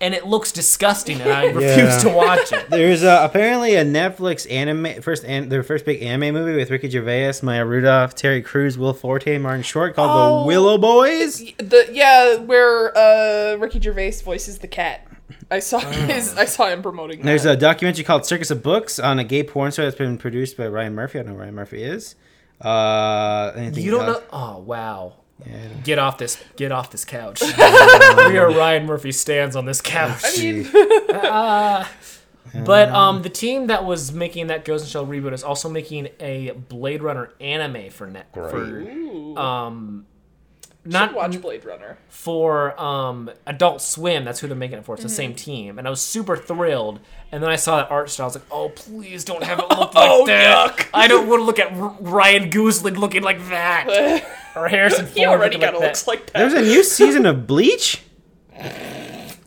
And 0.00 0.14
it 0.14 0.24
looks 0.28 0.52
disgusting 0.52 1.20
and 1.20 1.30
I 1.32 1.44
refuse 1.46 1.76
Yeah. 1.76 1.98
to 1.98 2.08
watch 2.10 2.52
it. 2.52 2.70
There's 2.70 3.02
uh, 3.02 3.20
apparently 3.28 3.74
a 3.74 3.84
Netflix 3.84 4.48
anime 4.50 5.02
first 5.02 5.24
an, 5.24 5.48
their 5.48 5.64
first 5.64 5.84
big 5.84 6.00
anime 6.02 6.34
movie 6.34 6.56
with 6.56 6.70
Ricky 6.70 6.88
Gervais, 6.88 7.34
Maya 7.42 7.64
Rudolph, 7.66 8.14
Terry 8.14 8.40
Crews, 8.40 8.78
Will 8.78 8.92
Forte, 8.94 9.36
Martin 9.38 9.64
Short 9.64 9.96
called 9.96 10.10
Oh. 10.12 10.48
The 10.48 10.54
Willoughbys. 10.54 11.56
the 11.68 11.88
yeah, 11.92 12.36
where 12.36 12.96
uh 12.96 13.56
Ricky 13.56 13.80
Gervais 13.80 14.12
voices 14.24 14.58
the 14.58 14.68
cat. 14.68 15.04
I 15.50 15.58
saw 15.58 15.78
his. 15.90 16.32
I 16.36 16.44
saw 16.44 16.68
him 16.68 16.80
promoting. 16.80 17.18
That. 17.18 17.24
There's 17.26 17.44
a 17.44 17.56
documentary 17.56 18.04
called 18.04 18.24
Circus 18.24 18.52
of 18.52 18.62
Books 18.62 19.00
on 19.00 19.18
a 19.18 19.24
gay 19.24 19.42
porn 19.42 19.72
star 19.72 19.84
that's 19.84 19.96
been 19.98 20.16
produced 20.16 20.56
by 20.56 20.68
Ryan 20.68 20.94
Murphy. 20.94 21.18
I 21.18 21.22
don't 21.22 21.32
know 21.32 21.36
who 21.38 21.40
Ryan 21.42 21.54
Murphy 21.56 21.82
is. 21.82 22.14
Uh, 22.60 23.52
anything 23.56 23.82
You 23.82 23.90
don't 23.90 24.04
else? 24.08 24.18
know? 24.18 24.24
Oh 24.32 24.58
wow! 24.58 25.12
Yeah, 25.46 25.68
Get 25.84 25.98
off 25.98 26.18
this! 26.18 26.42
Get 26.56 26.72
off 26.72 26.90
this 26.90 27.04
couch. 27.04 27.40
we 27.58 28.38
are 28.38 28.50
Ryan 28.50 28.86
Murphy 28.86 29.12
stands 29.12 29.54
on 29.56 29.66
this 29.66 29.80
couch. 29.80 30.22
I 30.24 30.42
mean, 30.42 30.64
But 32.64 32.88
um, 32.90 33.22
the 33.22 33.28
team 33.28 33.66
that 33.66 33.84
was 33.84 34.12
making 34.12 34.48
that 34.48 34.64
Ghost 34.64 34.82
in 34.82 34.86
the 34.86 34.90
Shell 34.90 35.06
reboot 35.06 35.32
is 35.32 35.44
also 35.44 35.68
making 35.68 36.08
a 36.18 36.50
Blade 36.52 37.02
Runner 37.02 37.30
anime 37.40 37.90
for 37.90 38.06
net 38.06 38.28
for 38.32 39.38
um 39.38 40.06
not 40.92 41.14
watch 41.14 41.40
Blade 41.40 41.64
Runner. 41.64 41.98
for 42.08 42.78
um, 42.80 43.30
Adult 43.46 43.80
Swim. 43.82 44.24
That's 44.24 44.40
who 44.40 44.46
they're 44.48 44.56
making 44.56 44.78
it 44.78 44.84
for. 44.84 44.94
It's 44.94 45.02
the 45.02 45.08
Mm-hmm. 45.08 45.14
same 45.16 45.34
team, 45.34 45.78
and 45.78 45.86
I 45.86 45.90
was 45.90 46.00
super 46.00 46.36
thrilled. 46.36 47.00
And 47.30 47.42
then 47.42 47.50
I 47.50 47.56
saw 47.56 47.76
that 47.76 47.90
art 47.90 48.08
style. 48.10 48.24
I 48.24 48.28
was 48.28 48.34
like, 48.36 48.44
"Oh, 48.50 48.68
please 48.70 49.24
don't 49.24 49.42
have 49.44 49.58
it 49.58 49.62
look 49.70 49.94
like 49.94 50.10
Oh, 50.10 50.26
that. 50.26 50.76
yuck. 50.76 50.88
I 50.94 51.08
don't 51.08 51.28
want 51.28 51.40
to 51.40 51.44
look 51.44 51.58
at 51.58 51.70
Ryan 52.00 52.50
Gosling 52.50 52.94
looking 52.94 53.22
like 53.22 53.38
that, 53.48 54.24
or 54.56 54.68
Harrison 54.68 55.04
Ford 55.06 55.16
He 55.16 55.26
already 55.26 55.58
kind 55.58 55.74
of 55.74 55.80
like 55.80 55.88
looks 55.88 56.02
that. 56.04 56.10
like 56.10 56.26
that. 56.32 56.38
There's 56.38 56.54
a 56.54 56.62
new 56.62 56.82
season 56.82 57.26
of 57.26 57.46
Bleach. 57.46 58.02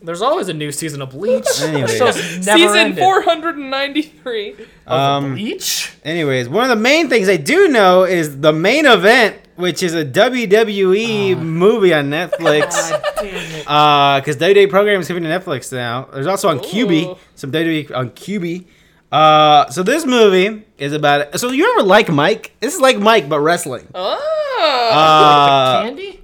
There's 0.04 0.22
always 0.22 0.48
a 0.50 0.54
new 0.54 0.72
season 0.72 1.02
of 1.02 1.12
Bleach. 1.12 1.46
Anyway. 1.62 1.82
The 1.84 1.98
show's 1.98 2.46
never 2.46 2.58
Season 2.58 2.78
ended. 2.78 3.00
493. 3.04 4.56
Um, 4.88 5.34
Bleach. 5.36 5.92
anyways, 6.04 6.50
one 6.50 6.64
of 6.64 6.70
the 6.70 6.76
main 6.82 7.08
things 7.08 7.30
I 7.30 7.38
do 7.38 7.68
know 7.68 8.04
is 8.04 8.40
the 8.42 8.52
main 8.52 8.86
event, 8.88 9.38
which 9.56 9.84
is 9.84 9.94
a 9.94 10.04
WWE 10.04 11.40
movie 11.40 11.94
on 11.94 12.10
Netflix. 12.10 12.90
God 12.90 13.04
damn 13.18 13.26
it. 13.36 13.66
Uh, 13.68 14.20
because 14.20 14.38
WWE 14.38 14.70
program 14.70 15.02
is 15.02 15.08
coming 15.08 15.24
to 15.24 15.30
Netflix 15.30 15.72
now. 15.72 16.08
There's 16.12 16.28
also 16.28 16.50
on 16.50 16.60
Quibi, 16.60 17.04
Ooh. 17.06 17.18
some 17.36 17.52
WWE 17.52 17.96
on 17.96 18.10
Quibi. 18.12 18.66
Uh, 19.12 19.70
so 19.70 19.84
this 19.84 20.06
movie 20.06 20.64
is 20.78 20.94
about. 20.94 21.38
So 21.40 21.52
you 21.52 21.70
ever 21.74 21.84
Like 21.84 22.10
Mike? 22.10 22.56
This 22.60 22.74
is 22.74 22.82
like 22.82 22.98
Mike 22.98 23.30
but 23.30 23.40
wrestling. 23.42 23.88
Oh. 23.94 24.90
Uh, 24.92 25.84
Candy. 25.84 26.24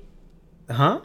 huh? 0.70 1.02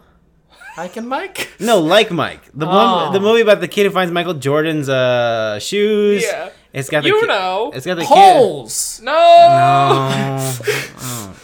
Ike 0.77 0.97
and 0.97 1.09
Mike. 1.09 1.51
No, 1.61 1.81
Like 1.81 2.11
Mike, 2.11 2.43
the 2.55 2.67
Oh. 2.67 3.05
one, 3.05 3.13
the 3.13 3.21
movie 3.21 3.43
about 3.43 3.61
the 3.61 3.69
kid 3.69 3.85
who 3.85 3.91
finds 3.91 4.11
Michael 4.13 4.35
Jordan's 4.35 4.89
uh 4.89 5.59
shoes. 5.59 6.23
Yeah. 6.25 6.49
It's 6.73 6.89
got 6.89 7.03
the 7.03 7.09
you 7.11 7.21
ki- 7.21 7.27
know. 7.27 7.71
It's 7.75 7.85
got 7.85 7.97
the 7.97 8.01
kid. 8.03 8.09
Holes. 8.09 9.01
no. 9.05 9.13
No. 9.13 9.17
oh. 10.99 11.35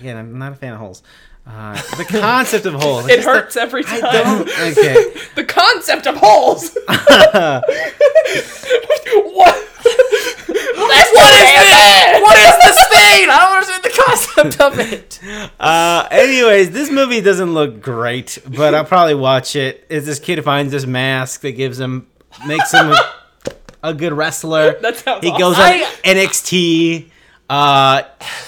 Again, 0.00 0.16
I'm 0.16 0.36
not 0.38 0.52
a 0.52 0.56
fan 0.56 0.72
of 0.74 0.80
holes. 0.80 1.02
Uh, 1.46 1.74
the 1.96 2.04
concept 2.04 2.66
of 2.66 2.74
holes. 2.74 3.08
It 3.08 3.20
hurts 3.24 3.56
every 3.56 3.82
I 3.86 4.00
time. 4.00 4.12
don't. 4.12 4.48
Okay. 4.78 5.12
The 5.36 5.44
concept 5.44 6.06
of 6.06 6.16
holes. 6.16 6.70
what? 6.86 6.94
That's 10.86 11.10
What 11.12 11.32
is 11.32 11.48
this? 11.48 12.22
What 12.22 12.36
is 12.38 12.54
this 13.12 13.20
thing? 13.20 13.30
I 13.30 13.38
don't 13.38 13.52
understand 13.54 13.82
the 13.84 14.02
concept 14.04 14.60
of 14.60 14.78
it. 14.78 15.18
Uh, 15.60 16.08
anyways, 16.10 16.70
this 16.72 16.90
movie 16.90 17.20
doesn't 17.20 17.54
look 17.54 17.80
great, 17.80 18.38
but 18.48 18.74
I'll 18.74 18.84
probably 18.84 19.14
watch. 19.14 19.54
It's 19.54 20.06
this 20.06 20.18
kid 20.18 20.42
finds 20.44 20.72
this 20.72 20.84
mask 20.86 21.42
that 21.42 21.52
gives 21.52 21.78
him, 21.78 22.06
makes 22.46 22.72
him 22.72 22.90
a, 22.90 22.96
a 23.84 23.94
good 23.94 24.12
wrestler. 24.12 24.76
That 24.80 24.96
sounds 24.96 25.22
He 25.24 25.30
awesome. 25.30 25.40
goes 25.40 25.56
on 25.58 25.64
I- 25.64 25.86
NXT. 26.04 27.10
Uh, 27.48 28.02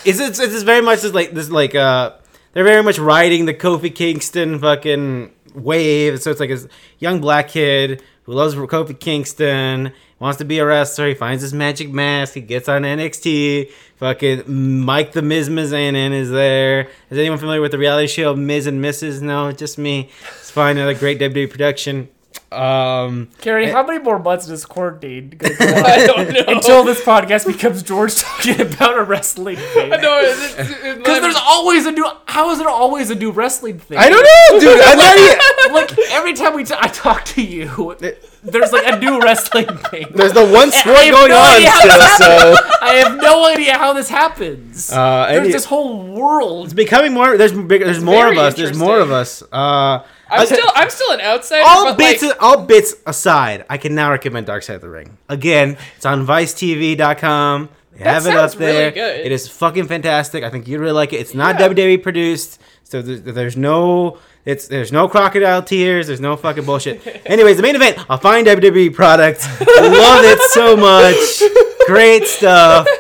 it's, 0.05 0.19
it's 0.19 0.41
it's 0.41 0.63
very 0.63 0.81
much 0.83 1.03
just 1.03 1.15
like 1.15 1.33
this 1.33 1.51
like 1.51 1.75
uh 1.75 2.13
they're 2.53 2.65
very 2.65 2.83
much 2.83 2.99
riding 2.99 3.45
the 3.45 3.53
Kofi 3.55 3.95
Kingston 3.95 4.59
fucking 4.59 5.31
wave. 5.55 6.21
So 6.23 6.31
it's 6.31 6.41
like 6.41 6.49
this 6.51 6.67
young 6.99 7.21
black 7.21 7.49
kid 7.49 8.03
who 8.25 8.33
loves 8.33 8.55
Kofi 8.55 8.99
Kingston, 8.99 9.93
wants 10.25 10.39
to 10.39 10.45
be 10.47 10.59
a 10.59 10.65
wrestler. 10.65 11.09
He 11.09 11.15
finds 11.15 11.43
this 11.43 11.53
magic 11.53 11.93
mask. 11.93 12.33
He 12.33 12.41
gets 12.41 12.67
on 12.67 12.81
NXT. 12.81 13.71
Fucking 13.97 14.81
Mike 14.81 15.13
the 15.13 15.21
Miz 15.21 15.51
Mizanin 15.51 16.13
is 16.13 16.31
there. 16.31 16.89
Is 17.11 17.19
anyone 17.19 17.39
familiar 17.39 17.61
with 17.61 17.73
the 17.73 17.79
reality 17.79 18.07
show 18.07 18.35
Miz 18.35 18.67
and 18.67 18.83
Mrs? 18.83 19.21
No, 19.21 19.53
just 19.53 19.77
me. 19.77 20.09
It's 20.41 20.51
fine. 20.51 20.79
Another 20.79 20.95
great 20.95 21.21
WWE 21.21 21.51
production. 21.51 22.09
Um, 22.53 23.31
Carrie, 23.41 23.69
how 23.71 23.85
many 23.85 23.99
more 23.99 24.19
months 24.21 24.47
does 24.47 24.65
quarantine 24.65 25.31
gonna 25.39 25.55
go 25.57 25.65
I 25.85 26.07
don't 26.07 26.33
know. 26.33 26.45
until 26.55 26.85
this 26.85 27.01
podcast 27.01 27.47
becomes 27.47 27.83
George 27.83 28.15
talking 28.15 28.61
about 28.61 28.97
a 28.97 29.03
wrestling 29.03 29.57
thing? 29.57 29.91
Because 29.91 30.57
there's 31.21 31.37
always 31.37 31.87
a 31.87 31.91
new. 31.93 32.07
How 32.27 32.51
is 32.53 32.59
there 32.59 32.69
always 32.69 33.11
a 33.11 33.17
new 33.17 33.33
wrestling 33.33 33.79
thing? 33.81 33.99
I 33.99 34.09
don't 34.09 34.23
know, 34.23 34.61
dude. 34.61 34.81
I'm 34.85 34.97
not 34.99 35.17
even. 35.19 35.73
Like 35.75 36.11
every 36.13 36.33
time 36.35 36.55
we 36.55 36.63
t- 36.65 36.75
I 36.79 36.87
talk 36.89 37.25
to 37.27 37.43
you, 37.43 37.97
there's 38.45 38.71
like 38.73 38.87
a 38.87 38.99
new 39.01 39.21
wrestling 39.21 39.77
thing. 39.91 40.07
There's 40.15 40.33
the 40.33 40.45
one 40.45 40.69
I 40.69 40.71
sport 40.71 40.97
have 40.99 41.13
going 41.15 41.31
no 41.31 41.39
on 41.39 41.57
idea 41.57 41.71
how 41.71 41.81
still, 41.81 41.99
this 41.99 42.19
so 42.19 42.55
I 42.83 42.95
have 42.95 43.17
no 43.17 43.47
idea 43.47 43.73
how 43.79 43.93
this 43.95 44.09
happens. 44.09 44.93
uh, 44.93 45.27
there's 45.29 45.41
any- 45.45 45.53
this 45.53 45.65
whole 45.65 46.07
world. 46.07 46.67
it's 46.67 46.75
becoming 46.75 47.13
more. 47.15 47.37
There's 47.37 47.53
big, 47.53 47.83
there's 47.83 48.03
more 48.03 48.29
of 48.29 48.35
very 48.35 48.47
us. 48.47 48.55
There's 48.55 48.79
more 48.79 49.01
of 49.01 49.11
us. 49.11 49.43
Uh, 49.51 50.05
I'm 50.41 50.47
still 50.47 50.71
I'm 50.75 50.91
still 50.91 51.11
an 51.13 51.21
outsider. 51.21 51.65
all 51.67 51.95
bits 51.95 52.23
like, 52.23 52.43
all 52.43 52.63
bits 52.65 52.95
aside. 53.07 53.65
I 53.71 53.79
can 53.79 53.95
now 53.95 54.11
recommend 54.11 54.47
Dark 54.47 54.63
Side 54.63 54.77
of 54.77 54.83
the 54.83 54.89
Ring 54.89 55.17
again. 55.29 55.77
It's 55.97 56.07
on 56.07 56.27
ViceTV.com. 56.27 57.69
They 57.93 58.03
That 58.05 58.15
have 58.15 58.27
it 58.27 58.35
up 58.37 58.51
really 58.59 58.73
there. 58.73 58.91
good. 58.91 59.21
It 59.27 59.31
is 59.33 59.47
fucking 59.49 59.87
fantastic. 59.87 60.43
I 60.43 60.51
think 60.51 60.67
you'd 60.67 60.81
really 60.81 60.93
like 60.93 61.13
it. 61.13 61.17
It's 61.21 61.35
not 61.35 61.61
Yeah. 61.61 61.69
WWE 61.69 62.03
produced, 62.03 62.61
so 62.83 63.01
there's, 63.03 63.23
there's 63.23 63.57
no. 63.57 64.19
It's 64.45 64.67
there's 64.69 64.91
no 64.93 65.09
crocodile 65.09 65.63
tears. 65.63 66.07
There's 66.09 66.21
no 66.21 66.37
fucking 66.37 66.65
bullshit. 66.65 67.01
Anyways, 67.27 67.57
the 67.57 67.63
main 67.63 67.77
event. 67.77 67.99
I'll 68.11 68.19
find 68.19 68.47
WWE 68.47 68.93
products. 68.95 69.47
I 69.61 69.81
love 69.89 70.25
it 70.25 70.41
so 70.51 70.77
much. 70.77 71.87
Great 71.87 72.25
stuff. 72.27 72.87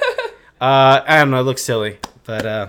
Uh, 0.61 1.05
I 1.07 1.17
don't 1.19 1.31
know. 1.31 1.41
It 1.41 1.43
looks 1.43 1.61
silly, 1.63 1.99
but 2.25 2.47
uh, 2.47 2.69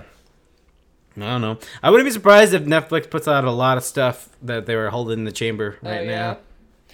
I 1.16 1.20
don't 1.20 1.40
know. 1.40 1.58
I 1.82 1.90
wouldn't 1.90 2.06
be 2.06 2.12
surprised 2.12 2.52
if 2.54 2.62
Netflix 2.64 3.08
puts 3.10 3.26
out 3.28 3.44
a 3.44 3.50
lot 3.50 3.76
of 3.78 3.84
stuff 3.84 4.28
that 4.42 4.66
they 4.66 4.76
were 4.76 4.90
holding 4.90 5.20
in 5.20 5.24
the 5.24 5.32
chamber 5.32 5.76
right 5.82 5.90
Oh, 5.92 5.96
right 5.96 6.06
yeah. 6.06 6.16
now. 6.16 6.38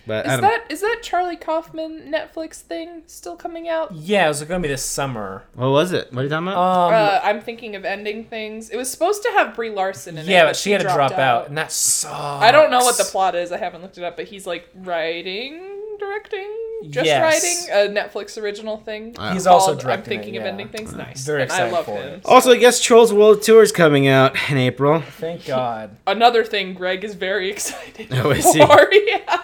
But 0.04 0.26
Is 0.26 0.40
that 0.40 0.64
is 0.68 0.80
that 0.80 0.98
Charlie 1.00 1.36
Kaufman 1.36 2.12
Netflix 2.12 2.54
thing 2.56 3.02
still 3.06 3.36
coming 3.36 3.68
out? 3.68 3.92
Yeah, 3.94 4.24
it 4.24 4.28
was 4.28 4.42
gonna 4.42 4.58
be 4.60 4.66
this 4.66 4.82
summer. 4.84 5.44
What 5.54 5.70
was 5.70 5.92
it? 5.92 6.12
What 6.12 6.22
are 6.22 6.24
you 6.24 6.28
talking 6.28 6.48
about? 6.48 6.58
Um, 6.88 6.92
uh, 6.94 7.20
I'm 7.22 7.40
thinking 7.40 7.76
of 7.76 7.84
ending 7.84 8.24
things. 8.24 8.68
It 8.70 8.76
was 8.76 8.90
supposed 8.90 9.22
to 9.22 9.30
have 9.30 9.54
Brie 9.54 9.70
Larson 9.70 10.18
in 10.18 10.26
it. 10.26 10.28
yeah, 10.30 10.44
but 10.44 10.56
she 10.56 10.72
had 10.72 10.78
to 10.78 10.84
dropped 10.88 11.14
drop 11.14 11.20
out, 11.20 11.46
and 11.48 11.56
that 11.56 11.70
sucks. 11.70 12.12
I 12.42 12.50
don't 12.50 12.72
know 12.72 12.80
what 12.80 12.98
the 12.98 13.04
plot 13.04 13.36
is. 13.36 13.52
I 13.52 13.58
haven't 13.58 13.82
looked 13.82 13.96
it 13.96 14.02
up, 14.02 14.16
but 14.16 14.24
he's 14.24 14.44
like 14.44 14.68
writing, 14.74 15.71
directing, 16.06 16.48
just 16.90 17.06
Yes. 17.06 17.22
writing 17.22 17.94
a 17.96 18.00
Netflix 18.00 18.40
original 18.40 18.76
thing. 18.78 19.14
Uh, 19.18 19.32
He's 19.32 19.46
also 19.46 19.74
called 19.74 19.86
I'm 19.86 20.02
thinking 20.02 20.34
it, 20.34 20.38
of 20.38 20.44
ending 20.44 20.68
things. 20.68 20.92
Nice. 20.94 21.24
Very 21.24 21.42
And 21.42 21.50
I 21.52 21.54
excited 21.54 21.72
love 21.72 21.84
for 21.86 21.96
him. 21.96 22.14
it. 22.14 22.22
also, 22.24 22.52
I 22.52 22.56
guess 22.56 22.80
Trolls 22.80 23.12
World 23.12 23.42
Tour 23.42 23.62
is 23.62 23.72
coming 23.72 24.08
out 24.08 24.34
in 24.50 24.56
April. 24.58 25.00
Thank 25.00 25.46
God. 25.46 25.96
Another 26.06 26.44
thing 26.44 26.74
Greg 26.74 27.04
is 27.04 27.14
very 27.14 27.50
excited 27.50 28.08
Oh, 28.12 28.30
I 28.30 28.40
for. 28.40 28.42
see. 28.42 28.58
Yeah. 29.06 29.38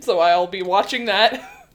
so 0.00 0.20
I'll 0.20 0.46
be 0.46 0.62
watching 0.62 1.06
that. 1.06 1.66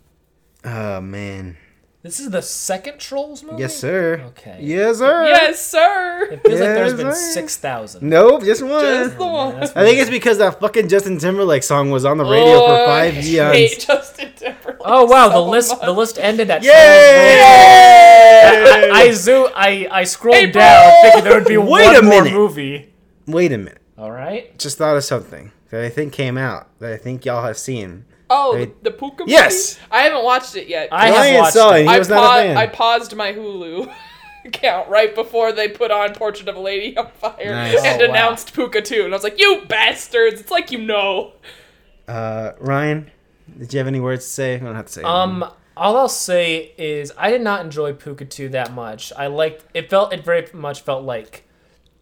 Oh 0.66 1.01
man. 1.01 1.58
This 2.04 2.20
is 2.20 2.30
the 2.32 2.41
second 2.41 2.99
Trolls 2.99 3.43
movie. 3.43 3.62
Yes, 3.62 3.78
sir. 3.78 4.22
Okay. 4.28 4.58
Yes, 4.62 4.97
sir. 4.97 5.24
Yes, 5.26 5.66
sir. 5.66 6.28
It 6.34 6.43
feels 6.43 6.60
like 6.60 6.70
there's 6.70 6.91
Yes, 6.91 7.01
been 7.01 7.14
sir. 7.14 7.32
six 7.32 7.56
thousand. 7.56 8.10
Nope, 8.10 8.43
just 8.43 8.62
one. 8.62 8.84
Just 8.84 9.16
oh, 9.16 9.20
the 9.20 9.26
one. 9.26 9.60
that's 9.62 9.72
I 9.74 9.86
think 9.86 9.99
it's 9.99 10.10
because 10.10 10.38
that 10.39 10.60
fucking 10.60 10.89
Justin 10.89 11.18
Timberlake 11.18 11.64
song 11.64 11.91
was 11.91 12.04
on 12.04 12.18
the 12.18 12.26
oh, 12.26 12.30
radio 12.30 12.56
Oh, 12.56 12.68
for 12.68 12.86
five 12.86 13.16
I 13.16 13.20
years. 13.22 13.54
hate 13.56 13.80
Justin 13.88 14.34
Timberlake 14.36 14.82
Oh 14.84 15.06
wow, 15.06 15.30
the 15.30 15.39
list 15.39 15.70
much. 15.72 15.80
the 15.82 15.91
list 15.93 16.18
ended 16.20 16.51
at 16.51 16.62
Yay! 16.62 16.72
Trolls. 16.72 16.84
I, 18.97 19.01
I 19.08 19.12
zoo 19.14 19.49
I 19.56 19.88
I 19.89 20.04
scrolled 20.04 20.36
April! 20.36 20.62
down 20.62 20.91
thinking 21.04 21.24
there 21.24 21.36
would 21.36 21.47
be 21.47 21.56
Wait 21.58 21.86
one 21.86 21.95
a 21.95 22.01
more 22.01 22.22
minute. 22.24 22.36
movie. 22.38 22.93
Wait 23.28 23.54
a 23.54 23.58
minute. 23.58 23.82
All 23.97 24.12
right. 24.12 24.60
Just 24.60 24.78
thought 24.78 24.97
of 24.97 25.06
something 25.06 25.54
that 25.70 25.82
I 25.82 25.88
think 25.89 26.12
came 26.12 26.38
out 26.38 26.68
that 26.80 26.91
I 26.91 26.97
think 26.97 27.24
y'all 27.26 27.45
have 27.45 27.58
seen. 27.58 28.04
Oh, 28.36 28.53
Wait. 28.55 28.84
the 28.84 28.89
Pooka 28.91 29.23
Yes! 29.27 29.75
movie? 29.77 29.88
I 29.91 30.01
haven't 30.03 30.23
watched 30.23 30.55
it 30.55 30.67
yet. 30.67 30.89
I 30.91 31.07
have 31.07 31.15
Ryan 31.15 31.38
watched 31.39 31.53
saw 31.53 31.73
it. 31.73 31.81
it. 31.81 31.84
He 31.84 31.89
I, 31.89 31.99
was 31.99 32.09
not 32.09 32.17
a 32.17 32.21
pa- 32.27 32.34
fan. 32.36 32.57
I 32.57 32.67
paused 32.67 33.15
my 33.15 33.31
Hulu 33.34 33.93
account 34.45 34.89
right 34.89 35.13
before 35.13 35.51
they 35.51 35.67
put 35.67 35.91
on 35.91 36.13
Portrait 36.13 36.47
of 36.49 36.55
a 36.55 36.59
Lady 36.59 36.97
on 36.97 37.09
Fire 37.11 37.51
Nice. 37.51 37.84
and 37.84 38.01
Oh, 38.01 38.05
wow. 38.07 38.11
announced 38.11 38.53
Pooka 38.53 38.84
2. 38.84 39.05
And 39.05 39.13
I 39.13 39.15
was 39.17 39.23
like, 39.23 39.39
you 39.39 39.63
bastards! 39.67 40.41
It's 40.41 40.51
like 40.51 40.71
you 40.71 40.79
know. 40.79 41.34
Uh, 42.07 42.51
Ryan, 42.59 43.11
did 43.57 43.73
you 43.73 43.77
have 43.77 43.88
any 43.88 43.99
words 43.99 44.25
to 44.25 44.31
say? 44.31 44.55
I 44.55 44.59
don't 44.59 44.75
have 44.75 44.88
to 44.88 44.91
say. 44.93 45.03
Um, 45.03 45.45
all 45.77 45.97
I'll 45.97 46.09
say 46.09 46.73
is 46.77 47.11
I 47.17 47.29
did 47.31 47.41
not 47.41 47.63
enjoy 47.63 47.93
Pooka 47.93 48.29
2 48.29 48.49
that 48.49 48.73
much. 48.73 49.13
I 49.17 49.27
liked 49.27 49.65
it. 49.73 49.89
Felt 49.89 50.13
it 50.13 50.23
very 50.25 50.47
much 50.53 50.81
felt 50.81 51.03
like 51.03 51.47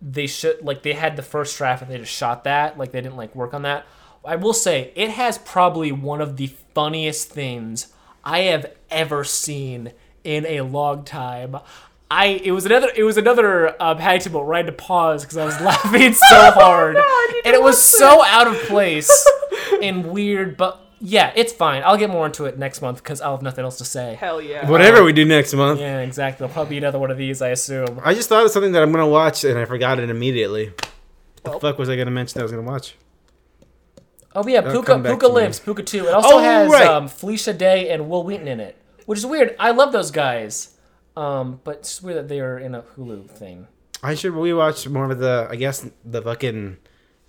they 0.02 0.26
should 0.26 0.64
like 0.66 0.82
they 0.82 0.94
had 0.94 1.16
the 1.16 1.22
first 1.22 1.56
draft 1.58 1.84
and 1.84 1.92
they 1.92 1.98
just 2.00 2.12
shot 2.12 2.44
that. 2.46 2.78
Like 2.78 2.92
they 2.92 3.02
didn't 3.02 3.18
like 3.18 3.36
work 3.36 3.54
on 3.54 3.62
that. 3.62 3.86
I 4.24 4.36
will 4.36 4.54
say 4.54 4.92
it 4.96 5.10
has 5.12 5.38
probably 5.38 5.92
one 5.92 6.22
of 6.22 6.38
the 6.38 6.48
funniest 6.76 7.30
things 7.30 7.88
I 8.24 8.40
have 8.42 8.72
ever 8.90 9.24
seen 9.24 9.94
in 10.24 10.46
a 10.46 10.62
long 10.62 11.04
time. 11.04 11.58
I 12.10 12.26
it 12.44 12.52
was 12.52 12.66
another 12.66 12.90
it 12.96 13.04
was 13.04 13.18
another 13.18 13.82
um, 13.82 13.98
had 13.98 14.22
to 14.22 14.30
right 14.46 14.66
to 14.66 14.72
pause 14.74 15.24
because 15.24 15.38
I 15.38 15.46
was 15.46 15.60
laughing 15.62 16.14
so 16.14 16.26
hard 16.52 16.96
need 16.98 17.42
and 17.46 17.56
it 17.56 17.62
was 17.62 17.78
watch 17.78 17.78
so 17.78 18.24
out 18.26 18.48
of 18.48 18.58
place 18.64 19.10
and 19.82 20.06
weird 20.08 20.58
but 20.58 20.86
yeah 21.00 21.32
it's 21.38 21.54
fine 21.54 21.84
I'll 21.86 21.96
get 21.96 22.10
more 22.10 22.26
into 22.26 22.44
it 22.46 22.60
next 22.60 22.82
month 22.82 23.02
because 23.02 23.22
I'll 23.22 23.32
have 23.38 23.42
nothing 23.42 23.64
else 23.64 23.78
to 23.78 23.86
say 23.86 24.16
Hell 24.16 24.42
yeah. 24.42 24.70
Whatever 24.70 25.06
we 25.06 25.14
do 25.14 25.24
next 25.24 25.54
month. 25.54 25.80
yeah 25.80 26.02
exactly 26.02 26.40
there'll 26.46 26.54
probably 26.54 26.72
be 26.72 26.78
another 26.80 27.00
one 27.00 27.12
of 27.12 27.18
these 27.18 27.42
I 27.42 27.48
assume 27.50 28.02
I 28.04 28.14
just 28.14 28.28
thought 28.28 28.44
of 28.46 28.52
something 28.52 28.74
that 28.74 28.84
I'm 28.84 28.92
gonna 28.92 29.08
watch 29.08 29.46
and 29.46 29.58
I 29.58 29.64
forgot 29.64 29.98
it 29.98 30.10
immediately. 30.10 30.74
Well. 31.46 31.56
the 31.56 31.60
fuck 31.62 31.80
was 31.80 31.88
I 31.88 31.96
gonna 31.96 32.12
mention 32.12 32.34
that 32.36 32.42
I 32.42 32.44
was 32.44 32.52
gonna 32.52 32.70
watch? 32.70 32.96
Oh 34.36 34.48
yeah 34.48 34.62
Pooka 34.62 35.02
Pooka 35.04 35.20
to 35.22 35.28
me. 35.30 35.34
lives 35.36 35.60
Pooka 35.60 35.86
2 35.86 36.06
it 36.08 36.14
also 36.14 36.30
Oh, 36.36 36.40
has 36.40 36.72
right. 36.72 36.88
um, 36.88 37.08
Felicia 37.08 37.54
Day 37.54 37.90
and 37.90 38.10
Wil 38.10 38.24
Wheaton 38.24 38.48
in 38.48 38.60
it 38.60 38.78
which 39.06 39.20
is 39.20 39.26
weird 39.26 39.56
I 39.60 39.72
love 39.72 39.92
those 39.92 40.12
guys 40.12 40.78
um, 41.18 41.60
but 41.64 41.78
it's 41.78 42.02
weird 42.02 42.18
that 42.18 42.28
they 42.30 42.40
are 42.40 42.58
in 42.58 42.74
a 42.76 42.82
Hulu 42.82 43.30
thing 43.30 43.68
I 44.04 44.16
should 44.16 44.34
rewatch 44.34 44.90
more 44.90 45.12
of 45.12 45.20
the. 45.20 45.48
I 45.52 45.56
guess 45.58 45.88
the 46.04 46.24
fucking 46.24 46.78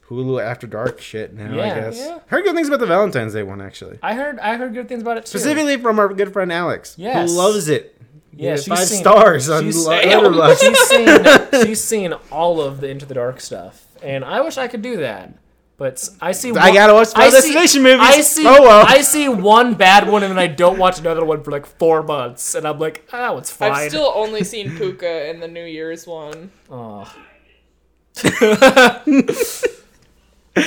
Hulu 0.09 0.43
After 0.43 0.67
Dark 0.67 1.01
shit 1.03 1.35
now. 1.35 1.53
I 1.53 1.69
guess. 1.69 1.99
Yeah. 1.99 2.21
Heard 2.29 2.45
good 2.45 2.55
things 2.55 2.69
about 2.69 2.81
the 2.81 2.87
Valentine's 2.87 3.35
Day 3.35 3.43
one 3.43 3.61
actually. 3.61 3.99
I 4.03 4.15
heard 4.15 4.39
I 4.39 4.57
heard 4.57 4.73
good 4.73 4.89
things 4.89 5.03
about 5.03 5.19
it 5.19 5.27
too. 5.27 5.31
Specifically 5.39 5.77
from 5.77 5.99
our 5.99 6.09
good 6.15 6.33
friend 6.33 6.51
Alex, 6.51 6.95
Yes. 6.97 7.31
who 7.31 7.37
loves 7.37 7.69
it. 7.69 8.01
Yeah, 8.35 8.51
Yeah, 8.51 8.57
she's 8.57 8.67
five 8.69 8.79
seen- 8.89 9.01
stars 9.01 9.51
on 9.51 9.65
she's- 9.65 9.85
Lo- 9.85 10.55
she's 10.55 10.79
seen 10.89 11.19
she's 11.67 11.85
seen 11.85 12.15
all 12.31 12.63
of 12.63 12.81
the 12.81 12.89
Into 12.89 13.05
the 13.05 13.15
Dark 13.15 13.41
stuff, 13.41 13.87
and 14.03 14.25
I 14.25 14.41
wish 14.41 14.57
I 14.57 14.67
could 14.69 14.81
do 14.81 14.97
that. 14.99 15.35
But 15.83 15.95
s- 15.95 16.17
I 16.21 16.31
see. 16.31 16.51
I 16.55 16.73
gotta 16.73 16.95
watch 16.95 17.09
Final 17.09 17.27
I 17.37 17.41
see- 17.67 17.81
movies. 17.81 17.99
I 18.01 18.21
see. 18.21 18.47
Oh, 18.47 18.63
well. 18.63 18.85
I 18.87 19.01
see 19.03 19.29
one 19.29 19.75
bad 19.75 20.09
one, 20.09 20.23
and 20.23 20.31
then 20.31 20.39
I 20.39 20.47
don't 20.47 20.79
watch 20.79 21.01
another 21.01 21.25
one 21.25 21.43
for 21.43 21.51
like 21.51 21.67
four 21.67 22.05
months, 22.05 22.55
and 22.55 22.69
I'm 22.69 22.79
like, 22.79 23.05
ah, 23.13 23.19
that 23.19 23.35
one's 23.35 23.51
fine. 23.51 23.73
I've 23.73 23.89
still 23.91 24.13
only 24.15 24.45
seen 24.45 24.71
Pooka 24.79 25.29
in 25.29 25.41
the 25.41 25.49
New 25.49 25.65
Year's 25.65 26.07
one. 26.07 26.53
Oh. 26.71 27.13
oh 30.57 30.61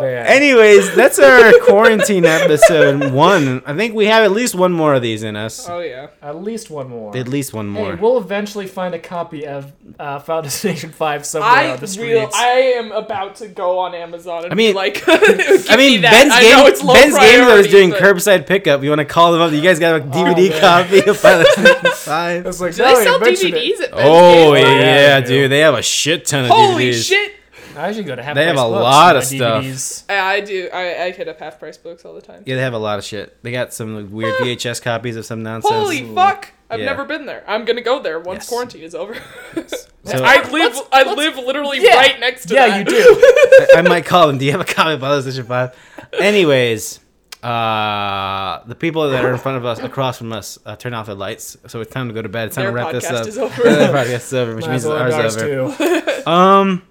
man. 0.00 0.26
Anyways, 0.26 0.94
that's 0.96 1.18
our 1.18 1.52
quarantine 1.62 2.24
episode 2.24 3.12
one. 3.12 3.62
I 3.66 3.74
think 3.76 3.94
we 3.94 4.06
have 4.06 4.24
at 4.24 4.32
least 4.32 4.54
one 4.54 4.72
more 4.72 4.94
of 4.94 5.02
these 5.02 5.22
in 5.22 5.36
us. 5.36 5.68
Oh 5.68 5.80
yeah. 5.80 6.08
At 6.20 6.42
least 6.42 6.70
one 6.70 6.88
more. 6.88 7.16
At 7.16 7.28
least 7.28 7.52
one 7.54 7.72
Hey, 7.74 7.82
more. 7.82 7.96
we'll 7.96 8.18
eventually 8.18 8.66
find 8.66 8.94
a 8.94 8.98
copy 8.98 9.46
of 9.46 9.72
uh, 9.98 10.18
Final 10.18 10.42
Destination 10.42 10.90
Five 10.90 11.24
somewhere 11.24 11.50
I 11.50 11.70
on 11.72 11.78
the 11.80 11.86
streets. 11.86 12.08
real 12.12 12.30
I 12.34 12.48
am 12.76 12.90
about 12.92 13.36
to 13.36 13.48
go 13.48 13.78
on 13.78 13.94
Amazon 13.94 14.44
and 14.44 14.52
I 14.52 14.56
mean- 14.56 14.72
be 14.72 14.76
like, 14.76 15.02
I 15.08 15.58
I 15.70 15.76
mean, 15.76 16.00
Ben's 16.02 16.34
game. 16.40 16.92
Ben's 16.94 17.18
game 17.18 17.44
though 17.46 17.56
is 17.58 17.68
doing 17.68 17.90
curbside 17.92 18.46
pickup. 18.46 18.82
You 18.82 18.88
want 18.90 19.00
to 19.00 19.04
call 19.04 19.32
them 19.32 19.40
up? 19.40 19.52
You 19.52 19.60
guys 19.60 19.78
got 19.78 20.00
a 20.00 20.04
DVD 20.04 20.50
man. 20.50 20.60
copy 20.60 20.98
of 21.08 21.16
Final 21.20 21.44
Destination 21.44 21.90
Five? 21.94 22.46
It's 22.46 22.60
like, 22.60 22.74
Do 22.74 22.82
now 22.82 22.94
they 22.96 23.04
sell 23.04 23.20
DVDs 23.20 23.80
it. 23.80 23.80
at 23.82 23.90
Ben's 23.92 24.02
Oh 24.08 24.54
Game? 24.54 24.66
yeah, 24.66 24.80
yeah, 24.82 25.20
dude, 25.20 25.50
they 25.50 25.60
have 25.60 25.74
a 25.74 25.82
shit 25.82 26.24
ton 26.26 26.44
of 26.44 26.50
Holy 26.50 26.64
DVDs. 26.64 26.72
Holy 26.72 26.92
shit! 26.94 27.31
I 27.76 27.92
should 27.92 28.06
go 28.06 28.14
to 28.16 28.22
half 28.22 28.34
They 28.34 28.44
have 28.46 28.56
a 28.56 28.60
Books 28.60 28.72
lot 28.72 29.16
of 29.16 29.22
my 29.22 29.36
stuff. 29.36 29.64
DVDs. 29.64 30.04
I, 30.10 30.34
I 30.34 30.40
do. 30.40 30.68
I, 30.72 31.04
I 31.04 31.10
hit 31.12 31.28
up 31.28 31.38
half 31.38 31.58
price 31.58 31.76
books 31.76 32.04
all 32.04 32.14
the 32.14 32.20
time. 32.22 32.42
Yeah, 32.46 32.56
they 32.56 32.62
have 32.62 32.74
a 32.74 32.78
lot 32.78 32.98
of 32.98 33.04
shit. 33.04 33.42
They 33.42 33.50
got 33.52 33.72
some 33.72 34.10
weird 34.12 34.34
VHS 34.40 34.82
copies 34.82 35.16
of 35.16 35.24
some 35.24 35.42
nonsense. 35.42 35.72
Holy 35.74 36.04
fuck! 36.14 36.48
I've 36.70 36.80
Yeah. 36.80 36.86
never 36.86 37.04
been 37.04 37.26
there. 37.26 37.44
I'm 37.46 37.64
gonna 37.64 37.80
go 37.82 38.00
there 38.02 38.18
once 38.20 38.40
Yes. 38.44 38.48
quarantine 38.48 38.82
is 38.82 38.94
over. 38.94 39.14
So- 40.04 40.18
I 40.24 40.42
live. 40.42 40.52
Let's- 40.52 40.82
I 40.90 41.02
let's- 41.04 41.16
live 41.16 41.36
literally 41.36 41.78
Yeah. 41.80 41.94
right 41.94 42.18
next 42.18 42.46
to 42.46 42.54
Yeah, 42.54 42.66
that. 42.66 42.78
you 42.78 42.84
do. 42.84 42.96
I, 43.76 43.78
I 43.78 43.82
might 43.82 44.04
call 44.04 44.26
them. 44.26 44.36
Do 44.38 44.44
you 44.44 44.50
have 44.50 44.60
a 44.60 44.64
copy 44.64 44.94
of 44.94 45.00
Final 45.00 45.14
Destination 45.18 45.44
Five? 45.46 45.76
Anyways, 46.18 46.98
uh, 47.40 48.64
the 48.66 48.74
people 48.74 49.08
that 49.10 49.24
are 49.24 49.32
in 49.32 49.38
front 49.38 49.58
of 49.58 49.64
us, 49.64 49.78
across 49.78 50.18
from 50.18 50.32
us, 50.32 50.58
uh, 50.66 50.74
turn 50.74 50.92
off 50.92 51.06
their 51.06 51.14
lights. 51.14 51.56
So 51.68 51.80
it's 51.80 51.92
time 51.92 52.08
to 52.08 52.14
go 52.14 52.20
to 52.22 52.28
bed. 52.28 52.46
It's 52.48 52.56
time 52.56 52.64
Their 52.64 52.72
to 52.72 52.76
wrap 52.76 52.92
this 52.92 53.04
podcast 53.06 53.20
up. 53.20 53.26
is 53.28 53.38
over. 53.38 53.62
Their 53.64 53.88
podcast 53.92 54.14
is 54.16 54.34
over, 54.34 54.56
which 54.56 54.64
Might 54.66 54.70
means 54.72 54.86
ours 54.86 55.36
is 55.36 55.42
over. 55.42 55.76
too. 56.24 56.30
Um, 56.30 56.82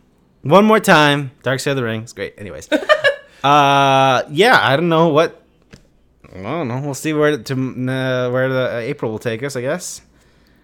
one 0.44 0.66
more 0.66 0.80
time, 0.80 1.32
Dark 1.44 1.60
Side 1.60 1.72
of 1.72 1.78
the 1.78 1.84
Ring. 1.84 2.02
It's 2.04 2.14
great. 2.14 2.34
Anyways, 2.38 2.72
uh, 3.44 4.24
yeah, 4.30 4.60
I 4.62 4.76
don't 4.76 4.90
know 4.90 5.10
what. 5.10 5.42
I 6.34 6.42
don't 6.42 6.68
know. 6.68 6.80
We'll 6.82 6.94
see 6.94 7.14
where 7.14 7.38
to 7.38 7.54
uh, 7.54 8.30
where 8.32 8.50
the 8.50 8.76
uh, 8.76 8.80
April 8.80 9.12
will 9.12 9.20
take 9.20 9.44
us. 9.44 9.56
I 9.56 9.62
guess. 9.62 10.02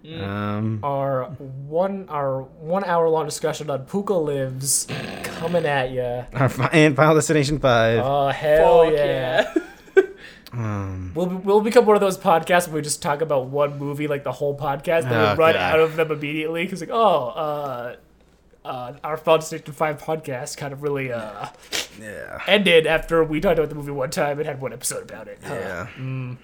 Um, 0.08 0.80
Our 0.84 1.26
one 1.26 2.08
our 2.08 2.44
one 2.44 2.86
hour 2.86 3.10
long 3.10 3.26
discussion 3.26 3.70
on 3.70 3.86
Pooka 3.86 4.16
Lives 4.24 4.88
coming 5.24 5.66
at 5.66 5.92
ya. 5.92 6.24
our 6.34 6.48
fi- 6.48 6.70
and 6.72 6.96
Final 6.96 7.16
Destination 7.16 7.60
Five. 7.60 8.00
Oh 8.06 8.30
hell 8.30 8.86
Fuck 8.86 8.94
yeah! 8.94 9.54
yeah. 9.98 10.04
um, 10.54 11.12
We'll, 11.14 11.28
we'll 11.28 11.60
become 11.62 11.86
one 11.86 11.98
of 11.98 12.02
those 12.02 12.18
podcasts 12.18 12.68
where 12.68 12.76
we 12.76 12.82
just 12.84 13.02
talk 13.02 13.20
about 13.22 13.48
one 13.48 13.78
movie 13.78 14.08
like 14.08 14.24
the 14.24 14.32
whole 14.32 14.58
podcast, 14.58 15.04
then 15.10 15.14
Oh, 15.14 15.34
we 15.34 15.40
run 15.40 15.54
God. 15.54 15.56
out 15.58 15.80
of 15.82 15.98
them 15.98 16.10
immediately 16.10 16.64
because 16.64 16.80
like 16.80 16.90
oh 16.92 17.28
uh, 17.30 17.96
uh, 18.68 18.98
our 19.04 19.18
Destination 19.18 19.74
Five 19.74 20.02
podcast 20.02 20.58
kind 20.58 20.74
of 20.74 20.84
really 20.84 21.12
uh 21.12 21.48
yeah. 22.00 22.40
ended 22.48 22.86
after 22.86 23.24
we 23.24 23.40
talked 23.40 23.58
about 23.60 23.70
the 23.70 23.76
movie 23.76 23.92
one 23.92 24.10
time 24.10 24.38
and 24.40 24.48
had 24.48 24.62
one 24.62 24.74
episode 24.74 25.04
about 25.04 25.28
it. 25.28 25.40
Yeah. 25.42 25.88
Mm. 25.98 26.38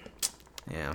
Yeah. 0.70 0.94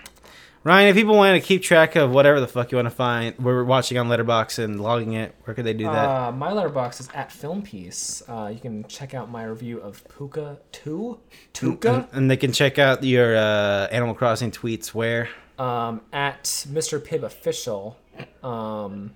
Ryan, 0.65 0.89
if 0.89 0.95
people 0.95 1.15
want 1.15 1.41
to 1.41 1.47
keep 1.47 1.63
track 1.63 1.95
of 1.95 2.11
whatever 2.11 2.41
the 2.41 2.47
fuck 2.47 2.69
you 2.71 2.75
want 2.75 2.87
to 2.87 2.93
find, 2.93 3.33
we're 3.39 3.63
watching 3.63 3.97
on 3.97 4.09
Letterboxd 4.09 4.59
and 4.59 4.81
logging 4.81 5.13
it. 5.13 5.33
Where 5.45 5.53
could 5.55 5.65
they 5.65 5.73
do 5.73 5.85
that? 5.85 6.05
Uh, 6.05 6.31
my 6.33 6.51
letterboxd 6.51 6.99
is 6.99 7.09
at 7.13 7.31
Film 7.31 7.61
Piece. 7.61 8.21
Uh, 8.27 8.51
you 8.53 8.59
can 8.59 8.83
check 8.89 9.13
out 9.13 9.29
my 9.31 9.45
review 9.45 9.79
of 9.79 10.03
Pooka 10.09 10.57
Two, 10.73 11.19
and, 11.61 11.79
Tuka, 11.79 12.07
and 12.11 12.29
they 12.29 12.35
can 12.35 12.51
check 12.51 12.77
out 12.77 13.03
your 13.05 13.37
uh, 13.37 13.87
Animal 13.87 14.13
Crossing 14.15 14.51
tweets 14.51 14.87
where. 14.87 15.29
um, 15.57 16.01
at 16.11 16.43
Mr. 16.43 16.99
Pibb 16.99 17.23
Official. 17.23 17.97
Um, 18.43 19.11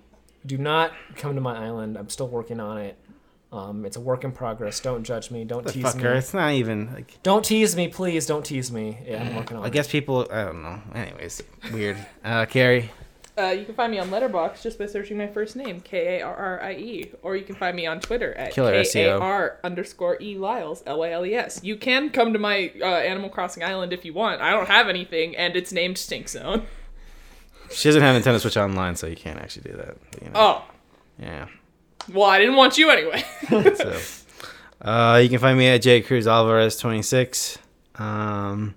do 0.45 0.57
not 0.57 0.91
come 1.15 1.35
to 1.35 1.41
my 1.41 1.57
island. 1.65 1.97
I'm 1.97 2.09
still 2.09 2.27
working 2.27 2.59
on 2.59 2.77
it. 2.79 2.97
Um, 3.51 3.85
it's 3.85 3.97
a 3.97 4.01
work 4.01 4.23
in 4.23 4.31
progress. 4.31 4.79
Don't 4.79 5.03
judge 5.03 5.29
me. 5.29 5.45
Don't 5.45 5.63
The 5.63 5.71
tease 5.73 5.83
fucker. 5.85 6.11
me. 6.13 6.17
It's 6.17 6.33
not 6.33 6.53
even 6.53 6.91
like. 6.93 7.21
Don't 7.21 7.45
tease 7.45 7.75
me, 7.75 7.87
please. 7.87 8.25
Don't 8.25 8.43
tease 8.43 8.71
me. 8.71 8.97
Yeah, 9.05 9.21
I'm 9.23 9.35
working 9.35 9.57
on 9.57 9.63
I 9.63 9.67
it. 9.67 9.73
guess 9.73 9.87
people. 9.87 10.27
I 10.31 10.45
don't 10.45 10.63
know. 10.63 10.81
Anyways, 10.95 11.43
weird. 11.71 11.97
Uh, 12.25 12.45
Carrie. 12.47 12.89
Uh, 13.35 13.45
you 13.47 13.65
can 13.65 13.73
find 13.73 13.91
me 13.91 13.97
on 13.97 14.09
Letterboxd 14.09 14.61
just 14.61 14.77
by 14.77 14.85
searching 14.85 15.17
my 15.17 15.25
first 15.25 15.55
name, 15.55 15.81
K 15.81 16.19
A 16.19 16.21
R 16.23 16.35
R 16.35 16.61
I 16.63 16.73
E, 16.73 17.11
or 17.23 17.35
you 17.35 17.43
can 17.43 17.55
find 17.55 17.75
me 17.75 17.87
on 17.87 17.99
Twitter 17.99 18.31
at 18.35 18.53
Killer 18.53 18.71
K 18.71 18.81
SEO. 18.81 19.17
A 19.17 19.19
R 19.19 19.59
underscore 19.63 20.17
E 20.21 20.37
Lyles 20.37 20.83
L 20.85 20.99
Y 20.99 21.11
L 21.11 21.25
E 21.25 21.33
S. 21.35 21.59
You 21.63 21.75
can 21.75 22.09
come 22.11 22.33
to 22.33 22.37
my 22.39 22.71
uh, 22.81 22.85
Animal 22.85 23.29
Crossing 23.29 23.63
Island 23.63 23.91
if 23.93 24.03
you 24.05 24.13
want. 24.13 24.41
I 24.41 24.51
don't 24.51 24.67
have 24.67 24.87
anything, 24.87 25.35
and 25.35 25.55
it's 25.55 25.71
named 25.71 25.97
Stink 25.97 26.29
Zone. 26.29 26.65
She 27.71 27.87
doesn't 27.89 28.01
have 28.01 28.21
Nintendo 28.21 28.39
Switch 28.39 28.57
Online, 28.57 28.95
so 28.95 29.07
you 29.07 29.15
can't 29.15 29.39
actually 29.39 29.71
do 29.71 29.77
that. 29.77 29.95
You 30.21 30.29
know, 30.29 30.33
Oh, 30.35 30.65
Yeah. 31.19 31.47
well, 32.13 32.29
I 32.29 32.39
didn't 32.39 32.55
want 32.55 32.77
you 32.77 32.89
anyway. 32.89 33.23
So, 33.75 33.99
uh, 34.81 35.17
you 35.23 35.29
can 35.29 35.39
find 35.39 35.57
me 35.57 35.67
at 35.67 35.81
J 35.81 36.01
Cruz 36.01 36.27
Alvarez 36.27 36.75
twenty 36.77 37.01
six. 37.01 37.57
Um, 37.95 38.75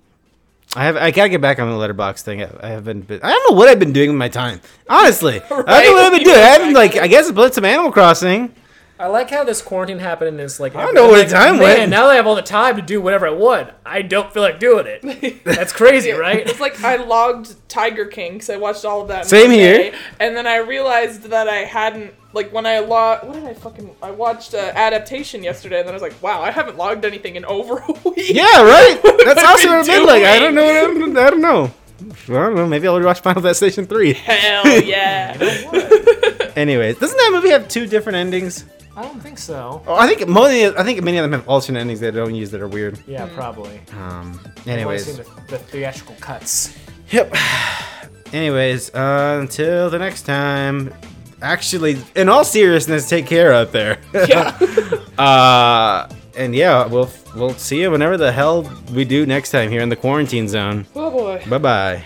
I 0.77 0.85
have 0.85 0.97
I 0.97 1.11
gotta 1.11 1.31
get 1.31 1.41
back 1.41 1.59
on 1.59 1.69
the 1.71 1.77
letterboxd 1.77 2.21
thing. 2.23 2.43
I, 2.43 2.51
I 2.63 2.69
haven't 2.69 3.07
been. 3.09 3.21
I 3.23 3.31
don't 3.31 3.51
know 3.51 3.57
what 3.57 3.69
I've 3.69 3.79
been 3.79 3.93
doing 3.93 4.11
with 4.11 4.19
my 4.19 4.29
time. 4.29 4.61
Honestly, 4.89 5.37
I 5.43 5.49
don't 5.49 5.67
know 5.67 5.93
what 5.95 6.05
I've 6.05 6.13
been 6.13 6.23
doing. 6.23 6.37
I 6.37 6.41
haven't 6.41 6.75
like. 6.75 6.97
I 6.97 7.07
guess 7.09 7.29
I 7.29 7.33
played 7.33 7.55
some 7.55 7.65
Animal 7.65 7.91
Crossing. 7.93 8.55
I 8.99 9.09
like 9.09 9.29
how 9.31 9.45
this 9.45 9.61
quarantine 9.61 9.99
happened 9.99 10.29
and 10.29 10.41
it's 10.41 10.59
like 10.59 10.75
I 10.75 10.83
don't 10.83 10.95
know 10.95 11.09
where 11.09 11.23
the 11.23 11.31
time 11.31 11.55
man, 11.59 11.63
went." 11.63 11.91
now 11.91 12.07
that 12.07 12.13
I 12.13 12.15
have 12.17 12.27
all 12.27 12.35
the 12.35 12.41
time 12.43 12.77
to 12.77 12.83
do 12.83 13.01
whatever 13.01 13.27
I 13.27 13.31
want, 13.31 13.71
I 13.85 14.01
don't 14.03 14.33
feel 14.33 14.43
like 14.43 14.59
doing 14.59 14.87
it. 14.87 15.45
That's 15.45 15.73
crazy, 15.73 16.13
right? 16.13 16.49
It's 16.49 16.61
like 16.61 16.83
I 16.83 16.97
logged 16.97 17.55
Tiger 17.69 18.07
King 18.07 18.35
because 18.35 18.49
I 18.49 18.57
watched 18.57 18.85
all 18.87 19.03
of 19.03 19.09
that. 19.09 19.27
Same 19.27 19.51
one 19.51 19.59
here. 19.59 19.77
day, 19.77 19.95
and 20.19 20.35
then 20.35 20.47
I 20.47 20.57
realized 20.59 21.25
that 21.25 21.47
I 21.47 21.57
hadn't 21.65 22.15
like 22.33 22.53
when 22.55 22.65
I 22.65 22.79
logged. 22.79 23.25
What 23.25 23.35
did 23.35 23.45
I 23.45 23.53
fucking? 23.53 23.95
I 24.03 24.13
watched 24.13 24.55
uh, 24.55 24.73
Adaptation 24.75 25.43
yesterday, 25.43 25.81
and 25.81 25.87
then 25.89 25.93
I 25.93 25.97
was 25.97 26.03
like, 26.03 26.23
wow, 26.23 26.41
I 26.41 26.51
haven't 26.51 26.79
logged 26.79 27.05
anything 27.05 27.37
in 27.37 27.45
over 27.45 27.79
a 27.79 27.93
week. 28.09 28.31
Yeah, 28.35 28.63
right. 28.63 28.99
That's 29.25 29.41
I've 29.41 29.47
also 29.47 29.69
been 29.69 29.77
what 29.77 29.81
I've 29.81 29.87
been 29.87 30.07
like. 30.07 30.25
I 30.25 30.39
don't 30.39 30.55
know. 30.55 30.65
What 30.65 31.03
I'm, 31.03 31.17
I 31.19 31.31
don't 31.31 31.41
know. 31.43 31.71
I 32.29 32.33
don't 32.33 32.55
know. 32.55 32.67
Maybe 32.67 32.89
I'll 32.89 33.03
watch 33.03 33.21
Final 33.21 33.43
Destination 33.43 33.87
three. 33.87 34.15
Hell 34.15 34.83
yeah. 34.83 35.37
Anyways, 36.57 36.99
doesn't 36.99 37.17
that 37.17 37.31
movie 37.33 37.51
have 37.51 37.69
two 37.69 37.87
different 37.87 38.17
endings? 38.17 38.65
I 38.97 39.03
don't 39.03 39.21
think 39.21 39.39
so. 39.39 39.83
Oh, 39.87 39.95
I 39.95 40.07
think 40.09 40.27
many. 40.27 40.67
I 40.75 40.83
think 40.83 41.03
many 41.03 41.19
of 41.19 41.23
them 41.23 41.33
have 41.33 41.47
alternate 41.49 41.81
endings 41.81 42.01
they 42.01 42.11
don't 42.11 42.35
use 42.35 42.51
that 42.53 42.63
are 42.63 42.69
weird. 42.69 42.99
Yeah, 43.07 43.29
probably. 43.35 43.81
Um. 43.93 44.41
I've 44.43 44.47
only 44.47 44.63
seen 44.63 44.73
Anyways. 44.73 45.17
the, 45.19 45.23
the 45.49 45.59
theatrical 45.59 46.15
cuts. 46.21 46.77
Yep. 47.11 47.35
Anyways, 48.33 48.95
uh, 48.95 49.39
until 49.41 49.91
the 49.91 49.99
next 49.99 50.23
time. 50.23 50.93
Actually, 51.43 51.99
in 52.17 52.31
all 52.31 52.45
seriousness, 52.45 53.09
take 53.09 53.27
care 53.27 53.53
out 53.53 53.71
there. 53.71 53.99
yeah. 54.15 54.57
uh, 55.19 56.09
and 56.35 56.55
yeah, 56.55 56.87
we'll 56.87 57.11
we'll 57.37 57.55
see 57.55 57.83
you 57.83 57.91
whenever 57.91 58.17
the 58.17 58.33
hell 58.33 58.63
we 58.93 59.05
do 59.05 59.27
next 59.27 59.51
time 59.51 59.71
here 59.71 59.83
in 59.83 59.91
the 59.91 59.97
quarantine 59.97 60.49
zone. 60.49 60.87
Oh 60.95 61.11
boy. 61.11 61.43
Bye 61.49 61.59
bye. 61.59 62.05